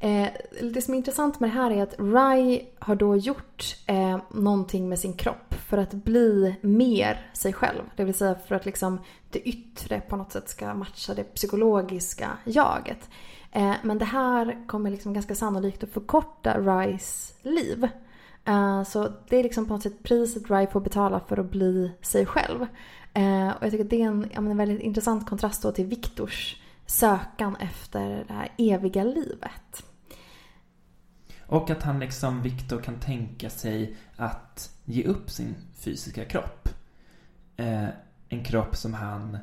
Eh, 0.00 0.28
det 0.72 0.82
som 0.82 0.94
är 0.94 0.98
intressant 0.98 1.40
med 1.40 1.50
det 1.50 1.54
här 1.54 1.70
är 1.70 1.82
att 1.82 1.94
Rai 1.98 2.66
har 2.78 2.94
då 2.94 3.16
gjort 3.16 3.76
eh, 3.86 4.18
någonting 4.30 4.88
med 4.88 4.98
sin 4.98 5.12
kropp 5.12 5.54
för 5.68 5.78
att 5.78 5.94
bli 5.94 6.54
mer 6.60 7.30
sig 7.32 7.52
själv. 7.52 7.82
Det 7.96 8.04
vill 8.04 8.14
säga 8.14 8.34
för 8.34 8.54
att 8.54 8.66
liksom 8.66 8.98
det 9.30 9.48
yttre 9.48 10.00
på 10.00 10.16
något 10.16 10.32
sätt 10.32 10.48
ska 10.48 10.74
matcha 10.74 11.14
det 11.14 11.24
psykologiska 11.24 12.30
jaget. 12.44 13.08
Eh, 13.52 13.74
men 13.82 13.98
det 13.98 14.04
här 14.04 14.66
kommer 14.66 14.90
liksom 14.90 15.14
ganska 15.14 15.34
sannolikt 15.34 15.84
att 15.84 15.90
förkorta 15.90 16.60
Rais 16.60 17.34
liv. 17.42 17.88
Eh, 18.44 18.82
så 18.82 19.08
det 19.28 19.36
är 19.36 19.42
liksom 19.42 19.66
på 19.66 19.72
något 19.72 19.82
sätt 19.82 20.02
priset 20.02 20.50
Rai 20.50 20.66
får 20.66 20.80
betala 20.80 21.20
för 21.20 21.36
att 21.36 21.50
bli 21.50 21.92
sig 22.02 22.26
själv. 22.26 22.66
Eh, 23.14 23.48
och 23.48 23.64
jag 23.64 23.70
tycker 23.70 23.84
att 23.84 23.90
det 23.90 24.02
är 24.02 24.06
en, 24.06 24.30
en 24.34 24.56
väldigt 24.56 24.80
intressant 24.80 25.28
kontrast 25.28 25.62
då 25.62 25.72
till 25.72 25.86
Viktors 25.86 26.56
sökan 26.86 27.56
efter 27.56 28.24
det 28.28 28.34
här 28.34 28.48
eviga 28.58 29.04
livet. 29.04 29.84
Och 31.46 31.70
att 31.70 31.82
han 31.82 32.00
liksom, 32.00 32.42
Viktor 32.42 32.80
kan 32.80 33.00
tänka 33.00 33.50
sig 33.50 33.96
att 34.16 34.70
ge 34.84 35.04
upp 35.04 35.30
sin 35.30 35.54
fysiska 35.74 36.24
kropp. 36.24 36.68
Eh, 37.56 37.88
en 38.28 38.44
kropp 38.44 38.76
som 38.76 38.94
han, 38.94 39.38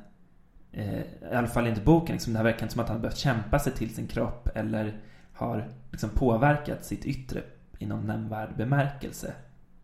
eh, 0.72 1.02
i 1.02 1.36
alla 1.36 1.48
fall 1.48 1.68
inte 1.68 1.82
boken, 1.82 2.14
liksom, 2.14 2.34
det 2.34 2.39
här 2.39 2.44
verkar 2.44 2.64
inte 2.64 2.74
som 2.74 2.84
att 2.84 2.89
han 2.89 3.02
behövt 3.02 3.18
kämpa 3.18 3.60
sig 3.60 3.74
till 3.74 3.96
sin 3.96 4.08
kropp 4.08 4.50
eller 4.56 5.02
har 5.34 5.70
liksom 5.92 6.10
påverkat 6.10 6.86
sitt 6.86 7.06
yttre 7.06 7.44
i 7.80 7.86
någon 7.86 8.08
nämnvärd 8.08 8.58
bemärkelse. 8.58 9.34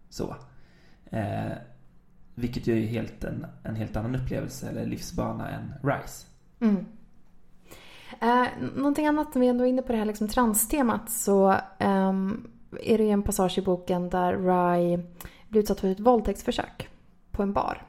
Så. 0.10 0.36
Eh, 1.12 1.52
vilket 2.36 2.68
ju 2.68 2.84
är 2.84 2.88
helt 2.88 3.24
en, 3.24 3.46
en 3.64 3.76
helt 3.76 3.96
annan 3.96 4.16
upplevelse 4.16 4.70
eller 4.70 4.86
livsbana 4.86 5.50
än 5.50 5.74
RISE. 5.84 6.28
Mm. 6.60 6.86
Eh, 8.22 8.48
någonting 8.76 9.08
annat 9.08 9.36
när 9.36 9.42
vi 9.42 9.48
ändå 9.48 9.64
är 9.64 9.70
inne 9.70 9.82
på 9.82 9.92
det 9.92 9.98
här 9.98 10.06
liksom 10.06 10.28
transtemat 10.28 11.12
så 11.12 11.52
eh, 11.80 12.14
är 12.82 12.98
det 12.98 13.04
ju 13.04 13.10
en 13.10 13.24
passage 13.24 13.58
i 13.58 13.62
boken 13.62 14.10
där 14.10 14.34
Rai 14.34 15.00
blir 15.50 15.62
utsatt 15.62 15.80
för 15.80 15.88
ett 15.88 16.00
våldtäktsförsök 16.00 16.90
på 17.32 17.44
en 17.44 17.54
bar. 17.54 17.86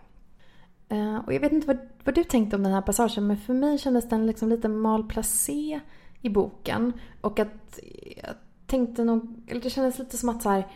Eh, 0.88 1.16
och 1.16 1.34
jag 1.34 1.40
vet 1.40 1.52
inte 1.52 1.66
vad, 1.66 1.78
vad, 2.04 2.14
du 2.14 2.24
tänkte 2.24 2.56
om 2.56 2.62
den 2.62 2.72
här 2.72 2.82
passagen 2.82 3.26
men 3.26 3.36
för 3.36 3.54
mig 3.54 3.78
kändes 3.78 4.08
den 4.08 4.26
liksom 4.26 4.48
lite 4.48 4.68
malplacé 4.68 5.80
i 6.20 6.28
boken. 6.28 6.92
Och 7.20 7.40
att 7.40 7.78
jag 8.16 8.34
tänkte 8.66 9.04
nog, 9.04 9.42
eller 9.48 9.60
det 9.60 9.70
kändes 9.70 9.98
lite 9.98 10.18
som 10.18 10.28
att 10.28 10.42
så 10.42 10.48
här, 10.48 10.66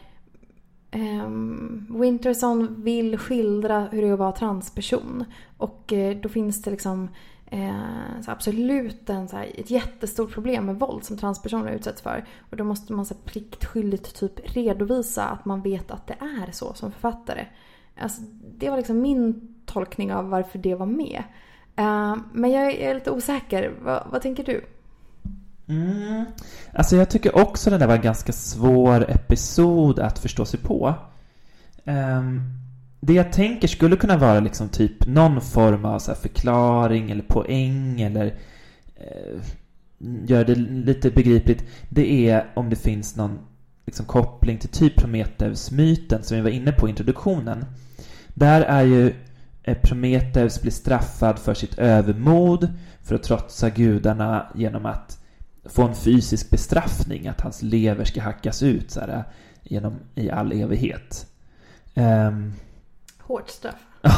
Um, 0.95 1.87
Winterson 2.01 2.83
vill 2.83 3.19
skildra 3.19 3.81
hur 3.81 4.03
det 4.03 4.09
är 4.09 4.13
att 4.13 4.19
vara 4.19 4.33
transperson. 4.33 5.25
Och 5.57 5.93
uh, 5.93 6.17
då 6.17 6.29
finns 6.29 6.63
det 6.63 6.71
liksom 6.71 7.09
Eh, 7.53 8.21
så 8.25 8.31
absolut 8.31 9.11
en, 9.11 9.29
så 9.29 9.37
här, 9.37 9.61
ett 9.61 9.71
jättestort 9.71 10.33
problem 10.33 10.67
med 10.67 10.79
våld 10.79 11.05
som 11.05 11.19
transpersoner 11.19 11.73
utsätts 11.73 12.03
för. 12.03 12.25
Och 12.51 12.57
då 12.57 12.65
måste 12.65 12.93
man 12.93 13.07
så 13.07 13.15
här, 13.15 13.21
pliktskyldigt 13.23 14.17
typ 14.17 14.55
redovisa 14.55 15.25
att 15.25 15.45
man 15.45 15.63
vet 15.63 15.91
att 15.91 16.07
det 16.07 16.17
är 16.21 16.53
så 16.53 16.75
som 16.75 16.93
författare. 16.93 17.47
Alltså, 17.99 18.23
det 18.59 18.71
var 18.71 18.77
liksom 18.77 19.01
min 19.01 19.55
tolkning 19.67 20.13
av 20.13 20.29
varför 20.29 20.59
det 20.59 20.75
var 20.75 20.87
med. 20.87 21.23
Eh, 21.77 22.17
men 22.33 22.51
jag 22.51 22.73
är 22.73 22.95
lite 22.95 23.11
osäker. 23.11 23.75
Va, 23.83 24.07
vad 24.13 24.23
tänker 24.23 24.45
du? 24.45 24.65
Mm. 25.69 26.25
Alltså 26.73 26.97
jag 26.97 27.11
tycker 27.11 27.37
också 27.37 27.71
den 27.71 27.81
där 27.81 27.87
var 27.87 27.95
en 27.95 28.03
ganska 28.03 28.33
svår 28.33 29.11
episod 29.11 29.99
att 29.99 30.19
förstå 30.19 30.45
sig 30.45 30.61
på. 30.61 30.95
Um, 31.85 32.41
det 33.05 33.13
jag 33.13 33.33
tänker 33.33 33.69
skulle 33.69 33.97
kunna 33.97 34.17
vara 34.17 34.41
liksom 34.41 34.69
typ 34.69 35.07
någon 35.07 35.41
form 35.41 35.85
av 35.85 35.99
så 35.99 36.15
förklaring 36.15 37.11
eller 37.11 37.23
poäng 37.23 38.01
eller 38.01 38.27
eh, 38.97 39.43
gör 40.27 40.45
det 40.45 40.55
lite 40.55 41.11
begripligt. 41.11 41.65
Det 41.89 42.29
är 42.29 42.47
om 42.55 42.71
det 42.71 42.77
finns 42.77 43.17
någon 43.17 43.39
liksom, 43.87 44.07
koppling 44.07 44.59
till 44.59 44.69
typ 44.69 44.97
Prometheus-myten 44.97 46.23
som 46.23 46.37
vi 46.37 46.43
var 46.43 46.51
inne 46.51 46.73
på 46.73 46.87
i 46.89 46.91
introduktionen. 46.91 47.65
Där 48.35 48.61
är 48.61 48.83
ju 48.83 49.15
eh, 49.63 49.79
Prometheus 49.79 50.63
blir 50.63 50.73
straffad 50.73 51.39
för 51.39 51.55
sitt 51.55 51.79
övermod, 51.79 52.69
för 53.03 53.15
att 53.15 53.23
trotsa 53.23 53.71
gudarna 53.71 54.53
genom 54.55 54.87
att 54.87 55.19
få 55.65 55.83
en 55.83 55.95
fysisk 55.95 56.51
bestraffning, 56.51 57.29
att 57.29 57.41
hans 57.41 57.63
lever 57.63 58.05
ska 58.05 58.23
hackas 58.23 58.63
ut 58.63 58.91
så 58.91 59.01
här, 59.01 59.09
eh, 59.09 59.23
genom, 59.63 59.95
i 60.15 60.31
all 60.31 60.53
evighet. 60.53 61.27
Um, 61.95 62.53
Hårt 63.33 63.49
straff. 63.49 63.87
Ja, 64.03 64.11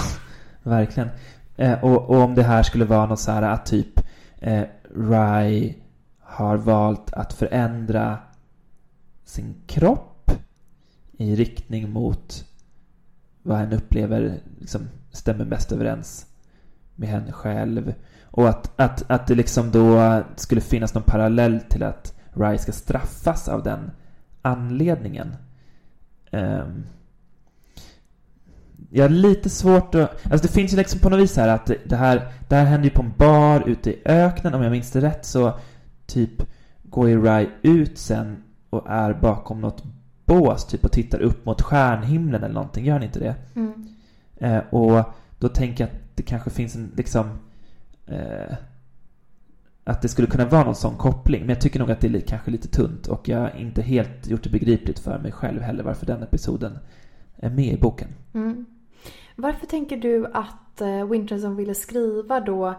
verkligen. 0.63 1.09
Eh, 1.57 1.85
och, 1.85 2.11
och, 2.11 2.23
om 2.23 2.35
det 2.35 2.43
här 2.43 2.63
skulle 2.63 2.85
vara 2.85 3.07
något 3.07 3.21
så 3.21 3.33
här 3.33 3.43
att 3.43 3.67
typ 3.67 4.01
eh, 4.39 4.63
Rai 4.97 5.79
har 6.21 6.57
valt 6.57 7.13
att 7.13 7.33
förändra 7.33 8.19
sin 9.25 9.55
kropp 9.67 10.31
i 11.13 11.37
riktning 11.37 11.91
mot 11.91 12.45
vad 13.43 13.59
hen 13.59 13.73
upplever 13.73 14.41
liksom, 14.59 14.89
stämmer 15.13 15.45
mest 15.45 15.73
överens 15.73 16.27
med 16.95 17.09
henne 17.09 17.33
själv. 17.33 17.95
Och 18.25 18.49
att, 18.49 18.81
att, 18.81 19.11
att 19.11 19.27
det 19.27 19.35
liksom 19.35 19.71
då 19.71 20.23
skulle 20.37 20.61
finnas 20.61 20.95
någon 20.95 21.03
parallell 21.03 21.61
till 21.61 21.83
att 21.83 22.15
Rai 22.33 22.59
ska 22.59 22.73
straffas 22.73 23.49
av 23.49 23.63
den 23.63 23.91
anledningen. 24.43 25.37
Um, 26.31 26.85
jag 28.97 29.05
har 29.05 29.09
lite 29.09 29.51
svårt 29.51 29.95
att... 29.95 30.33
Alltså 30.33 30.47
det 30.47 30.53
finns 30.53 30.73
ju 30.73 30.77
liksom 30.77 31.01
på 31.01 31.11
något 31.11 31.21
vis 31.21 31.37
här 31.37 31.49
att 31.49 31.71
det 31.85 31.97
här, 31.97 32.33
det 32.49 32.55
här 32.55 32.65
händer 32.65 32.85
ju 32.85 32.95
på 32.95 33.03
en 33.03 33.13
bar 33.17 33.69
ute 33.69 33.91
i 33.91 34.03
öknen. 34.05 34.55
Om 34.55 34.63
jag 34.63 34.73
minns 34.73 34.91
det 34.91 35.01
rätt 35.01 35.25
så 35.25 35.59
typ 36.07 36.43
går 36.83 37.09
ju 37.09 37.23
Rai 37.25 37.49
ut 37.63 37.99
sen 37.99 38.43
och 38.71 38.91
är 38.91 39.13
bakom 39.15 39.61
något 39.61 39.85
bås 40.27 40.67
typ 40.67 40.85
och 40.85 40.93
tittar 40.93 41.21
upp 41.21 41.47
mot 41.47 41.63
stjärnhimlen 41.63 42.43
eller 42.45 42.55
någonting. 42.55 42.85
Gör 42.85 42.93
han 42.93 43.03
inte 43.03 43.19
det? 43.19 43.35
Mm. 43.55 43.89
Eh, 44.37 44.59
och 44.71 45.05
då 45.39 45.49
tänker 45.49 45.85
jag 45.85 45.91
att 45.93 46.01
det 46.15 46.23
kanske 46.23 46.51
finns 46.51 46.75
en 46.75 46.93
liksom 46.97 47.27
eh, 48.07 48.57
att 49.85 50.03
det 50.03 50.09
skulle 50.09 50.29
kunna 50.29 50.45
vara 50.45 50.65
någon 50.65 50.75
sån 50.75 50.97
koppling. 50.97 51.41
Men 51.41 51.49
jag 51.49 51.61
tycker 51.61 51.79
nog 51.79 51.91
att 51.91 52.01
det 52.01 52.07
är 52.07 52.21
kanske 52.21 52.51
lite 52.51 52.69
tunt 52.69 53.07
och 53.07 53.29
jag 53.29 53.39
har 53.39 53.57
inte 53.59 53.83
helt 53.83 54.27
gjort 54.27 54.45
det 54.45 54.51
begripligt 54.51 54.99
för 54.99 55.19
mig 55.19 55.33
själv 55.33 55.63
heller 55.63 55.85
varför 55.85 56.07
den 56.07 56.23
episoden 56.23 56.79
är 57.37 57.51
med 57.51 57.75
i 57.75 57.77
boken. 57.77 58.09
Mm. 58.35 58.67
Varför 59.37 59.67
tänker 59.67 59.97
du 59.97 60.27
att 60.27 60.81
eh, 60.81 61.07
Winterson 61.07 61.57
ville 61.57 61.75
skriva 61.75 62.41
då, 62.41 62.75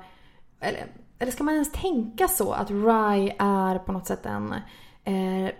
eller, 0.60 0.86
eller 1.20 1.32
ska 1.32 1.43
man 1.43 1.53
ens 1.53 1.72
tänka 1.72 2.28
så 2.28 2.51
att 2.51 2.72
Rye 2.72 3.36
är 3.39 3.80
på 3.80 3.91
något 3.91 4.08
sätt 4.08 4.26
en 4.26 4.53
eh, 5.03 5.51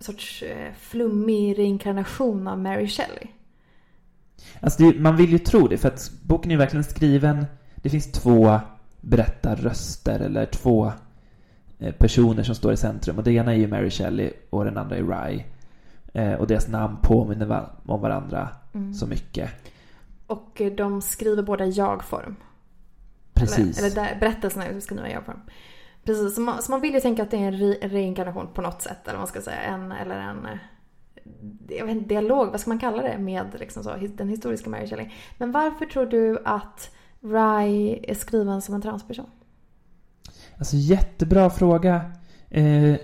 sorts 0.00 0.42
eh, 0.42 0.72
flummig 0.78 1.58
reinkarnation 1.58 2.48
av 2.48 2.58
Mary 2.58 2.88
Shelley? 2.88 3.26
Alltså 4.60 4.82
det, 4.82 5.00
man 5.00 5.16
vill 5.16 5.30
ju 5.30 5.38
tro 5.38 5.68
det 5.68 5.78
för 5.78 5.88
att 5.88 6.10
boken 6.22 6.50
är 6.50 6.56
verkligen 6.56 6.84
skriven, 6.84 7.46
det 7.74 7.90
finns 7.90 8.12
två 8.12 8.60
berättarröster 9.00 10.20
eller 10.20 10.46
två 10.46 10.92
eh, 11.78 11.94
personer 11.94 12.42
som 12.42 12.54
står 12.54 12.72
i 12.72 12.76
centrum 12.76 13.18
och 13.18 13.24
det 13.24 13.32
ena 13.32 13.52
är 13.52 13.56
ju 13.56 13.68
Mary 13.68 13.90
Shelley 13.90 14.32
och 14.50 14.64
den 14.64 14.78
andra 14.78 14.96
är 14.96 15.02
Rye. 15.02 15.44
Och 16.38 16.46
deras 16.46 16.68
namn 16.68 16.96
påminner 17.02 17.68
om 17.86 18.00
varandra 18.00 18.48
mm. 18.74 18.94
så 18.94 19.06
mycket. 19.06 19.50
Och 20.32 20.60
eh, 20.60 20.72
de 20.72 21.02
skriver 21.02 21.42
båda 21.42 21.64
i 21.64 21.70
jag-form. 21.70 22.36
Precis. 23.32 23.78
Eller, 23.78 23.90
eller 23.90 23.96
där, 23.96 24.20
berättelserna 24.20 24.66
är 24.66 24.80
skrivna 24.80 25.08
i 25.08 25.12
jag-form. 25.12 25.40
Precis, 26.04 26.34
så 26.34 26.40
man, 26.40 26.62
så 26.62 26.70
man 26.70 26.80
vill 26.80 26.94
ju 26.94 27.00
tänka 27.00 27.22
att 27.22 27.30
det 27.30 27.36
är 27.36 27.48
en 27.48 27.58
re 27.58 27.74
reinkarnation 27.82 28.48
på 28.54 28.62
något 28.62 28.82
sätt. 28.82 29.08
Eller 29.08 29.18
man 29.18 29.26
ska 29.26 29.40
säga. 29.40 29.60
En, 29.60 29.92
eller 29.92 30.14
en 30.14 30.46
jag 31.68 31.86
vet 31.86 31.96
inte, 31.96 32.08
dialog, 32.08 32.50
vad 32.50 32.60
ska 32.60 32.70
man 32.70 32.78
kalla 32.78 33.02
det, 33.02 33.18
med 33.18 33.46
liksom 33.58 33.84
så, 33.84 33.96
den 33.96 34.28
historiska 34.28 34.70
Mary 34.70 34.86
Shelley. 34.86 35.10
Men 35.38 35.52
varför 35.52 35.86
tror 35.86 36.06
du 36.06 36.38
att 36.44 36.90
Rye 37.20 38.10
är 38.10 38.14
skriven 38.14 38.62
som 38.62 38.74
en 38.74 38.82
transperson? 38.82 39.26
Alltså 40.58 40.76
jättebra 40.76 41.50
fråga. 41.50 42.12
Eh, 42.50 42.94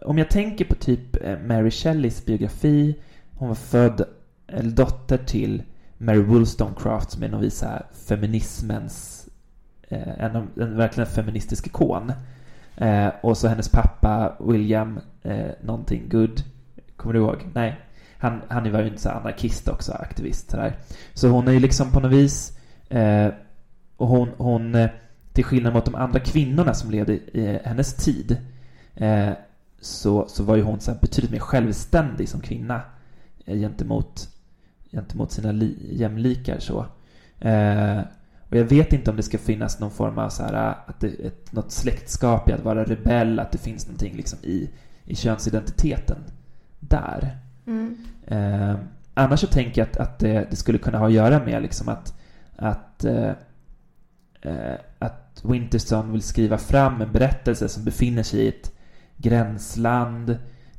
om 0.00 0.18
jag 0.18 0.30
tänker 0.30 0.64
på 0.64 0.74
typ 0.74 1.24
eh, 1.24 1.38
Mary 1.38 1.70
Shelleys 1.70 2.24
biografi. 2.24 2.98
Hon 3.38 3.48
var 3.48 3.54
född, 3.54 4.04
eller 4.46 4.70
dotter 4.70 5.18
till 5.18 5.62
Mary 6.04 6.22
Wollstonecraft 6.22 7.10
som 7.10 7.22
är 7.22 7.28
någon 7.28 7.40
vis 7.40 7.64
feminismens, 8.08 9.28
eh, 9.88 10.24
en, 10.24 10.48
en 10.60 10.76
verkligen 10.76 11.10
feministisk 11.10 11.66
ikon. 11.66 12.12
Eh, 12.76 13.08
och 13.22 13.38
så 13.38 13.48
hennes 13.48 13.68
pappa 13.68 14.36
William 14.40 15.00
eh, 15.22 15.50
någonting 15.62 16.08
good. 16.08 16.42
Kommer 16.96 17.12
du 17.12 17.18
ihåg? 17.18 17.48
Nej. 17.54 17.80
Han, 18.18 18.42
han 18.48 18.72
var 18.72 18.80
ju 18.80 18.86
inte 18.86 19.02
så 19.02 19.10
anarkist 19.10 19.68
också, 19.68 19.92
aktivist 19.92 20.50
sådär. 20.50 20.76
Så 21.14 21.28
hon 21.28 21.48
är 21.48 21.52
ju 21.52 21.60
liksom 21.60 21.90
på 21.90 22.00
något 22.00 22.12
vis 22.12 22.58
eh, 22.88 23.28
och 23.96 24.08
hon, 24.08 24.28
hon 24.36 24.74
eh, 24.74 24.90
till 25.32 25.44
skillnad 25.44 25.72
mot 25.72 25.84
de 25.84 25.94
andra 25.94 26.20
kvinnorna 26.20 26.74
som 26.74 26.90
levde 26.90 27.12
i 27.12 27.60
hennes 27.64 27.94
tid 27.94 28.36
eh, 28.94 29.30
så, 29.80 30.28
så 30.28 30.42
var 30.42 30.56
ju 30.56 30.62
hon 30.62 30.80
så 30.80 30.94
betydligt 31.00 31.32
mer 31.32 31.38
självständig 31.38 32.28
som 32.28 32.40
kvinna 32.40 32.80
eh, 33.44 33.58
gentemot, 33.58 34.28
gentemot 34.94 35.32
sina 35.32 35.52
li, 35.52 35.76
jämlikar. 35.92 36.58
Så. 36.58 36.86
Eh, 37.40 38.00
och 38.48 38.56
jag 38.56 38.64
vet 38.64 38.92
inte 38.92 39.10
om 39.10 39.16
det 39.16 39.22
ska 39.22 39.38
finnas 39.38 39.80
någon 39.80 39.90
form 39.90 40.18
av 40.18 40.28
så 40.28 40.42
här, 40.42 40.74
att 40.86 41.00
det, 41.00 41.08
ett, 41.08 41.52
något 41.52 41.72
släktskap 41.72 42.48
i 42.48 42.52
att 42.52 42.64
vara 42.64 42.84
rebell, 42.84 43.38
att 43.38 43.52
det 43.52 43.58
finns 43.58 43.86
någonting 43.86 44.16
liksom 44.16 44.38
i, 44.42 44.70
i 45.04 45.16
könsidentiteten 45.16 46.18
där. 46.80 47.38
Mm. 47.66 47.96
Eh, 48.26 48.74
annars 49.14 49.40
så 49.40 49.46
tänker 49.46 49.80
jag 49.80 49.88
att, 49.88 49.96
att 49.96 50.18
det, 50.18 50.46
det, 50.50 50.56
skulle 50.56 50.78
kunna 50.78 50.98
ha 50.98 51.06
att 51.06 51.12
göra 51.12 51.44
med 51.44 51.62
liksom 51.62 51.88
att, 51.88 52.20
att, 52.56 53.04
eh, 53.04 53.32
eh 54.42 54.74
att 54.98 55.42
Winterson 55.44 56.12
vill 56.12 56.22
skriva 56.22 56.58
fram 56.58 57.00
en 57.00 57.12
berättelse 57.12 57.68
som 57.68 57.84
befinner 57.84 58.22
sig 58.22 58.40
i 58.40 58.48
ett 58.48 58.72
gränsland 59.16 60.30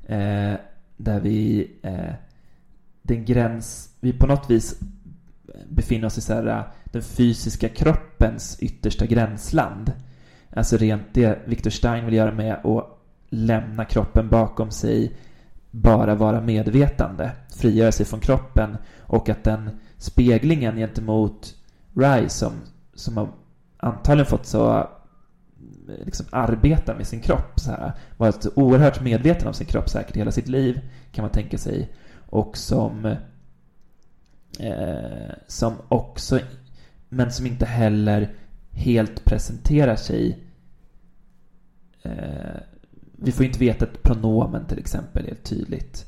eh, 0.08 0.54
där 0.98 1.20
vi 1.20 1.72
eh, 1.82 2.14
den 3.08 3.26
gräns, 3.26 3.90
vi 4.00 4.14
på 4.14 4.28
något 4.28 4.50
vis 4.50 4.80
befinner 5.70 6.08
oss 6.08 6.18
i 6.18 6.22
så 6.22 6.34
här, 6.34 6.68
den 6.86 7.02
fysiska 7.02 7.70
kroppens 7.70 8.58
yttersta 8.60 9.06
gränsland. 9.06 9.94
Alltså 10.56 10.78
rent 10.78 11.14
det 11.14 11.40
Victor 11.46 11.70
Stein 11.70 12.06
vill 12.06 12.14
göra 12.14 12.32
med 12.32 12.54
att 12.54 12.98
lämna 13.30 13.86
kroppen 13.86 14.30
bakom 14.30 14.72
sig, 14.72 15.18
bara 15.72 16.16
vara 16.16 16.42
medvetande, 16.42 17.32
frigöra 17.58 17.92
sig 17.92 18.06
från 18.06 18.20
kroppen 18.20 18.78
och 19.00 19.30
att 19.30 19.44
den 19.44 19.70
speglingen 19.98 20.76
gentemot 20.76 21.56
Rai 21.98 22.30
som, 22.30 22.54
som 22.94 23.18
har 23.18 23.30
antagligen 23.78 24.26
fått 24.26 24.46
så 24.46 24.90
liksom 26.06 26.26
arbeta 26.32 26.96
med 26.96 27.08
sin 27.08 27.20
kropp. 27.20 27.60
Så 27.60 27.72
här, 27.72 27.94
varit 28.18 28.46
oerhört 28.56 29.02
medveten 29.02 29.48
om 29.48 29.54
sin 29.54 29.68
kropp 29.68 29.90
säkert 29.90 30.16
hela 30.16 30.32
sitt 30.32 30.48
liv, 30.48 30.80
kan 31.12 31.24
man 31.24 31.32
tänka 31.32 31.58
sig. 31.58 31.90
Och 32.26 32.58
som, 32.58 33.06
eh, 34.60 35.34
som 35.48 35.74
också, 35.88 36.40
men 37.10 37.32
som 37.32 37.46
inte 37.46 37.66
heller 37.66 38.34
helt 38.72 39.26
presenterar 39.26 39.96
sig 39.96 40.40
eh, 42.04 42.62
vi 43.18 43.32
får 43.32 43.46
inte 43.46 43.60
veta 43.60 43.86
ett 43.86 44.04
pronomen 44.04 44.66
till 44.66 44.80
exempel 44.80 45.26
helt 45.26 45.44
tydligt. 45.44 46.06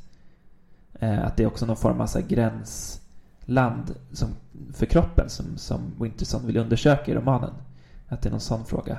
Eh, 0.99 1.25
att 1.25 1.37
det 1.37 1.43
är 1.43 1.47
också 1.47 1.65
någon 1.65 1.77
form 1.77 2.01
av 2.01 2.07
så 2.07 2.19
gränsland 2.27 3.95
som, 4.11 4.29
för 4.73 4.85
kroppen 4.85 5.29
som, 5.29 5.57
som 5.57 5.81
Winterson 5.99 6.47
vill 6.47 6.57
undersöka 6.57 7.11
i 7.11 7.15
romanen. 7.15 7.53
Att 8.07 8.21
det 8.21 8.29
är 8.29 8.31
någon 8.31 8.39
sån 8.39 8.65
fråga. 8.65 8.97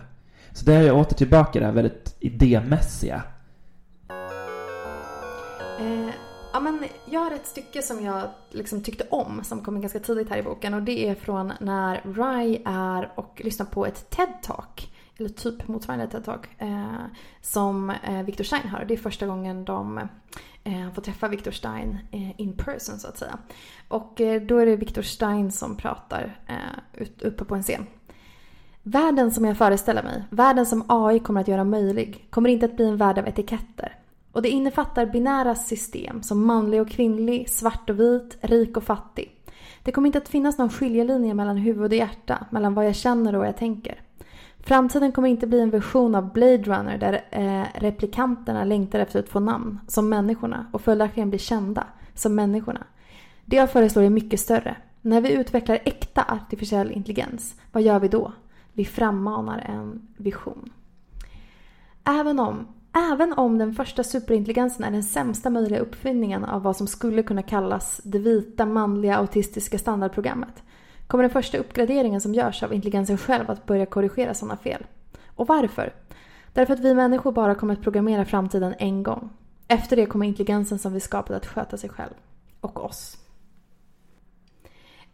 Så 0.52 0.64
där 0.64 0.80
är 0.80 0.86
jag 0.86 0.98
åter 0.98 1.16
tillbaka 1.16 1.60
det 1.60 1.66
här 1.66 1.72
väldigt 1.72 2.16
idémässiga. 2.20 3.22
Eh, 5.80 6.27
ja, 6.52 6.60
men 6.60 6.84
jag 7.04 7.20
har 7.20 7.30
ett 7.30 7.46
stycke 7.46 7.82
som 7.82 8.04
jag 8.04 8.28
liksom 8.50 8.82
tyckte 8.82 9.04
om 9.10 9.44
som 9.44 9.64
kommer 9.64 9.80
ganska 9.80 10.00
tidigt 10.00 10.30
här 10.30 10.38
i 10.38 10.42
boken 10.42 10.74
och 10.74 10.82
det 10.82 11.08
är 11.08 11.14
från 11.14 11.52
när 11.60 12.02
Rye 12.04 12.62
är 12.64 13.12
och 13.14 13.40
lyssnar 13.44 13.66
på 13.66 13.86
ett 13.86 14.16
TED-talk 14.16 14.88
eller 15.16 15.28
typ 15.28 15.68
motsvarande 15.68 16.06
TED-talk 16.06 16.46
eh, 16.58 17.06
som 17.42 17.90
eh, 17.90 18.22
Victor 18.22 18.44
Stein 18.44 18.68
har. 18.68 18.84
Det 18.84 18.94
är 18.94 18.98
första 18.98 19.26
gången 19.26 19.64
de 19.64 19.98
eh, 20.64 20.92
får 20.94 21.02
träffa 21.02 21.28
Victor 21.28 21.50
Stein 21.50 21.98
eh, 22.10 22.40
in 22.40 22.52
person 22.52 22.98
så 22.98 23.08
att 23.08 23.18
säga. 23.18 23.38
Och 23.88 24.20
eh, 24.20 24.42
då 24.42 24.58
är 24.58 24.66
det 24.66 24.76
Victor 24.76 25.02
Stein 25.02 25.52
som 25.52 25.76
pratar 25.76 26.40
eh, 26.46 27.02
ut, 27.02 27.22
uppe 27.22 27.44
på 27.44 27.54
en 27.54 27.62
scen. 27.62 27.86
Världen 28.82 29.30
som 29.30 29.44
jag 29.44 29.58
föreställer 29.58 30.02
mig, 30.02 30.24
världen 30.30 30.66
som 30.66 30.84
AI 30.88 31.18
kommer 31.18 31.40
att 31.40 31.48
göra 31.48 31.64
möjlig, 31.64 32.26
kommer 32.30 32.50
inte 32.50 32.66
att 32.66 32.76
bli 32.76 32.88
en 32.88 32.96
värld 32.96 33.18
av 33.18 33.28
etiketter. 33.28 33.98
Och 34.38 34.42
det 34.42 34.48
innefattar 34.48 35.06
binära 35.06 35.54
system 35.54 36.22
som 36.22 36.46
manlig 36.46 36.80
och 36.80 36.88
kvinnlig, 36.88 37.48
svart 37.48 37.90
och 37.90 38.00
vit, 38.00 38.38
rik 38.40 38.76
och 38.76 38.84
fattig. 38.84 39.30
Det 39.82 39.92
kommer 39.92 40.06
inte 40.06 40.18
att 40.18 40.28
finnas 40.28 40.58
någon 40.58 40.70
skiljelinje 40.70 41.34
mellan 41.34 41.56
huvud 41.56 41.92
och 41.92 41.98
hjärta, 41.98 42.46
mellan 42.50 42.74
vad 42.74 42.86
jag 42.86 42.96
känner 42.96 43.32
och 43.32 43.38
vad 43.38 43.48
jag 43.48 43.56
tänker. 43.56 44.00
Framtiden 44.58 45.12
kommer 45.12 45.28
inte 45.28 45.46
bli 45.46 45.60
en 45.60 45.70
version 45.70 46.14
av 46.14 46.32
Blade 46.32 46.62
Runner 46.62 46.98
där 46.98 47.24
eh, 47.30 47.80
replikanterna 47.80 48.64
längtar 48.64 48.98
efter 48.98 49.18
att 49.18 49.28
få 49.28 49.40
namn, 49.40 49.80
som 49.88 50.08
människorna, 50.08 50.66
och 50.72 50.80
följaktligen 50.80 51.30
bli 51.30 51.38
kända, 51.38 51.86
som 52.14 52.34
människorna. 52.34 52.86
Det 53.44 53.56
jag 53.56 53.70
föreslår 53.70 54.02
är 54.02 54.10
mycket 54.10 54.40
större. 54.40 54.76
När 55.00 55.20
vi 55.20 55.32
utvecklar 55.32 55.78
äkta 55.84 56.24
artificiell 56.28 56.92
intelligens, 56.92 57.54
vad 57.72 57.82
gör 57.82 58.00
vi 58.00 58.08
då? 58.08 58.32
Vi 58.72 58.84
frammanar 58.84 59.58
en 59.58 60.08
vision. 60.16 60.72
Även 62.04 62.40
om, 62.40 62.66
även 62.98 63.32
om 63.32 63.58
den 63.58 63.74
första 63.74 64.04
superintelligensen 64.04 64.84
är 64.84 64.90
den 64.90 65.02
sämsta 65.02 65.50
möjliga 65.50 65.80
uppfinningen 65.80 66.44
av 66.44 66.62
vad 66.62 66.76
som 66.76 66.86
skulle 66.86 67.22
kunna 67.22 67.42
kallas 67.42 68.00
det 68.04 68.18
vita 68.18 68.66
manliga 68.66 69.16
autistiska 69.16 69.78
standardprogrammet 69.78 70.62
kommer 71.08 71.24
den 71.24 71.30
första 71.30 71.58
uppgraderingen 71.58 72.20
som 72.20 72.34
görs 72.34 72.62
av 72.62 72.72
intelligensen 72.72 73.18
själv 73.18 73.50
att 73.50 73.66
börja 73.66 73.86
korrigera 73.86 74.34
sådana 74.34 74.56
fel. 74.56 74.86
Och 75.26 75.46
varför? 75.46 75.92
Därför 76.52 76.74
att 76.74 76.80
vi 76.80 76.94
människor 76.94 77.32
bara 77.32 77.54
kommer 77.54 77.72
att 77.72 77.82
programmera 77.82 78.24
framtiden 78.24 78.74
en 78.78 79.02
gång. 79.02 79.30
Efter 79.68 79.96
det 79.96 80.06
kommer 80.06 80.26
intelligensen 80.26 80.78
som 80.78 80.92
vi 80.92 81.00
skapat 81.00 81.36
att 81.36 81.46
sköta 81.46 81.76
sig 81.76 81.90
själv. 81.90 82.14
Och 82.60 82.84
oss. 82.84 83.16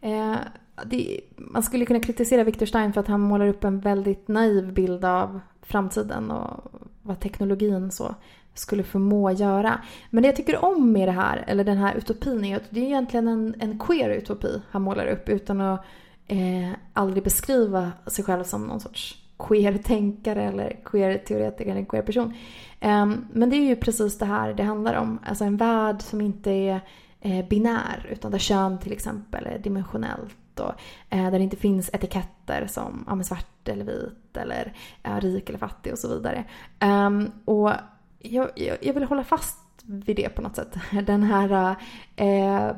Eh, 0.01 0.35
det, 0.83 1.21
man 1.37 1.63
skulle 1.63 1.85
kunna 1.85 1.99
kritisera 1.99 2.43
Victor 2.43 2.65
Stein 2.65 2.93
för 2.93 3.01
att 3.01 3.07
han 3.07 3.21
målar 3.21 3.47
upp 3.47 3.63
en 3.63 3.79
väldigt 3.79 4.27
naiv 4.27 4.73
bild 4.73 5.05
av 5.05 5.39
framtiden 5.61 6.31
och 6.31 6.71
vad 7.01 7.19
teknologin 7.19 7.91
så 7.91 8.15
skulle 8.53 8.83
förmå 8.83 9.31
göra. 9.31 9.81
Men 10.09 10.21
det 10.23 10.27
jag 10.27 10.35
tycker 10.35 10.65
om 10.65 10.91
med 10.91 11.07
det 11.07 11.11
här, 11.11 11.43
eller 11.47 11.63
den 11.63 11.77
här 11.77 11.95
utopin, 11.95 12.45
är 12.45 12.55
att 12.55 12.63
det 12.69 12.79
är 12.79 12.85
egentligen 12.85 13.27
en, 13.27 13.55
en 13.59 13.79
queer 13.79 14.09
utopi 14.09 14.61
han 14.71 14.81
målar 14.81 15.07
upp 15.07 15.29
utan 15.29 15.61
att 15.61 15.85
eh, 16.27 16.71
aldrig 16.93 17.23
beskriva 17.23 17.91
sig 18.07 18.25
själv 18.25 18.43
som 18.43 18.67
någon 18.67 18.79
sorts 18.79 19.21
queer-tänkare 19.37 20.43
eller 20.43 20.79
queer-teoretiker 20.85 21.71
eller 21.71 21.85
queer-person. 21.85 22.25
Um, 22.25 22.33
ehm, 22.79 23.27
men 23.33 23.49
det 23.49 23.55
är 23.55 23.67
ju 23.67 23.75
precis 23.75 24.17
det 24.17 24.25
här 24.25 24.53
det 24.53 24.63
handlar 24.63 24.93
om. 24.93 25.19
Alltså 25.25 25.43
en 25.43 25.57
värld 25.57 26.01
som 26.01 26.21
inte 26.21 26.51
är 26.51 26.81
eh, 27.21 27.47
binär 27.47 28.07
utan 28.11 28.31
där 28.31 28.39
kön 28.39 28.79
till 28.79 28.91
exempel 28.91 29.45
är 29.45 29.59
dimensionellt 29.59 30.35
och 30.59 30.71
eh, 31.09 31.23
där 31.23 31.31
det 31.31 31.43
inte 31.43 31.57
finns 31.57 31.89
etiketter 31.93 32.67
som 32.67 33.05
ja, 33.07 33.23
svart 33.23 33.67
eller 33.67 33.85
vit 33.85 34.37
eller 34.37 34.73
eh, 35.03 35.19
rik 35.19 35.49
eller 35.49 35.59
fattig 35.59 35.93
och 35.93 35.99
så 35.99 36.07
vidare. 36.07 36.43
Um, 36.81 37.31
och 37.45 37.71
jag, 38.19 38.49
jag, 38.55 38.77
jag, 38.81 38.93
vill 38.93 39.03
hålla 39.03 39.23
fast 39.23 39.59
vid 39.83 40.15
det 40.15 40.29
på 40.29 40.41
något 40.41 40.55
sätt. 40.55 40.75
Den 41.05 41.23
här 41.23 41.75
eh, 42.15 42.71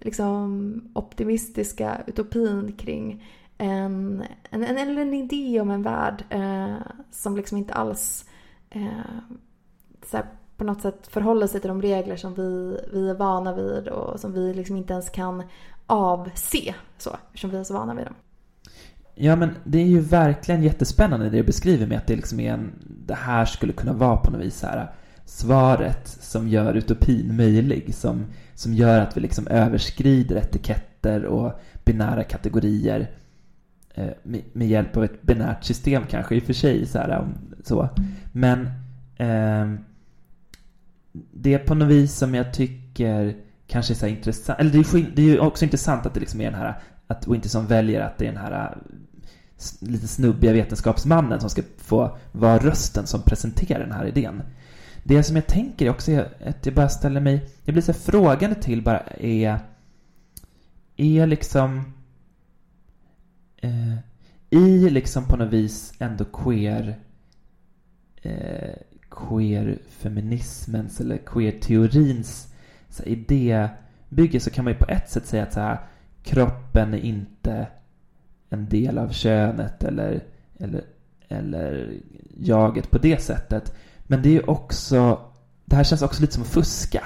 liksom 0.00 0.90
optimistiska 0.94 2.02
utopin 2.06 2.72
kring 2.72 3.24
en, 3.58 4.24
en, 4.50 4.64
en, 4.64 4.78
eller 4.78 5.02
en 5.02 5.14
idé 5.14 5.60
om 5.60 5.70
en 5.70 5.82
värld 5.82 6.24
eh, 6.30 6.76
som 7.10 7.36
liksom 7.36 7.58
inte 7.58 7.74
alls 7.74 8.24
eh, 8.70 8.88
så 10.02 10.16
här, 10.16 10.26
på 10.56 10.64
något 10.64 10.82
sätt 10.82 11.06
förhåller 11.06 11.46
sig 11.46 11.60
till 11.60 11.68
de 11.68 11.82
regler 11.82 12.16
som 12.16 12.34
vi, 12.34 12.80
vi 12.92 13.10
är 13.10 13.14
vana 13.14 13.54
vid 13.54 13.88
och 13.88 14.20
som 14.20 14.32
vi 14.32 14.54
liksom 14.54 14.76
inte 14.76 14.92
ens 14.92 15.10
kan 15.10 15.42
avse 15.86 16.74
så, 16.98 17.16
eftersom 17.26 17.50
vi 17.50 17.56
är 17.56 17.64
så 17.64 17.74
vana 17.74 17.94
vid 17.94 18.06
dem. 18.06 18.14
Ja, 19.14 19.36
men 19.36 19.50
det 19.64 19.78
är 19.78 19.86
ju 19.86 20.00
verkligen 20.00 20.62
jättespännande 20.62 21.30
det 21.30 21.36
du 21.36 21.42
beskriver 21.42 21.86
med 21.86 21.98
att 21.98 22.06
det 22.06 22.16
liksom 22.16 22.40
är 22.40 22.52
en, 22.52 22.72
det 23.06 23.14
här 23.14 23.44
skulle 23.44 23.72
kunna 23.72 23.92
vara 23.92 24.16
på 24.16 24.30
något 24.30 24.40
vis 24.40 24.62
här 24.62 24.78
äh, 24.78 24.84
svaret 25.24 26.08
som 26.08 26.48
gör 26.48 26.74
utopin 26.74 27.36
möjlig, 27.36 27.94
som, 27.94 28.24
som 28.54 28.74
gör 28.74 29.00
att 29.00 29.16
vi 29.16 29.20
liksom 29.20 29.46
överskrider 29.46 30.36
etiketter 30.36 31.24
och 31.24 31.60
binära 31.84 32.24
kategorier 32.24 33.10
eh, 33.94 34.10
med, 34.22 34.42
med, 34.52 34.68
hjälp 34.68 34.96
av 34.96 35.04
ett 35.04 35.22
binärt 35.22 35.64
system 35.64 36.02
kanske 36.10 36.34
i 36.34 36.38
och 36.38 36.42
för 36.42 36.52
sig. 36.52 36.86
Så, 36.86 36.98
här, 36.98 37.28
så. 37.64 37.88
Men 38.32 38.60
eh, 39.16 39.74
det 41.12 41.54
är 41.54 41.58
på 41.58 41.74
något 41.74 41.88
vis 41.88 42.14
som 42.14 42.34
jag 42.34 42.54
tycker 42.54 43.36
kanske 43.72 43.92
är 43.92 43.94
så 43.94 44.06
intressant. 44.06 44.60
Eller 44.60 44.70
det 44.70 44.78
är, 44.78 45.16
det 45.16 45.22
är 45.22 45.26
ju 45.26 45.38
också 45.38 45.64
intressant 45.64 46.06
att 46.06 46.14
det 46.14 46.20
liksom 46.20 46.40
är 46.40 46.44
den 46.44 46.60
här, 46.60 46.80
att 47.06 47.28
Winterson 47.28 47.66
väljer 47.66 48.00
att 48.00 48.18
det 48.18 48.26
är 48.26 48.32
den 48.32 48.40
här 48.40 48.78
lite 49.80 50.08
snubbiga 50.08 50.52
vetenskapsmannen 50.52 51.40
som 51.40 51.50
ska 51.50 51.62
få 51.76 52.16
vara 52.32 52.58
rösten 52.58 53.06
som 53.06 53.22
presenterar 53.22 53.80
den 53.80 53.92
här 53.92 54.06
idén. 54.06 54.42
Det 55.04 55.22
som 55.22 55.36
jag 55.36 55.46
tänker 55.46 55.90
också 55.90 56.12
är 56.12 56.48
att 56.48 56.66
jag 56.66 56.74
bara 56.74 56.88
ställer 56.88 57.20
mig, 57.20 57.50
jag 57.64 57.74
blir 57.74 57.82
så 57.82 57.92
frågande 57.92 58.56
till 58.62 58.82
bara 58.82 59.00
är, 59.20 59.58
är 60.96 61.26
liksom 61.26 61.92
eh, 63.56 63.96
i 64.50 64.90
liksom 64.90 65.24
på 65.24 65.36
något 65.36 65.52
vis 65.52 65.94
ändå 65.98 66.24
queer 66.24 66.98
eh, 68.22 68.74
queer-feminismens 69.10 71.00
eller 71.00 71.18
queer-teorins 71.18 72.51
idébygge 73.00 74.40
så 74.40 74.50
kan 74.50 74.64
man 74.64 74.72
ju 74.72 74.78
på 74.78 74.88
ett 74.88 75.10
sätt 75.10 75.26
säga 75.26 75.42
att 75.42 75.52
så 75.52 75.60
här, 75.60 75.78
kroppen 76.22 76.94
är 76.94 76.98
inte 76.98 77.66
en 78.50 78.68
del 78.68 78.98
av 78.98 79.08
könet 79.08 79.84
eller, 79.84 80.24
eller, 80.58 80.84
eller 81.28 81.92
jaget 82.38 82.90
på 82.90 82.98
det 82.98 83.22
sättet. 83.22 83.76
Men 84.02 84.22
det 84.22 84.28
är 84.28 84.32
ju 84.32 84.42
också, 84.42 85.20
det 85.64 85.76
här 85.76 85.84
känns 85.84 86.02
också 86.02 86.20
lite 86.20 86.32
som 86.32 86.42
att 86.42 86.48
fuska. 86.48 87.04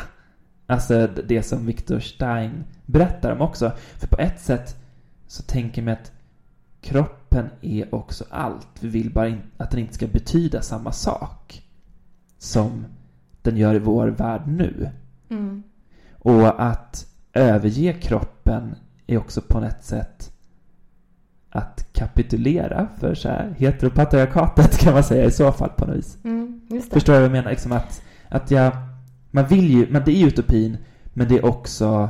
Alltså 0.67 1.09
det 1.27 1.43
som 1.43 1.67
Victor 1.67 1.99
Stein 1.99 2.65
berättar 2.87 3.33
om 3.33 3.41
också. 3.41 3.73
För 3.99 4.07
på 4.07 4.19
ett 4.19 4.41
sätt 4.41 4.77
så 5.27 5.43
tänker 5.43 5.83
man 5.83 5.93
att 5.93 6.13
kroppen 6.81 7.51
är 7.61 7.95
också 7.95 8.25
allt. 8.31 8.69
Vi 8.81 8.89
vill 8.89 9.13
bara 9.13 9.29
in, 9.29 9.43
att 9.57 9.71
den 9.71 9.81
inte 9.81 9.95
ska 9.95 10.07
betyda 10.07 10.63
samma 10.63 10.93
sak 10.93 11.63
som 12.39 12.87
den 13.43 13.57
gör 13.57 13.75
i 13.75 13.79
vår 13.79 14.09
värld 14.09 14.43
nu. 14.47 14.91
Mm. 15.29 15.63
Och 16.27 16.63
att 16.63 17.07
överge 17.33 17.93
kroppen 17.93 18.75
är 19.07 19.19
också 19.19 19.41
på 19.41 19.61
ett 19.61 19.85
sätt 19.85 20.33
att 21.51 21.93
kapitulera 21.93 22.89
för 22.99 23.15
så 23.15 23.29
här 23.29 23.55
heteropatriarkatet 23.59 24.79
kan 24.79 24.95
man 24.95 25.05
säga 25.05 25.25
i 25.25 25.31
så 25.31 25.53
fall 25.53 25.69
på 25.69 25.87
något 25.87 25.97
vis. 25.97 26.19
Mm, 26.25 26.61
Förstår 26.91 27.13
du 27.13 27.19
vad 27.19 27.25
jag 27.25 27.33
menar? 27.33 27.51
Liksom 27.51 27.73
att, 27.73 28.03
att 28.29 28.51
jag, 28.51 28.73
man 29.31 29.47
vill 29.47 29.71
ju, 29.71 29.87
men 29.91 30.03
det 30.05 30.13
är 30.13 30.27
utopin, 30.27 30.77
men 31.05 31.29
det 31.29 31.39
är 31.39 31.45
också 31.45 32.09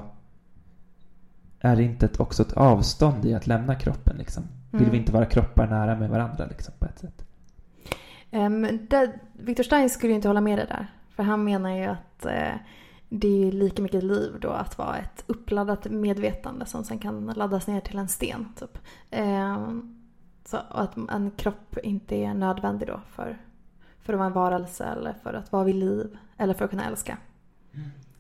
är 1.61 1.77
det 1.77 1.83
inte 1.83 2.07
ett, 2.07 2.21
också 2.21 2.43
ett 2.43 2.53
avstånd 2.53 3.25
i 3.25 3.35
att 3.35 3.47
lämna 3.47 3.75
kroppen 3.75 4.17
liksom? 4.17 4.43
Vill 4.71 4.81
mm. 4.81 4.93
vi 4.93 4.99
inte 4.99 5.13
vara 5.13 5.27
kroppar 5.27 5.67
nära 5.67 5.97
med 5.97 6.11
varandra 6.11 6.47
liksom 6.47 6.75
på 6.79 6.85
ett 6.85 6.99
sätt? 6.99 7.25
Um, 8.31 8.63
det, 8.91 9.13
Victor 9.33 9.65
Stein 9.65 9.91
skulle 9.91 10.11
ju 10.11 10.17
inte 10.17 10.29
hålla 10.29 10.41
med 10.41 10.59
det 10.59 10.67
där. 10.67 10.87
För 11.17 11.23
han 11.23 11.45
menar 11.45 11.71
ju 11.71 11.85
att 11.85 12.27
uh, 12.27 12.57
det 13.09 13.49
är 13.49 13.53
lika 13.53 13.83
mycket 13.83 14.05
liv 14.05 14.33
då 14.41 14.51
att 14.51 14.79
vara 14.79 14.97
ett 14.97 15.25
uppladdat 15.27 15.91
medvetande 15.91 16.67
som 16.67 16.85
sen 16.85 16.99
kan 16.99 17.27
laddas 17.27 17.67
ner 17.67 17.81
till 17.81 17.99
en 17.99 18.09
sten. 18.09 18.53
Typ. 18.59 18.79
Eh, 19.11 19.69
så 20.45 20.57
att 20.69 20.97
en 20.97 21.31
kropp 21.37 21.79
inte 21.83 22.17
är 22.17 22.35
nödvändig 22.35 22.89
då 22.89 23.01
för, 23.09 23.39
för 24.01 24.13
att 24.13 24.19
vara 24.19 24.27
en 24.27 24.33
varelse 24.33 24.85
eller 24.85 25.15
för 25.23 25.35
att 25.35 25.53
vara 25.53 25.65
vid 25.65 25.75
liv 25.75 26.19
eller 26.37 26.55
för 26.55 26.65
att 26.65 26.71
kunna 26.71 26.87
älska. 26.87 27.19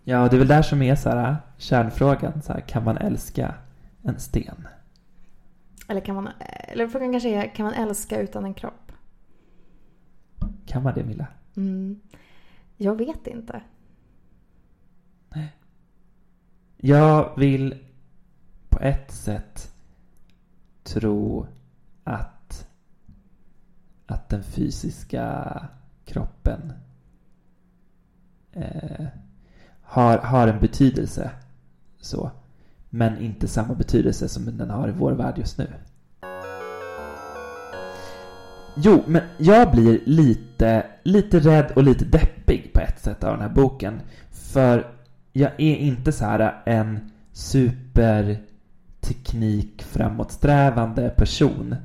Ja, 0.04 0.28
det 0.28 0.36
är 0.36 0.38
väl 0.38 0.48
där 0.48 0.62
som 0.62 0.82
är 0.82 0.96
så 0.96 1.08
här, 1.08 1.36
kärnfrågan. 1.58 2.42
Så 2.42 2.52
här, 2.52 2.60
kan 2.60 2.84
man 2.84 2.96
älska 2.96 3.54
en 4.02 4.20
sten? 4.20 4.68
Eller 5.88 6.00
kan 6.00 6.14
man, 6.14 6.28
eller 6.68 6.88
frågan 6.88 7.12
kanske 7.12 7.28
är, 7.28 7.54
kan 7.54 7.64
man 7.64 7.74
älska 7.74 8.20
utan 8.20 8.44
en 8.44 8.54
kropp? 8.54 8.92
Kan 10.66 10.82
man 10.82 10.94
det 10.94 11.04
Milla? 11.04 11.26
Mm. 11.56 12.00
Jag 12.76 12.94
vet 12.94 13.26
inte. 13.26 13.60
Jag 16.76 17.30
vill 17.36 17.74
på 18.68 18.80
ett 18.80 19.12
sätt 19.12 19.72
tro 20.84 21.46
att, 22.04 22.66
att 24.06 24.28
den 24.28 24.42
fysiska 24.42 25.62
kroppen 26.04 26.72
eh, 28.52 29.06
har, 29.82 30.18
har 30.18 30.48
en 30.48 30.60
betydelse. 30.60 31.30
så 32.00 32.30
Men 32.90 33.18
inte 33.18 33.48
samma 33.48 33.74
betydelse 33.74 34.28
som 34.28 34.56
den 34.56 34.70
har 34.70 34.88
i 34.88 34.92
vår 34.92 35.12
värld 35.12 35.38
just 35.38 35.58
nu. 35.58 35.66
Jo, 38.76 39.04
men 39.06 39.22
jag 39.38 39.70
blir 39.70 40.00
lite, 40.06 40.86
lite 41.02 41.40
rädd 41.40 41.72
och 41.76 41.82
lite 41.82 42.04
deppig 42.04 42.70
på 42.74 42.80
ett 42.80 43.00
sätt 43.00 43.24
av 43.24 43.32
den 43.32 43.40
här 43.40 43.54
boken. 43.54 44.00
För 44.30 44.95
jag 45.36 45.52
är 45.56 45.76
inte 45.76 46.12
så 46.12 46.24
här 46.24 46.62
en 46.64 47.10
superteknik 47.32 49.82
framåtsträvande 49.82 51.10
person. 51.10 51.76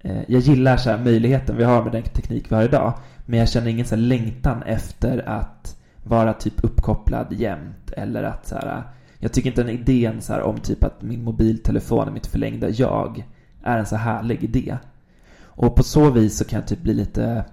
Eh, 0.00 0.22
jag 0.28 0.40
gillar 0.40 0.76
så 0.76 0.98
möjligheten 0.98 1.56
vi 1.56 1.64
har 1.64 1.82
med 1.82 1.92
den 1.92 2.02
teknik 2.02 2.52
vi 2.52 2.54
har 2.54 2.62
idag. 2.62 2.94
Men 3.26 3.38
jag 3.38 3.48
känner 3.48 3.68
ingen 3.68 3.86
så 3.86 3.96
längtan 3.96 4.62
efter 4.62 5.28
att 5.28 5.76
vara 6.04 6.32
typ 6.32 6.64
uppkopplad 6.64 7.32
jämt. 7.32 7.90
Eller 7.96 8.22
att 8.22 8.46
så 8.46 8.54
här, 8.54 8.82
jag 9.18 9.32
tycker 9.32 9.50
inte 9.50 9.62
den 9.62 9.74
idén 9.74 10.20
så 10.20 10.32
här, 10.32 10.42
om 10.42 10.58
typ 10.58 10.84
att 10.84 11.02
min 11.02 11.24
mobiltelefon 11.24 12.08
är 12.08 12.12
mitt 12.12 12.26
förlängda 12.26 12.68
jag 12.68 13.24
är 13.62 13.78
en 13.78 13.86
så 13.86 13.96
härlig 13.96 14.44
idé. 14.44 14.76
Och 15.40 15.74
på 15.74 15.82
så 15.82 16.10
vis 16.10 16.38
så 16.38 16.44
kan 16.44 16.60
jag 16.60 16.68
typ 16.68 16.82
bli 16.82 16.94
lite, 16.94 17.44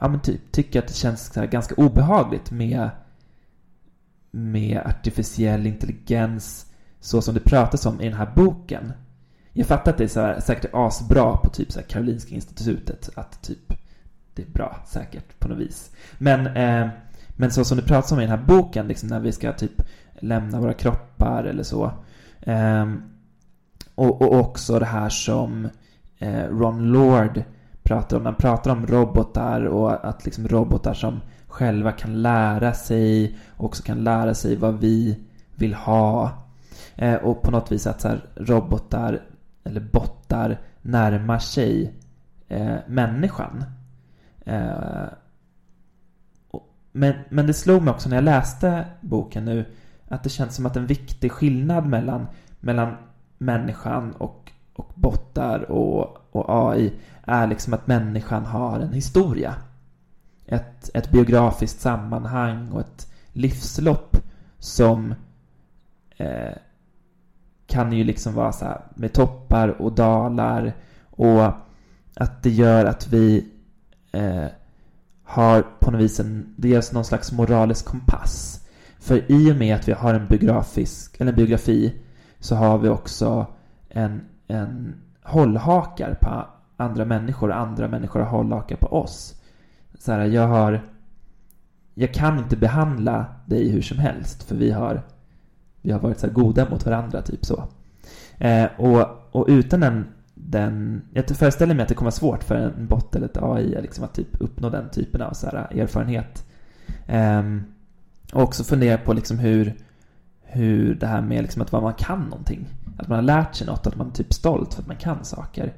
ja 0.00 0.08
men 0.08 0.20
typ 0.20 0.52
tycka 0.52 0.78
att 0.78 0.88
det 0.88 0.94
känns 0.94 1.32
så 1.32 1.46
ganska 1.46 1.74
obehagligt 1.74 2.50
med 2.50 2.90
med 4.34 4.82
artificiell 4.86 5.66
intelligens 5.66 6.66
så 7.00 7.22
som 7.22 7.34
det 7.34 7.40
pratas 7.40 7.86
om 7.86 8.00
i 8.00 8.04
den 8.04 8.18
här 8.18 8.32
boken. 8.36 8.92
Jag 9.52 9.66
fattar 9.66 9.92
att 9.92 9.98
det 9.98 10.04
är 10.04 10.08
så 10.08 10.20
här, 10.20 10.40
säkert 10.40 10.70
asbra 10.72 11.36
på 11.36 11.48
typ 11.48 11.72
så 11.72 11.80
här 11.80 11.86
Karolinska 11.86 12.34
institutet. 12.34 13.10
Att 13.14 13.42
typ 13.42 13.74
det 14.34 14.42
är 14.42 14.50
bra 14.50 14.76
säkert 14.86 15.38
på 15.38 15.48
något 15.48 15.58
vis. 15.58 15.90
Men, 16.18 16.46
eh, 16.46 16.88
men 17.28 17.50
så 17.50 17.64
som 17.64 17.76
det 17.76 17.82
pratas 17.82 18.12
om 18.12 18.18
i 18.18 18.22
den 18.22 18.38
här 18.38 18.46
boken, 18.46 18.88
liksom 18.88 19.08
när 19.08 19.20
vi 19.20 19.32
ska 19.32 19.52
typ 19.52 19.82
lämna 20.14 20.60
våra 20.60 20.74
kroppar 20.74 21.44
eller 21.44 21.62
så. 21.62 21.92
Eh, 22.40 22.92
och, 23.94 24.22
och 24.22 24.40
också 24.40 24.78
det 24.78 24.86
här 24.86 25.08
som 25.08 25.68
eh, 26.18 26.44
Ron 26.44 26.92
Lord 26.92 27.42
pratar 27.82 28.16
om. 28.16 28.24
Han 28.24 28.34
pratar 28.34 28.70
om 28.70 28.86
robotar 28.86 29.64
och 29.64 30.08
att 30.08 30.24
liksom 30.24 30.48
robotar 30.48 30.94
som 30.94 31.20
själva 31.54 31.92
kan 31.92 32.22
lära 32.22 32.74
sig 32.74 33.38
och 33.56 33.64
också 33.64 33.82
kan 33.82 34.04
lära 34.04 34.34
sig 34.34 34.56
vad 34.56 34.80
vi 34.80 35.20
vill 35.54 35.74
ha. 35.74 36.30
Eh, 36.96 37.14
och 37.14 37.42
på 37.42 37.50
något 37.50 37.72
vis 37.72 37.86
att 37.86 38.00
så 38.00 38.08
här, 38.08 38.24
robotar 38.36 39.22
eller 39.64 39.80
bottar 39.80 40.60
närmar 40.82 41.38
sig 41.38 41.94
eh, 42.48 42.76
människan. 42.86 43.64
Eh, 44.46 45.04
men, 46.92 47.14
men 47.28 47.46
det 47.46 47.54
slog 47.54 47.82
mig 47.82 47.94
också 47.94 48.08
när 48.08 48.16
jag 48.16 48.24
läste 48.24 48.84
boken 49.00 49.44
nu 49.44 49.64
att 50.08 50.22
det 50.22 50.30
känns 50.30 50.54
som 50.54 50.66
att 50.66 50.76
en 50.76 50.86
viktig 50.86 51.32
skillnad 51.32 51.86
mellan, 51.86 52.26
mellan 52.60 52.96
människan 53.38 54.12
och, 54.12 54.52
och 54.74 54.92
bottar 54.94 55.70
och, 55.70 56.16
och 56.30 56.70
AI 56.70 56.92
är 57.22 57.46
liksom 57.46 57.74
att 57.74 57.86
människan 57.86 58.44
har 58.44 58.80
en 58.80 58.92
historia. 58.92 59.54
Ett, 60.46 60.90
ett 60.94 61.10
biografiskt 61.10 61.80
sammanhang 61.80 62.72
och 62.72 62.80
ett 62.80 63.12
livslopp 63.32 64.16
som 64.58 65.14
eh, 66.16 66.54
kan 67.66 67.92
ju 67.92 68.04
liksom 68.04 68.34
vara 68.34 68.52
så 68.52 68.64
här 68.64 68.80
med 68.94 69.12
toppar 69.12 69.68
och 69.68 69.92
dalar 69.92 70.72
och 71.10 71.44
att 72.14 72.42
det 72.42 72.50
gör 72.50 72.84
att 72.84 73.08
vi 73.08 73.52
eh, 74.12 74.46
har 75.24 75.62
på 75.80 75.90
något 75.90 76.00
vis 76.00 76.20
en, 76.20 76.54
det 76.56 76.68
ger 76.68 76.78
oss 76.78 76.92
någon 76.92 77.04
slags 77.04 77.32
moralisk 77.32 77.84
kompass. 77.84 78.60
För 78.98 79.32
i 79.32 79.52
och 79.52 79.56
med 79.56 79.76
att 79.76 79.88
vi 79.88 79.92
har 79.92 80.14
en 80.14 80.26
biografisk, 80.26 81.20
eller 81.20 81.32
en 81.32 81.36
biografi 81.36 81.94
så 82.38 82.54
har 82.54 82.78
vi 82.78 82.88
också 82.88 83.46
en, 83.88 84.20
en 84.46 84.94
hållhakar 85.22 86.18
på 86.20 86.46
andra 86.76 87.04
människor 87.04 87.48
och 87.48 87.56
andra 87.56 87.88
människor 87.88 88.20
har 88.20 88.26
hållhakar 88.26 88.76
på 88.76 88.86
oss. 88.86 89.40
Så 89.98 90.12
här, 90.12 90.24
jag 90.24 90.48
har 90.48 90.80
jag 91.94 92.14
kan 92.14 92.38
inte 92.38 92.56
behandla 92.56 93.26
dig 93.46 93.68
hur 93.68 93.82
som 93.82 93.98
helst 93.98 94.42
för 94.42 94.54
vi 94.54 94.70
har 94.70 95.02
vi 95.82 95.92
har 95.92 96.00
varit 96.00 96.18
så 96.18 96.30
goda 96.30 96.70
mot 96.70 96.86
varandra, 96.86 97.22
typ 97.22 97.44
så. 97.44 97.64
Eh, 98.38 98.66
och, 98.76 99.06
och 99.30 99.46
utan 99.48 99.80
den, 99.80 100.06
den... 100.34 101.02
Jag 101.12 101.28
föreställer 101.28 101.74
mig 101.74 101.82
att 101.82 101.88
det 101.88 101.94
kommer 101.94 102.10
vara 102.10 102.12
svårt 102.12 102.44
för 102.44 102.54
en 102.54 102.86
bot 102.86 103.16
eller 103.16 103.26
ett 103.26 103.42
AI 103.42 103.82
liksom, 103.82 104.04
att 104.04 104.14
typ 104.14 104.40
uppnå 104.40 104.70
den 104.70 104.90
typen 104.90 105.22
av 105.22 105.32
så 105.32 105.46
här, 105.46 105.80
erfarenhet. 105.80 106.46
Eh, 107.06 107.42
och 108.32 108.42
också 108.42 108.64
fundera 108.64 108.98
på 108.98 109.12
liksom 109.12 109.38
hur, 109.38 109.74
hur 110.42 110.94
det 110.94 111.06
här 111.06 111.20
med 111.20 111.42
liksom 111.42 111.62
att 111.62 111.72
man 111.72 111.94
kan 111.94 112.20
någonting. 112.20 112.66
Att 112.98 113.08
man 113.08 113.16
har 113.16 113.22
lärt 113.22 113.54
sig 113.54 113.66
något, 113.66 113.86
att 113.86 113.96
man 113.96 114.06
är 114.08 114.12
typ 114.12 114.32
stolt 114.32 114.74
för 114.74 114.82
att 114.82 114.88
man 114.88 114.96
kan 114.96 115.24
saker. 115.24 115.72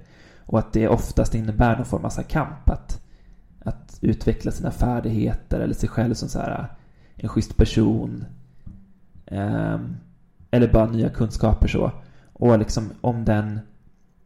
Och 0.47 0.59
att 0.59 0.73
det 0.73 0.89
oftast 0.89 1.35
innebär 1.35 1.77
någon 1.77 1.87
form 1.87 2.05
av 2.05 2.11
så 2.11 2.23
kamp. 2.23 2.71
Att, 2.71 3.06
att 3.69 3.99
utveckla 4.01 4.53
sina 4.53 4.71
färdigheter 4.71 5.61
eller 5.61 5.75
sig 5.75 5.89
själv 5.89 6.15
som 6.15 6.29
så 6.29 6.39
här, 6.39 6.69
en 7.17 7.29
schysst 7.29 7.57
person. 7.57 8.25
Um, 9.31 9.97
eller 10.51 10.73
bara 10.73 10.87
nya 10.87 11.09
kunskaper 11.09 11.69
så. 11.69 11.93
Och 12.33 12.59
liksom 12.59 12.91
om 13.01 13.25
den, 13.25 13.61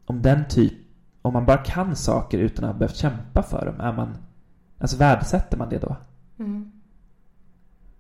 om 0.07 0.23
den 0.23 0.45
typ, 0.49 0.73
om 1.23 1.33
man 1.33 1.47
bara 1.47 1.59
kan 1.59 1.97
saker 1.97 2.39
utan 2.39 2.65
att 2.65 2.71
ha 2.71 2.79
behövt 2.79 2.97
kämpa 2.97 3.43
för 3.43 3.67
dem, 3.67 3.81
är 3.81 3.93
man, 3.93 4.17
alltså 4.79 4.97
värdesätter 4.97 5.57
man 5.57 5.69
det 5.69 5.79
då? 5.79 5.97
Mm. 6.39 6.73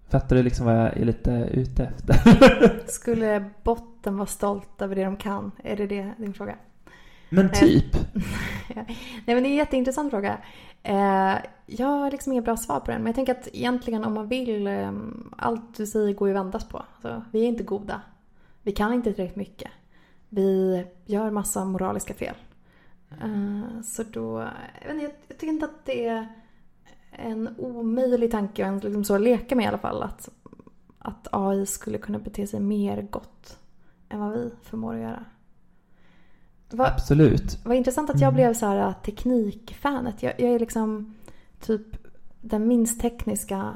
Fattar 0.09 0.37
du 0.37 0.43
liksom 0.43 0.67
vad 0.67 0.77
jag 0.77 0.97
är 0.97 1.05
lite 1.05 1.31
ute 1.53 1.85
efter? 1.85 2.87
Skulle 2.87 3.51
botten 3.63 4.17
vara 4.17 4.27
stolt 4.27 4.83
över 4.83 4.97
det 4.97 5.05
de 5.05 5.17
kan? 5.17 5.53
Är 5.65 5.77
det, 5.77 5.87
det 5.87 6.15
din 6.19 6.35
fråga? 6.35 6.55
Men 7.31 7.53
typ. 7.53 7.95
Nej 8.75 9.35
men 9.35 9.43
det 9.43 9.49
är 9.49 9.51
en 9.51 9.55
jätteintressant 9.55 10.11
fråga. 10.11 10.39
Eh, 10.83 11.35
jag 11.67 11.87
har 11.87 12.11
liksom 12.11 12.33
inget 12.33 12.45
bra 12.45 12.57
svar 12.57 12.81
på 12.81 12.91
den. 12.91 13.03
Men 13.03 13.07
jag 13.07 13.15
tänker 13.15 13.33
att 13.33 13.49
egentligen 13.53 14.05
om 14.05 14.15
man 14.15 14.29
vill, 14.29 14.67
eh, 14.67 14.93
allt 15.37 15.77
du 15.77 15.87
säger 15.87 16.15
går 16.15 16.29
ju 16.29 16.35
att 16.35 16.45
vändas 16.45 16.69
på. 16.69 16.83
Alltså, 16.95 17.25
vi 17.33 17.41
är 17.41 17.49
inte 17.49 17.65
goda. 17.65 18.01
Vi 18.63 18.73
kan 18.73 18.93
inte 18.93 19.13
tillräckligt 19.13 19.37
mycket. 19.37 19.71
Vi 20.29 20.85
gör 21.07 21.31
massa 21.31 21.65
moraliska 21.65 22.15
fel. 22.15 22.35
Eh, 23.11 23.83
så 23.83 24.03
då, 24.03 24.49
jag, 24.87 24.95
inte, 24.95 25.13
jag 25.29 25.39
tycker 25.39 25.53
inte 25.53 25.65
att 25.65 25.85
det 25.85 26.07
är 26.07 26.29
en 27.13 27.55
omöjlig 27.59 28.31
tanke 28.31 28.67
att 28.67 28.85
liksom 28.85 29.05
så 29.05 29.19
leka 29.19 29.57
med 29.57 29.65
i 29.65 29.69
alla 29.69 29.79
fall. 29.79 30.03
Att, 30.03 30.29
att 30.99 31.29
AI 31.33 31.67
skulle 31.67 31.99
kunna 31.99 32.19
bete 32.19 32.47
sig 32.47 32.61
mer 32.61 33.03
gott 33.03 33.59
än 34.09 34.21
vad 34.21 34.33
vi 34.33 34.51
förmår 34.63 34.95
att 34.95 35.01
göra. 35.01 35.25
Vad, 36.71 36.87
Absolut. 36.87 37.59
Vad 37.65 37.77
intressant 37.77 38.11
att 38.11 38.21
jag 38.21 38.29
mm. 38.29 38.35
blev 38.35 38.55
så 38.55 38.67
här 38.67 38.79
äh, 38.89 38.93
teknikfanet. 38.93 40.23
Jag, 40.23 40.41
jag 40.41 40.51
är 40.51 40.59
liksom 40.59 41.15
typ 41.61 41.83
den 42.41 42.69
minst 42.69 43.01
tekniska 43.01 43.75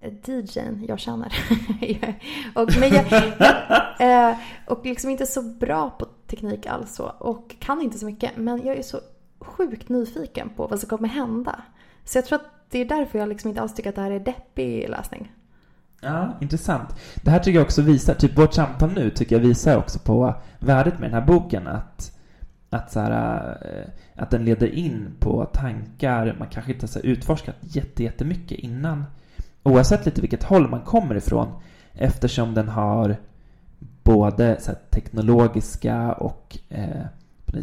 äh, 0.00 0.12
DJn 0.24 0.84
jag 0.88 0.98
känner. 0.98 1.32
och, 2.54 2.70
men 2.80 2.88
jag, 2.94 3.04
jag, 3.10 4.30
äh, 4.30 4.36
och 4.66 4.86
liksom 4.86 5.10
inte 5.10 5.26
så 5.26 5.42
bra 5.42 5.90
på 5.90 6.06
teknik 6.26 6.66
alls 6.66 6.94
så. 6.94 7.04
Och 7.04 7.56
kan 7.58 7.82
inte 7.82 7.98
så 7.98 8.06
mycket. 8.06 8.30
Men 8.36 8.66
jag 8.66 8.76
är 8.76 8.82
så 8.82 9.00
sjukt 9.40 9.88
nyfiken 9.88 10.50
på 10.56 10.66
vad 10.66 10.80
som 10.80 10.88
kommer 10.88 11.08
hända. 11.08 11.62
Så 12.04 12.18
jag 12.18 12.24
tror 12.24 12.38
att 12.38 12.46
det 12.70 12.78
är 12.78 12.84
därför 12.84 13.18
jag 13.18 13.28
liksom 13.28 13.48
inte 13.48 13.62
alls 13.62 13.74
tycker 13.74 13.90
att 13.90 13.96
det 13.96 14.02
här 14.02 14.10
är 14.10 14.20
deppig 14.20 14.88
läsning. 14.88 15.32
Ja, 16.00 16.38
intressant. 16.40 16.88
Det 17.24 17.30
här 17.30 17.38
tycker 17.38 17.58
jag 17.58 17.64
också 17.64 17.82
visar, 17.82 18.14
typ 18.14 18.38
vårt 18.38 18.54
samtal 18.54 18.92
nu 18.92 19.10
tycker 19.10 19.36
jag 19.36 19.42
visar 19.42 19.76
också 19.76 19.98
på 19.98 20.34
värdet 20.58 20.98
med 20.98 21.10
den 21.10 21.20
här 21.20 21.26
boken. 21.26 21.66
Att 21.66 22.19
att, 22.70 22.92
så 22.92 23.00
här, 23.00 23.44
eh, 23.62 24.22
att 24.22 24.30
den 24.30 24.44
leder 24.44 24.74
in 24.74 25.08
på 25.18 25.44
tankar 25.44 26.36
man 26.38 26.48
kanske 26.48 26.72
inte 26.72 26.86
har 26.94 27.06
utforskat 27.06 27.56
jättemycket 27.96 28.58
innan. 28.58 29.04
Oavsett 29.62 30.06
lite 30.06 30.20
vilket 30.20 30.42
håll 30.42 30.68
man 30.68 30.80
kommer 30.80 31.14
ifrån 31.14 31.48
eftersom 31.92 32.54
den 32.54 32.68
har 32.68 33.16
både 34.02 34.60
så 34.60 34.72
teknologiska 34.90 36.12
och 36.12 36.58
eh, 36.68 37.06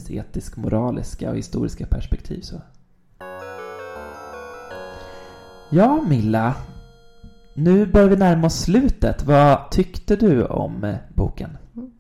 etisk, 0.10 0.58
moraliska 0.58 1.30
och 1.30 1.38
historiska 1.38 1.86
perspektiv. 1.86 2.42
Så. 2.42 2.62
Ja, 5.70 6.02
Milla. 6.10 6.56
Nu 7.54 7.86
börjar 7.86 8.10
vi 8.10 8.16
närma 8.16 8.48
oss 8.48 8.60
slutet. 8.60 9.24
Vad 9.24 9.72
tyckte 9.72 10.16
du 10.16 10.46
om 10.46 10.84
eh, 10.84 10.96
boken? 11.14 11.58
Mm. 11.76 11.92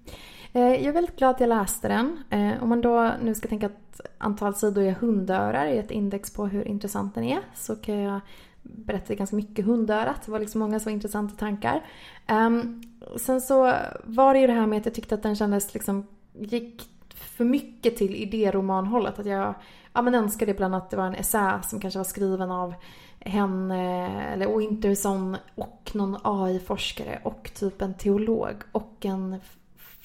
Eh, 0.57 0.63
jag 0.63 0.83
är 0.85 0.91
väldigt 0.91 1.15
glad 1.15 1.29
att 1.29 1.39
jag 1.39 1.49
läste 1.49 1.87
den. 1.87 2.23
Eh, 2.29 2.63
om 2.63 2.69
man 2.69 2.81
då 2.81 3.11
nu 3.21 3.35
ska 3.35 3.47
tänka 3.47 3.65
att 3.65 4.01
antal 4.17 4.55
sidor 4.55 4.83
är 4.83 4.91
hundörar 4.91 5.65
i 5.65 5.77
ett 5.77 5.91
index 5.91 6.33
på 6.33 6.47
hur 6.47 6.67
intressant 6.67 7.15
den 7.15 7.23
är 7.23 7.39
så 7.55 7.75
kan 7.75 7.97
jag 7.97 8.19
berätta 8.61 9.15
ganska 9.15 9.35
mycket 9.35 9.65
hundörat. 9.65 10.21
Det 10.25 10.31
var 10.31 10.39
liksom 10.39 10.59
många 10.59 10.79
så 10.79 10.89
intressanta 10.89 11.35
tankar. 11.35 11.85
Ehm, 12.27 12.83
sen 13.17 13.41
så 13.41 13.73
var 14.03 14.33
det 14.33 14.39
ju 14.39 14.47
det 14.47 14.53
här 14.53 14.67
med 14.67 14.79
att 14.79 14.85
jag 14.85 14.95
tyckte 14.95 15.15
att 15.15 15.23
den 15.23 15.35
kändes 15.35 15.73
liksom, 15.73 16.07
gick 16.33 16.89
för 17.09 17.45
mycket 17.45 17.97
till 17.97 18.15
idéromanhållet. 18.15 19.19
Att 19.19 19.25
jag 19.25 19.53
ja, 19.93 20.01
men 20.01 20.15
önskade 20.15 20.51
ibland 20.51 20.75
att 20.75 20.89
det 20.89 20.97
var 20.97 21.07
en 21.07 21.15
essä 21.15 21.59
som 21.63 21.79
kanske 21.79 21.99
var 21.99 22.03
skriven 22.03 22.51
av 22.51 22.73
henne 23.19 24.09
eller 24.33 24.57
Winterson 24.57 25.37
och 25.55 25.91
någon 25.93 26.17
AI-forskare 26.23 27.19
och 27.23 27.51
typ 27.53 27.81
en 27.81 27.93
teolog 27.93 28.55
och 28.71 29.05
en 29.05 29.39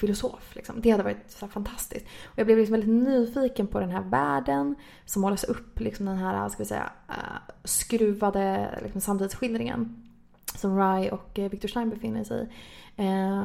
filosof. 0.02 0.54
Liksom. 0.56 0.80
Det 0.80 0.90
hade 0.90 1.02
varit 1.02 1.30
så 1.30 1.48
fantastiskt. 1.48 2.06
Och 2.24 2.38
jag 2.38 2.46
blev 2.46 2.58
liksom 2.58 2.72
väldigt 2.72 3.08
nyfiken 3.08 3.66
på 3.66 3.80
den 3.80 3.90
här 3.90 4.02
världen 4.02 4.74
som 5.04 5.22
målas 5.22 5.44
upp, 5.44 5.80
liksom 5.80 6.06
den 6.06 6.16
här 6.16 6.48
ska 6.48 6.58
vi 6.58 6.68
säga, 6.68 6.90
eh, 7.08 7.54
skruvade 7.64 8.78
liksom, 8.82 9.00
samtidsskildringen 9.00 10.02
som 10.54 10.78
Rye 10.78 11.10
och 11.10 11.38
eh, 11.38 11.50
Victor 11.50 11.68
Stein 11.68 11.90
befinner 11.90 12.24
sig 12.24 12.48
i. 12.96 13.02
Eh, 13.06 13.44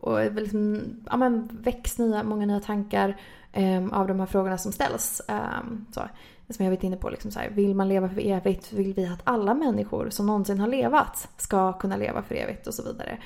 och 0.00 0.32
liksom, 0.32 0.82
ja, 1.10 1.16
men 1.16 1.48
väcks 1.52 1.98
nya, 1.98 2.22
många 2.22 2.46
nya 2.46 2.60
tankar 2.60 3.20
ehm, 3.52 3.92
av 3.92 4.06
de 4.06 4.20
här 4.20 4.26
frågorna 4.26 4.58
som 4.58 4.72
ställs. 4.72 5.22
Ehm, 5.28 5.86
så, 5.92 6.00
som 6.48 6.64
jag 6.64 6.72
varit 6.72 6.84
inne 6.84 6.96
på, 6.96 7.10
liksom 7.10 7.30
så 7.30 7.40
här, 7.40 7.50
vill 7.50 7.74
man 7.74 7.88
leva 7.88 8.08
för 8.08 8.26
evigt? 8.26 8.72
Vill 8.72 8.94
vi 8.94 9.06
att 9.06 9.20
alla 9.24 9.54
människor 9.54 10.10
som 10.10 10.26
någonsin 10.26 10.60
har 10.60 10.68
levat 10.68 11.28
ska 11.36 11.72
kunna 11.72 11.96
leva 11.96 12.22
för 12.22 12.34
evigt? 12.34 12.66
Och 12.66 12.74
så 12.74 12.82
vidare. 12.82 13.18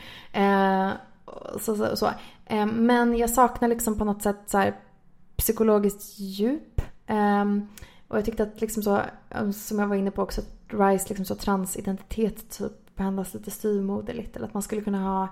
Så, 1.61 1.77
så, 1.77 1.97
så. 1.97 2.11
Ehm, 2.47 2.69
men 2.69 3.17
jag 3.17 3.31
saknar 3.31 3.69
liksom 3.69 3.99
på 3.99 4.05
något 4.05 4.23
sätt 4.23 4.39
så 4.47 4.59
här 4.59 4.77
psykologiskt 5.37 6.19
djup. 6.19 6.83
Ehm, 7.07 7.69
och 8.09 8.17
jag 8.17 8.25
tyckte 8.25 8.43
att 8.43 8.61
liksom 8.61 8.83
så, 8.83 9.01
um, 9.41 9.53
som 9.53 9.79
jag 9.79 9.87
var 9.87 9.97
inne 9.97 10.11
på 10.11 10.23
också, 10.23 10.41
att 10.41 10.81
Rice 10.81 11.09
liksom 11.09 11.25
så 11.25 11.35
transidentitet 11.35 12.59
typ 12.59 12.97
behandlas 12.97 13.35
lite 13.35 13.51
styrmoderligt. 13.51 14.37
Eller 14.37 14.47
att 14.47 14.55
man 14.55 14.63
skulle 14.63 14.83
kunna 14.83 15.03
ha 15.03 15.29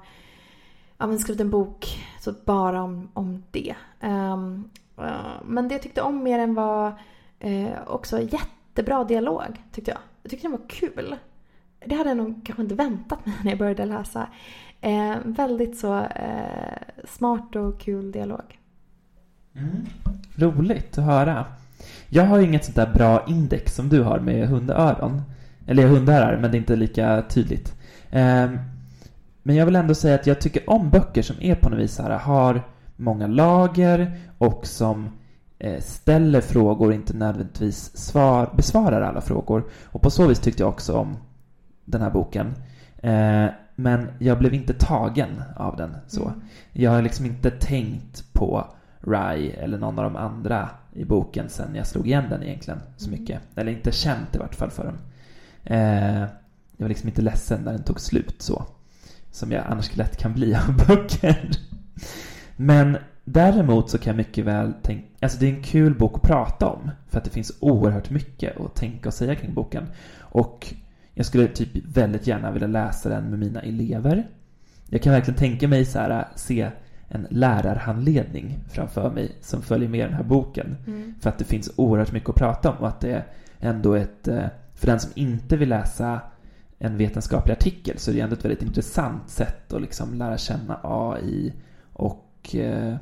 ja, 0.99 1.07
men 1.07 1.19
skrivit 1.19 1.41
en 1.41 1.51
bok 1.51 1.87
så 2.21 2.35
bara 2.45 2.83
om, 2.83 3.09
om 3.15 3.43
det. 3.51 3.75
Um, 4.03 4.71
uh, 4.99 5.43
men 5.45 5.69
det 5.69 5.75
jag 5.75 5.83
tyckte 5.83 6.03
om 6.03 6.23
mer 6.23 6.39
än 6.39 6.55
var 6.55 6.89
uh, 7.45 7.67
eh, 7.67 7.79
också 7.87 8.21
jättebra 8.21 9.05
dialog 9.05 9.65
tyckte 9.73 9.91
jag. 9.91 10.01
Jag 10.23 10.31
tyckte 10.31 10.49
den 10.49 10.53
var 10.53 10.69
kul. 10.69 11.17
Det 11.87 11.95
hade 11.95 12.11
jag 12.11 12.17
nog 12.17 12.47
kanske 12.47 12.63
inte 12.63 12.75
väntat 12.75 13.27
mig 13.27 13.35
när 13.45 13.51
jag 13.51 13.59
började 13.59 13.85
läsa. 13.85 14.27
Eh, 14.81 15.17
väldigt 15.25 15.79
så 15.79 15.99
eh, 15.99 17.05
smart 17.09 17.57
och 17.57 17.81
kul 17.81 18.13
dialog. 18.13 18.59
Mm. 19.57 19.87
Roligt 20.37 20.99
att 20.99 21.05
höra. 21.05 21.45
Jag 22.09 22.27
har 22.27 22.39
inget 22.39 22.65
sånt 22.65 22.77
där 22.77 22.93
bra 22.95 23.25
index 23.29 23.75
som 23.75 23.89
du 23.89 24.03
har 24.03 24.21
med 24.21 24.49
hundöron. 24.49 25.23
Eller 25.67 25.87
hundörar, 25.87 26.39
men 26.41 26.51
det 26.51 26.57
är 26.57 26.59
inte 26.59 26.77
lika 26.77 27.23
tydligt. 27.29 27.75
Eh, 28.11 28.51
men 29.43 29.57
jag 29.57 29.67
vill 29.67 29.77
ändå 29.77 29.95
säga 29.95 30.15
att 30.15 30.27
jag 30.27 30.41
tycker 30.41 30.71
om 30.71 30.91
böcker 30.91 31.23
som 31.23 31.37
är 31.41 31.55
på 31.55 31.69
något 31.69 31.79
vis 31.79 31.99
här, 31.99 32.11
har 32.11 32.63
många 32.97 33.27
lager 33.27 34.21
och 34.39 34.67
som 34.67 35.09
eh, 35.59 35.81
ställer 35.81 36.41
frågor 36.41 36.93
inte 36.93 37.17
nödvändigtvis 37.17 37.97
svar, 37.97 38.51
besvarar 38.57 39.03
alla 39.03 39.21
frågor. 39.21 39.65
Och 39.85 40.03
på 40.03 40.11
så 40.11 40.27
vis 40.27 40.39
tyckte 40.39 40.63
jag 40.63 40.71
också 40.71 40.97
om 40.97 41.17
den 41.85 42.01
här 42.03 42.11
boken. 42.11 42.55
Eh, 42.97 43.47
men 43.77 44.09
jag 44.19 44.39
blev 44.39 44.55
inte 44.55 44.75
tagen 44.75 45.43
av 45.57 45.77
den 45.77 45.97
så. 46.07 46.25
Mm. 46.29 46.41
Jag 46.73 46.91
har 46.91 47.03
liksom 47.03 47.27
inte 47.27 47.51
tänkt 47.51 48.33
på 48.33 48.67
Rye 49.01 49.51
eller 49.53 49.79
någon 49.79 49.99
av 49.99 50.05
de 50.05 50.17
andra 50.17 50.69
i 50.93 51.05
boken 51.05 51.49
sen 51.49 51.75
jag 51.75 51.87
slog 51.87 52.07
igen 52.07 52.25
den 52.31 52.43
egentligen 52.43 52.81
så 52.97 53.09
Mm. 53.09 53.21
mycket. 53.21 53.41
Eller 53.57 53.73
inte 53.73 53.93
känt 53.93 54.35
i 54.37 54.39
vart 54.39 54.55
fall 54.55 54.71
för 54.71 54.85
den. 54.85 54.99
Eh, 55.65 56.21
jag 56.77 56.85
var 56.85 56.89
liksom 56.89 57.09
inte 57.09 57.23
ledsen 57.23 57.61
när 57.65 57.73
den 57.73 57.83
tog 57.83 58.01
slut 58.01 58.43
så. 58.43 58.65
Som 59.31 59.53
jag 59.53 59.65
annars 59.69 59.97
lätt 59.97 60.17
kan 60.17 60.33
bli 60.35 60.55
av 60.55 60.77
böcker. 60.89 61.51
Men 62.57 62.97
däremot 63.25 63.91
så 63.91 63.99
kan 63.99 64.11
jag 64.11 64.17
mycket 64.17 64.45
väl 64.45 64.73
tänka, 64.83 65.07
alltså 65.21 65.39
det 65.39 65.47
är 65.47 65.55
en 65.55 65.63
kul 65.63 65.95
bok 65.99 66.15
att 66.17 66.23
prata 66.23 66.67
om. 66.67 66.91
För 67.09 67.19
att 67.19 67.25
det 67.25 67.31
finns 67.31 67.53
oerhört 67.61 68.11
mycket 68.11 68.61
att 68.61 68.75
tänka 68.75 69.09
och 69.09 69.15
säga 69.15 69.35
kring 69.35 69.55
boken. 69.55 69.87
Och 70.19 70.75
jag 71.15 71.27
skulle 71.27 71.49
typ 71.49 71.69
väldigt 71.97 72.27
gärna 72.27 72.51
vilja 72.51 72.69
läsa 72.69 73.09
den 73.09 73.25
med 73.25 73.39
mina 73.39 73.61
elever. 73.61 74.29
Jag 74.89 75.03
kan 75.03 75.13
verkligen 75.13 75.39
tänka 75.39 75.69
mig 75.69 75.85
så 75.85 75.99
här, 75.99 76.29
se 76.35 76.71
en 77.09 77.27
lärarhandledning 77.31 78.59
framför 78.69 79.11
mig 79.11 79.33
som 79.41 79.63
följer 79.63 79.89
med 79.89 80.09
den 80.09 80.15
här 80.15 80.25
boken. 80.25 80.77
Mm. 80.87 81.15
För 81.21 81.31
att 81.31 81.39
det 81.39 81.45
finns 81.45 81.71
oerhört 81.77 82.13
mycket 82.13 82.29
att 82.29 82.37
prata 82.37 82.71
om 82.71 82.77
och 82.77 82.89
att 82.89 83.01
det 83.01 83.13
är 83.13 83.25
ändå 83.61 83.95
ett, 83.95 84.29
eh, 84.29 84.47
för 84.75 84.87
den 84.87 85.01
som 85.01 85.11
inte 85.15 85.57
vill 85.57 85.69
läsa 85.69 86.21
en 86.79 86.97
vetenskaplig 86.97 87.53
artikel 87.53 87.99
så 87.99 88.11
är 88.11 88.15
det 88.15 88.21
ändå 88.21 88.37
ett 88.37 88.45
väldigt 88.45 88.63
intressant 88.63 89.31
sätt 89.31 89.73
att 89.73 89.81
liksom 89.81 90.15
lära 90.15 90.39
känna 90.39 90.81
AI 90.83 91.53
och 91.93 92.55
eh, 92.55 92.97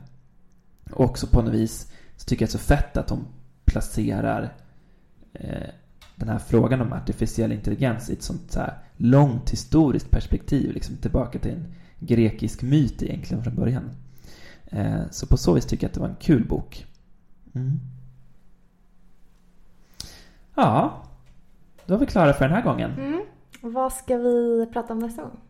också 0.91 1.27
på 1.27 1.43
något 1.43 1.55
vis 1.55 1.93
så 2.17 2.25
tycker 2.25 2.43
jag 2.43 2.49
det 2.49 2.57
är 2.57 2.59
så 2.59 2.65
fett 2.65 2.97
att 2.97 3.09
de 3.09 3.19
placerar 3.65 4.53
den 6.25 6.33
här 6.33 6.39
frågan 6.39 6.81
om 6.81 6.93
artificiell 6.93 7.53
intelligens 7.53 8.11
i 8.11 8.13
ett 8.13 8.23
sånt 8.23 8.53
så 8.53 8.61
här 8.61 8.79
långt 8.97 9.51
historiskt 9.51 10.11
perspektiv, 10.11 10.73
liksom 10.73 10.97
tillbaka 10.97 11.39
till 11.39 11.51
en 11.51 11.75
grekisk 11.99 12.63
myt 12.63 13.03
egentligen 13.03 13.45
från 13.45 13.55
början. 13.55 13.91
Eh, 14.67 15.01
så 15.11 15.27
på 15.27 15.37
så 15.37 15.53
vis 15.55 15.67
tycker 15.67 15.85
jag 15.85 15.89
att 15.89 15.95
det 15.95 16.01
var 16.01 16.09
en 16.09 16.17
kul 16.21 16.49
bok. 16.49 16.87
Mm. 17.55 17.81
Ja, 20.55 21.03
då 21.87 21.95
är 21.95 21.99
vi 21.99 22.07
klara 22.07 22.33
för 22.33 22.45
den 22.45 22.55
här 22.55 22.63
gången. 22.63 22.91
Mm. 22.93 23.23
Vad 23.61 23.93
ska 23.93 24.17
vi 24.17 24.67
prata 24.73 24.93
om 24.93 24.99
nästa 24.99 25.23
gång? 25.23 25.41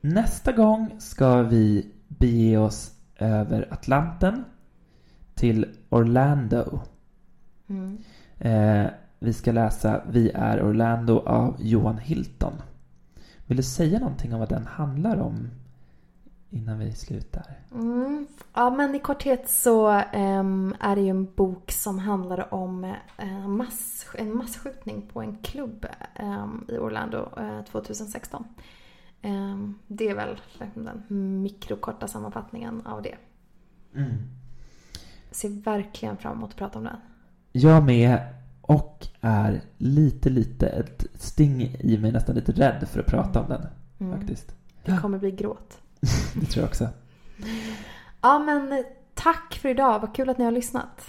Nästa 0.00 0.52
gång 0.52 0.90
ska 0.98 1.42
vi 1.42 1.92
bege 2.08 2.56
oss 2.56 2.92
över 3.16 3.68
Atlanten 3.70 4.44
till 5.34 5.66
Orlando. 5.88 6.80
Mm. 7.68 7.98
Eh, 8.38 8.90
vi 9.24 9.32
ska 9.32 9.52
läsa 9.52 10.02
Vi 10.10 10.30
är 10.30 10.62
Orlando 10.62 11.18
av 11.18 11.56
Johan 11.58 11.98
Hilton. 11.98 12.52
Vill 13.46 13.56
du 13.56 13.62
säga 13.62 13.98
någonting 13.98 14.34
om 14.34 14.40
vad 14.40 14.48
den 14.48 14.66
handlar 14.66 15.16
om 15.20 15.50
innan 16.50 16.78
vi 16.78 16.92
slutar? 16.92 17.46
Mm. 17.72 18.26
Ja, 18.54 18.70
men 18.70 18.94
i 18.94 18.98
korthet 18.98 19.50
så 19.50 19.88
ehm, 20.12 20.74
är 20.80 20.96
det 20.96 21.02
ju 21.02 21.08
en 21.08 21.34
bok 21.34 21.70
som 21.70 21.98
handlar 21.98 22.54
om 22.54 22.84
eh, 23.18 23.48
mass, 23.48 24.06
en 24.14 24.36
masskjutning 24.36 25.02
på 25.12 25.20
en 25.20 25.36
klubb 25.36 25.86
ehm, 26.14 26.64
i 26.68 26.78
Orlando 26.78 27.28
eh, 27.36 27.64
2016. 27.64 28.44
Ehm, 29.22 29.78
det 29.86 30.08
är 30.08 30.14
väl 30.14 30.40
liksom 30.60 30.84
den 30.84 31.02
mikrokorta 31.42 32.08
sammanfattningen 32.08 32.86
av 32.86 33.02
det. 33.02 33.16
Mm. 33.94 34.12
Jag 35.28 35.36
ser 35.36 35.62
verkligen 35.62 36.16
fram 36.16 36.36
emot 36.36 36.50
att 36.50 36.56
prata 36.56 36.78
om 36.78 36.84
den. 36.84 36.96
Jag 37.52 37.84
med 37.84 38.18
och 38.66 39.06
är 39.20 39.60
lite, 39.78 40.30
lite 40.30 40.66
ett 40.66 41.06
sting 41.14 41.76
i 41.80 41.98
mig 41.98 42.12
nästan 42.12 42.34
lite 42.34 42.52
rädd 42.52 42.88
för 42.92 43.00
att 43.00 43.06
prata 43.06 43.40
om 43.40 43.48
den 43.48 43.66
Mm. 44.00 44.18
faktiskt. 44.18 44.54
Det 44.84 44.96
kommer 44.96 45.18
bli 45.18 45.30
gråt. 45.30 45.78
Det 46.34 46.46
tror 46.46 46.62
jag 46.62 46.68
också. 46.68 46.88
Ja, 48.20 48.38
men 48.38 48.84
tack 49.14 49.58
för 49.62 49.68
idag. 49.68 50.00
Vad 50.00 50.14
kul 50.14 50.30
att 50.30 50.38
ni 50.38 50.44
har 50.44 50.52
lyssnat. 50.52 51.00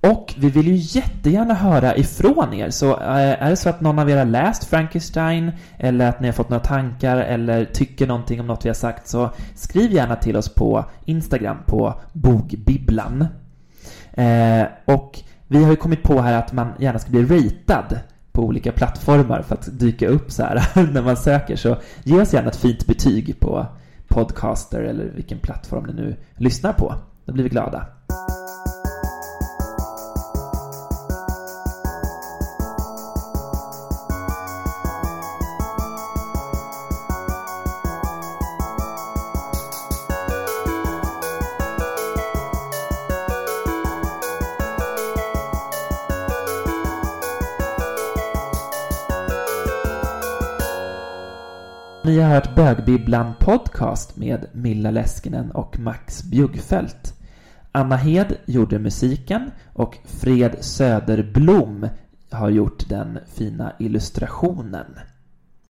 Och 0.00 0.34
vi 0.38 0.50
vill 0.50 0.66
ju 0.68 0.74
jättegärna 1.00 1.54
höra 1.54 1.96
ifrån 1.96 2.54
er. 2.54 2.70
Så 2.70 2.90
eh, 3.00 3.42
är 3.42 3.50
det 3.50 3.56
så 3.56 3.68
att 3.68 3.80
någon 3.80 3.98
av 3.98 4.10
er 4.10 4.16
har 4.16 4.24
läst 4.24 4.64
Frankenstein 4.64 5.52
eller 5.78 6.08
att 6.08 6.20
ni 6.20 6.28
har 6.28 6.32
fått 6.32 6.48
några 6.48 6.64
tankar 6.64 7.16
eller 7.16 7.64
tycker 7.64 8.06
någonting 8.06 8.40
om 8.40 8.46
något 8.46 8.64
vi 8.64 8.68
har 8.68 8.74
sagt 8.74 9.08
så 9.08 9.30
skriv 9.54 9.92
gärna 9.92 10.16
till 10.16 10.36
oss 10.36 10.54
på 10.54 10.84
Instagram 11.04 11.56
på 11.66 11.94
bogbibblan. 12.12 13.26
Eh, 14.12 14.64
och 14.84 15.20
vi 15.52 15.64
har 15.64 15.70
ju 15.70 15.76
kommit 15.76 16.02
på 16.02 16.20
här 16.20 16.38
att 16.38 16.52
man 16.52 16.72
gärna 16.78 16.98
ska 16.98 17.10
bli 17.10 17.24
ratad 17.24 17.98
på 18.32 18.42
olika 18.42 18.72
plattformar 18.72 19.42
för 19.42 19.54
att 19.54 19.78
dyka 19.78 20.08
upp 20.08 20.32
så 20.32 20.42
här 20.42 20.62
när 20.92 21.02
man 21.02 21.16
söker. 21.16 21.56
Så 21.56 21.76
ge 22.02 22.20
oss 22.20 22.32
gärna 22.32 22.48
ett 22.48 22.56
fint 22.56 22.86
betyg 22.86 23.40
på 23.40 23.66
Podcaster 24.08 24.82
eller 24.82 25.04
vilken 25.04 25.38
plattform 25.38 25.84
ni 25.84 25.92
nu 25.92 26.16
lyssnar 26.36 26.72
på. 26.72 26.94
Då 27.24 27.32
blir 27.32 27.44
vi 27.44 27.50
glada. 27.50 27.86
Ni 52.10 52.18
har 52.18 52.30
hört 52.30 52.54
Bögbibblan 52.54 53.32
Podcast 53.40 54.16
med 54.16 54.46
Milla 54.52 54.90
Leskinen 54.90 55.50
och 55.50 55.78
Max 55.78 56.22
Bjuggfeldt. 56.22 57.14
Anna 57.72 57.96
Hed 57.96 58.36
gjorde 58.46 58.78
musiken 58.78 59.50
och 59.72 59.98
Fred 60.04 60.56
Söderblom 60.60 61.88
har 62.30 62.50
gjort 62.50 62.88
den 62.88 63.18
fina 63.34 63.72
illustrationen. 63.78 64.86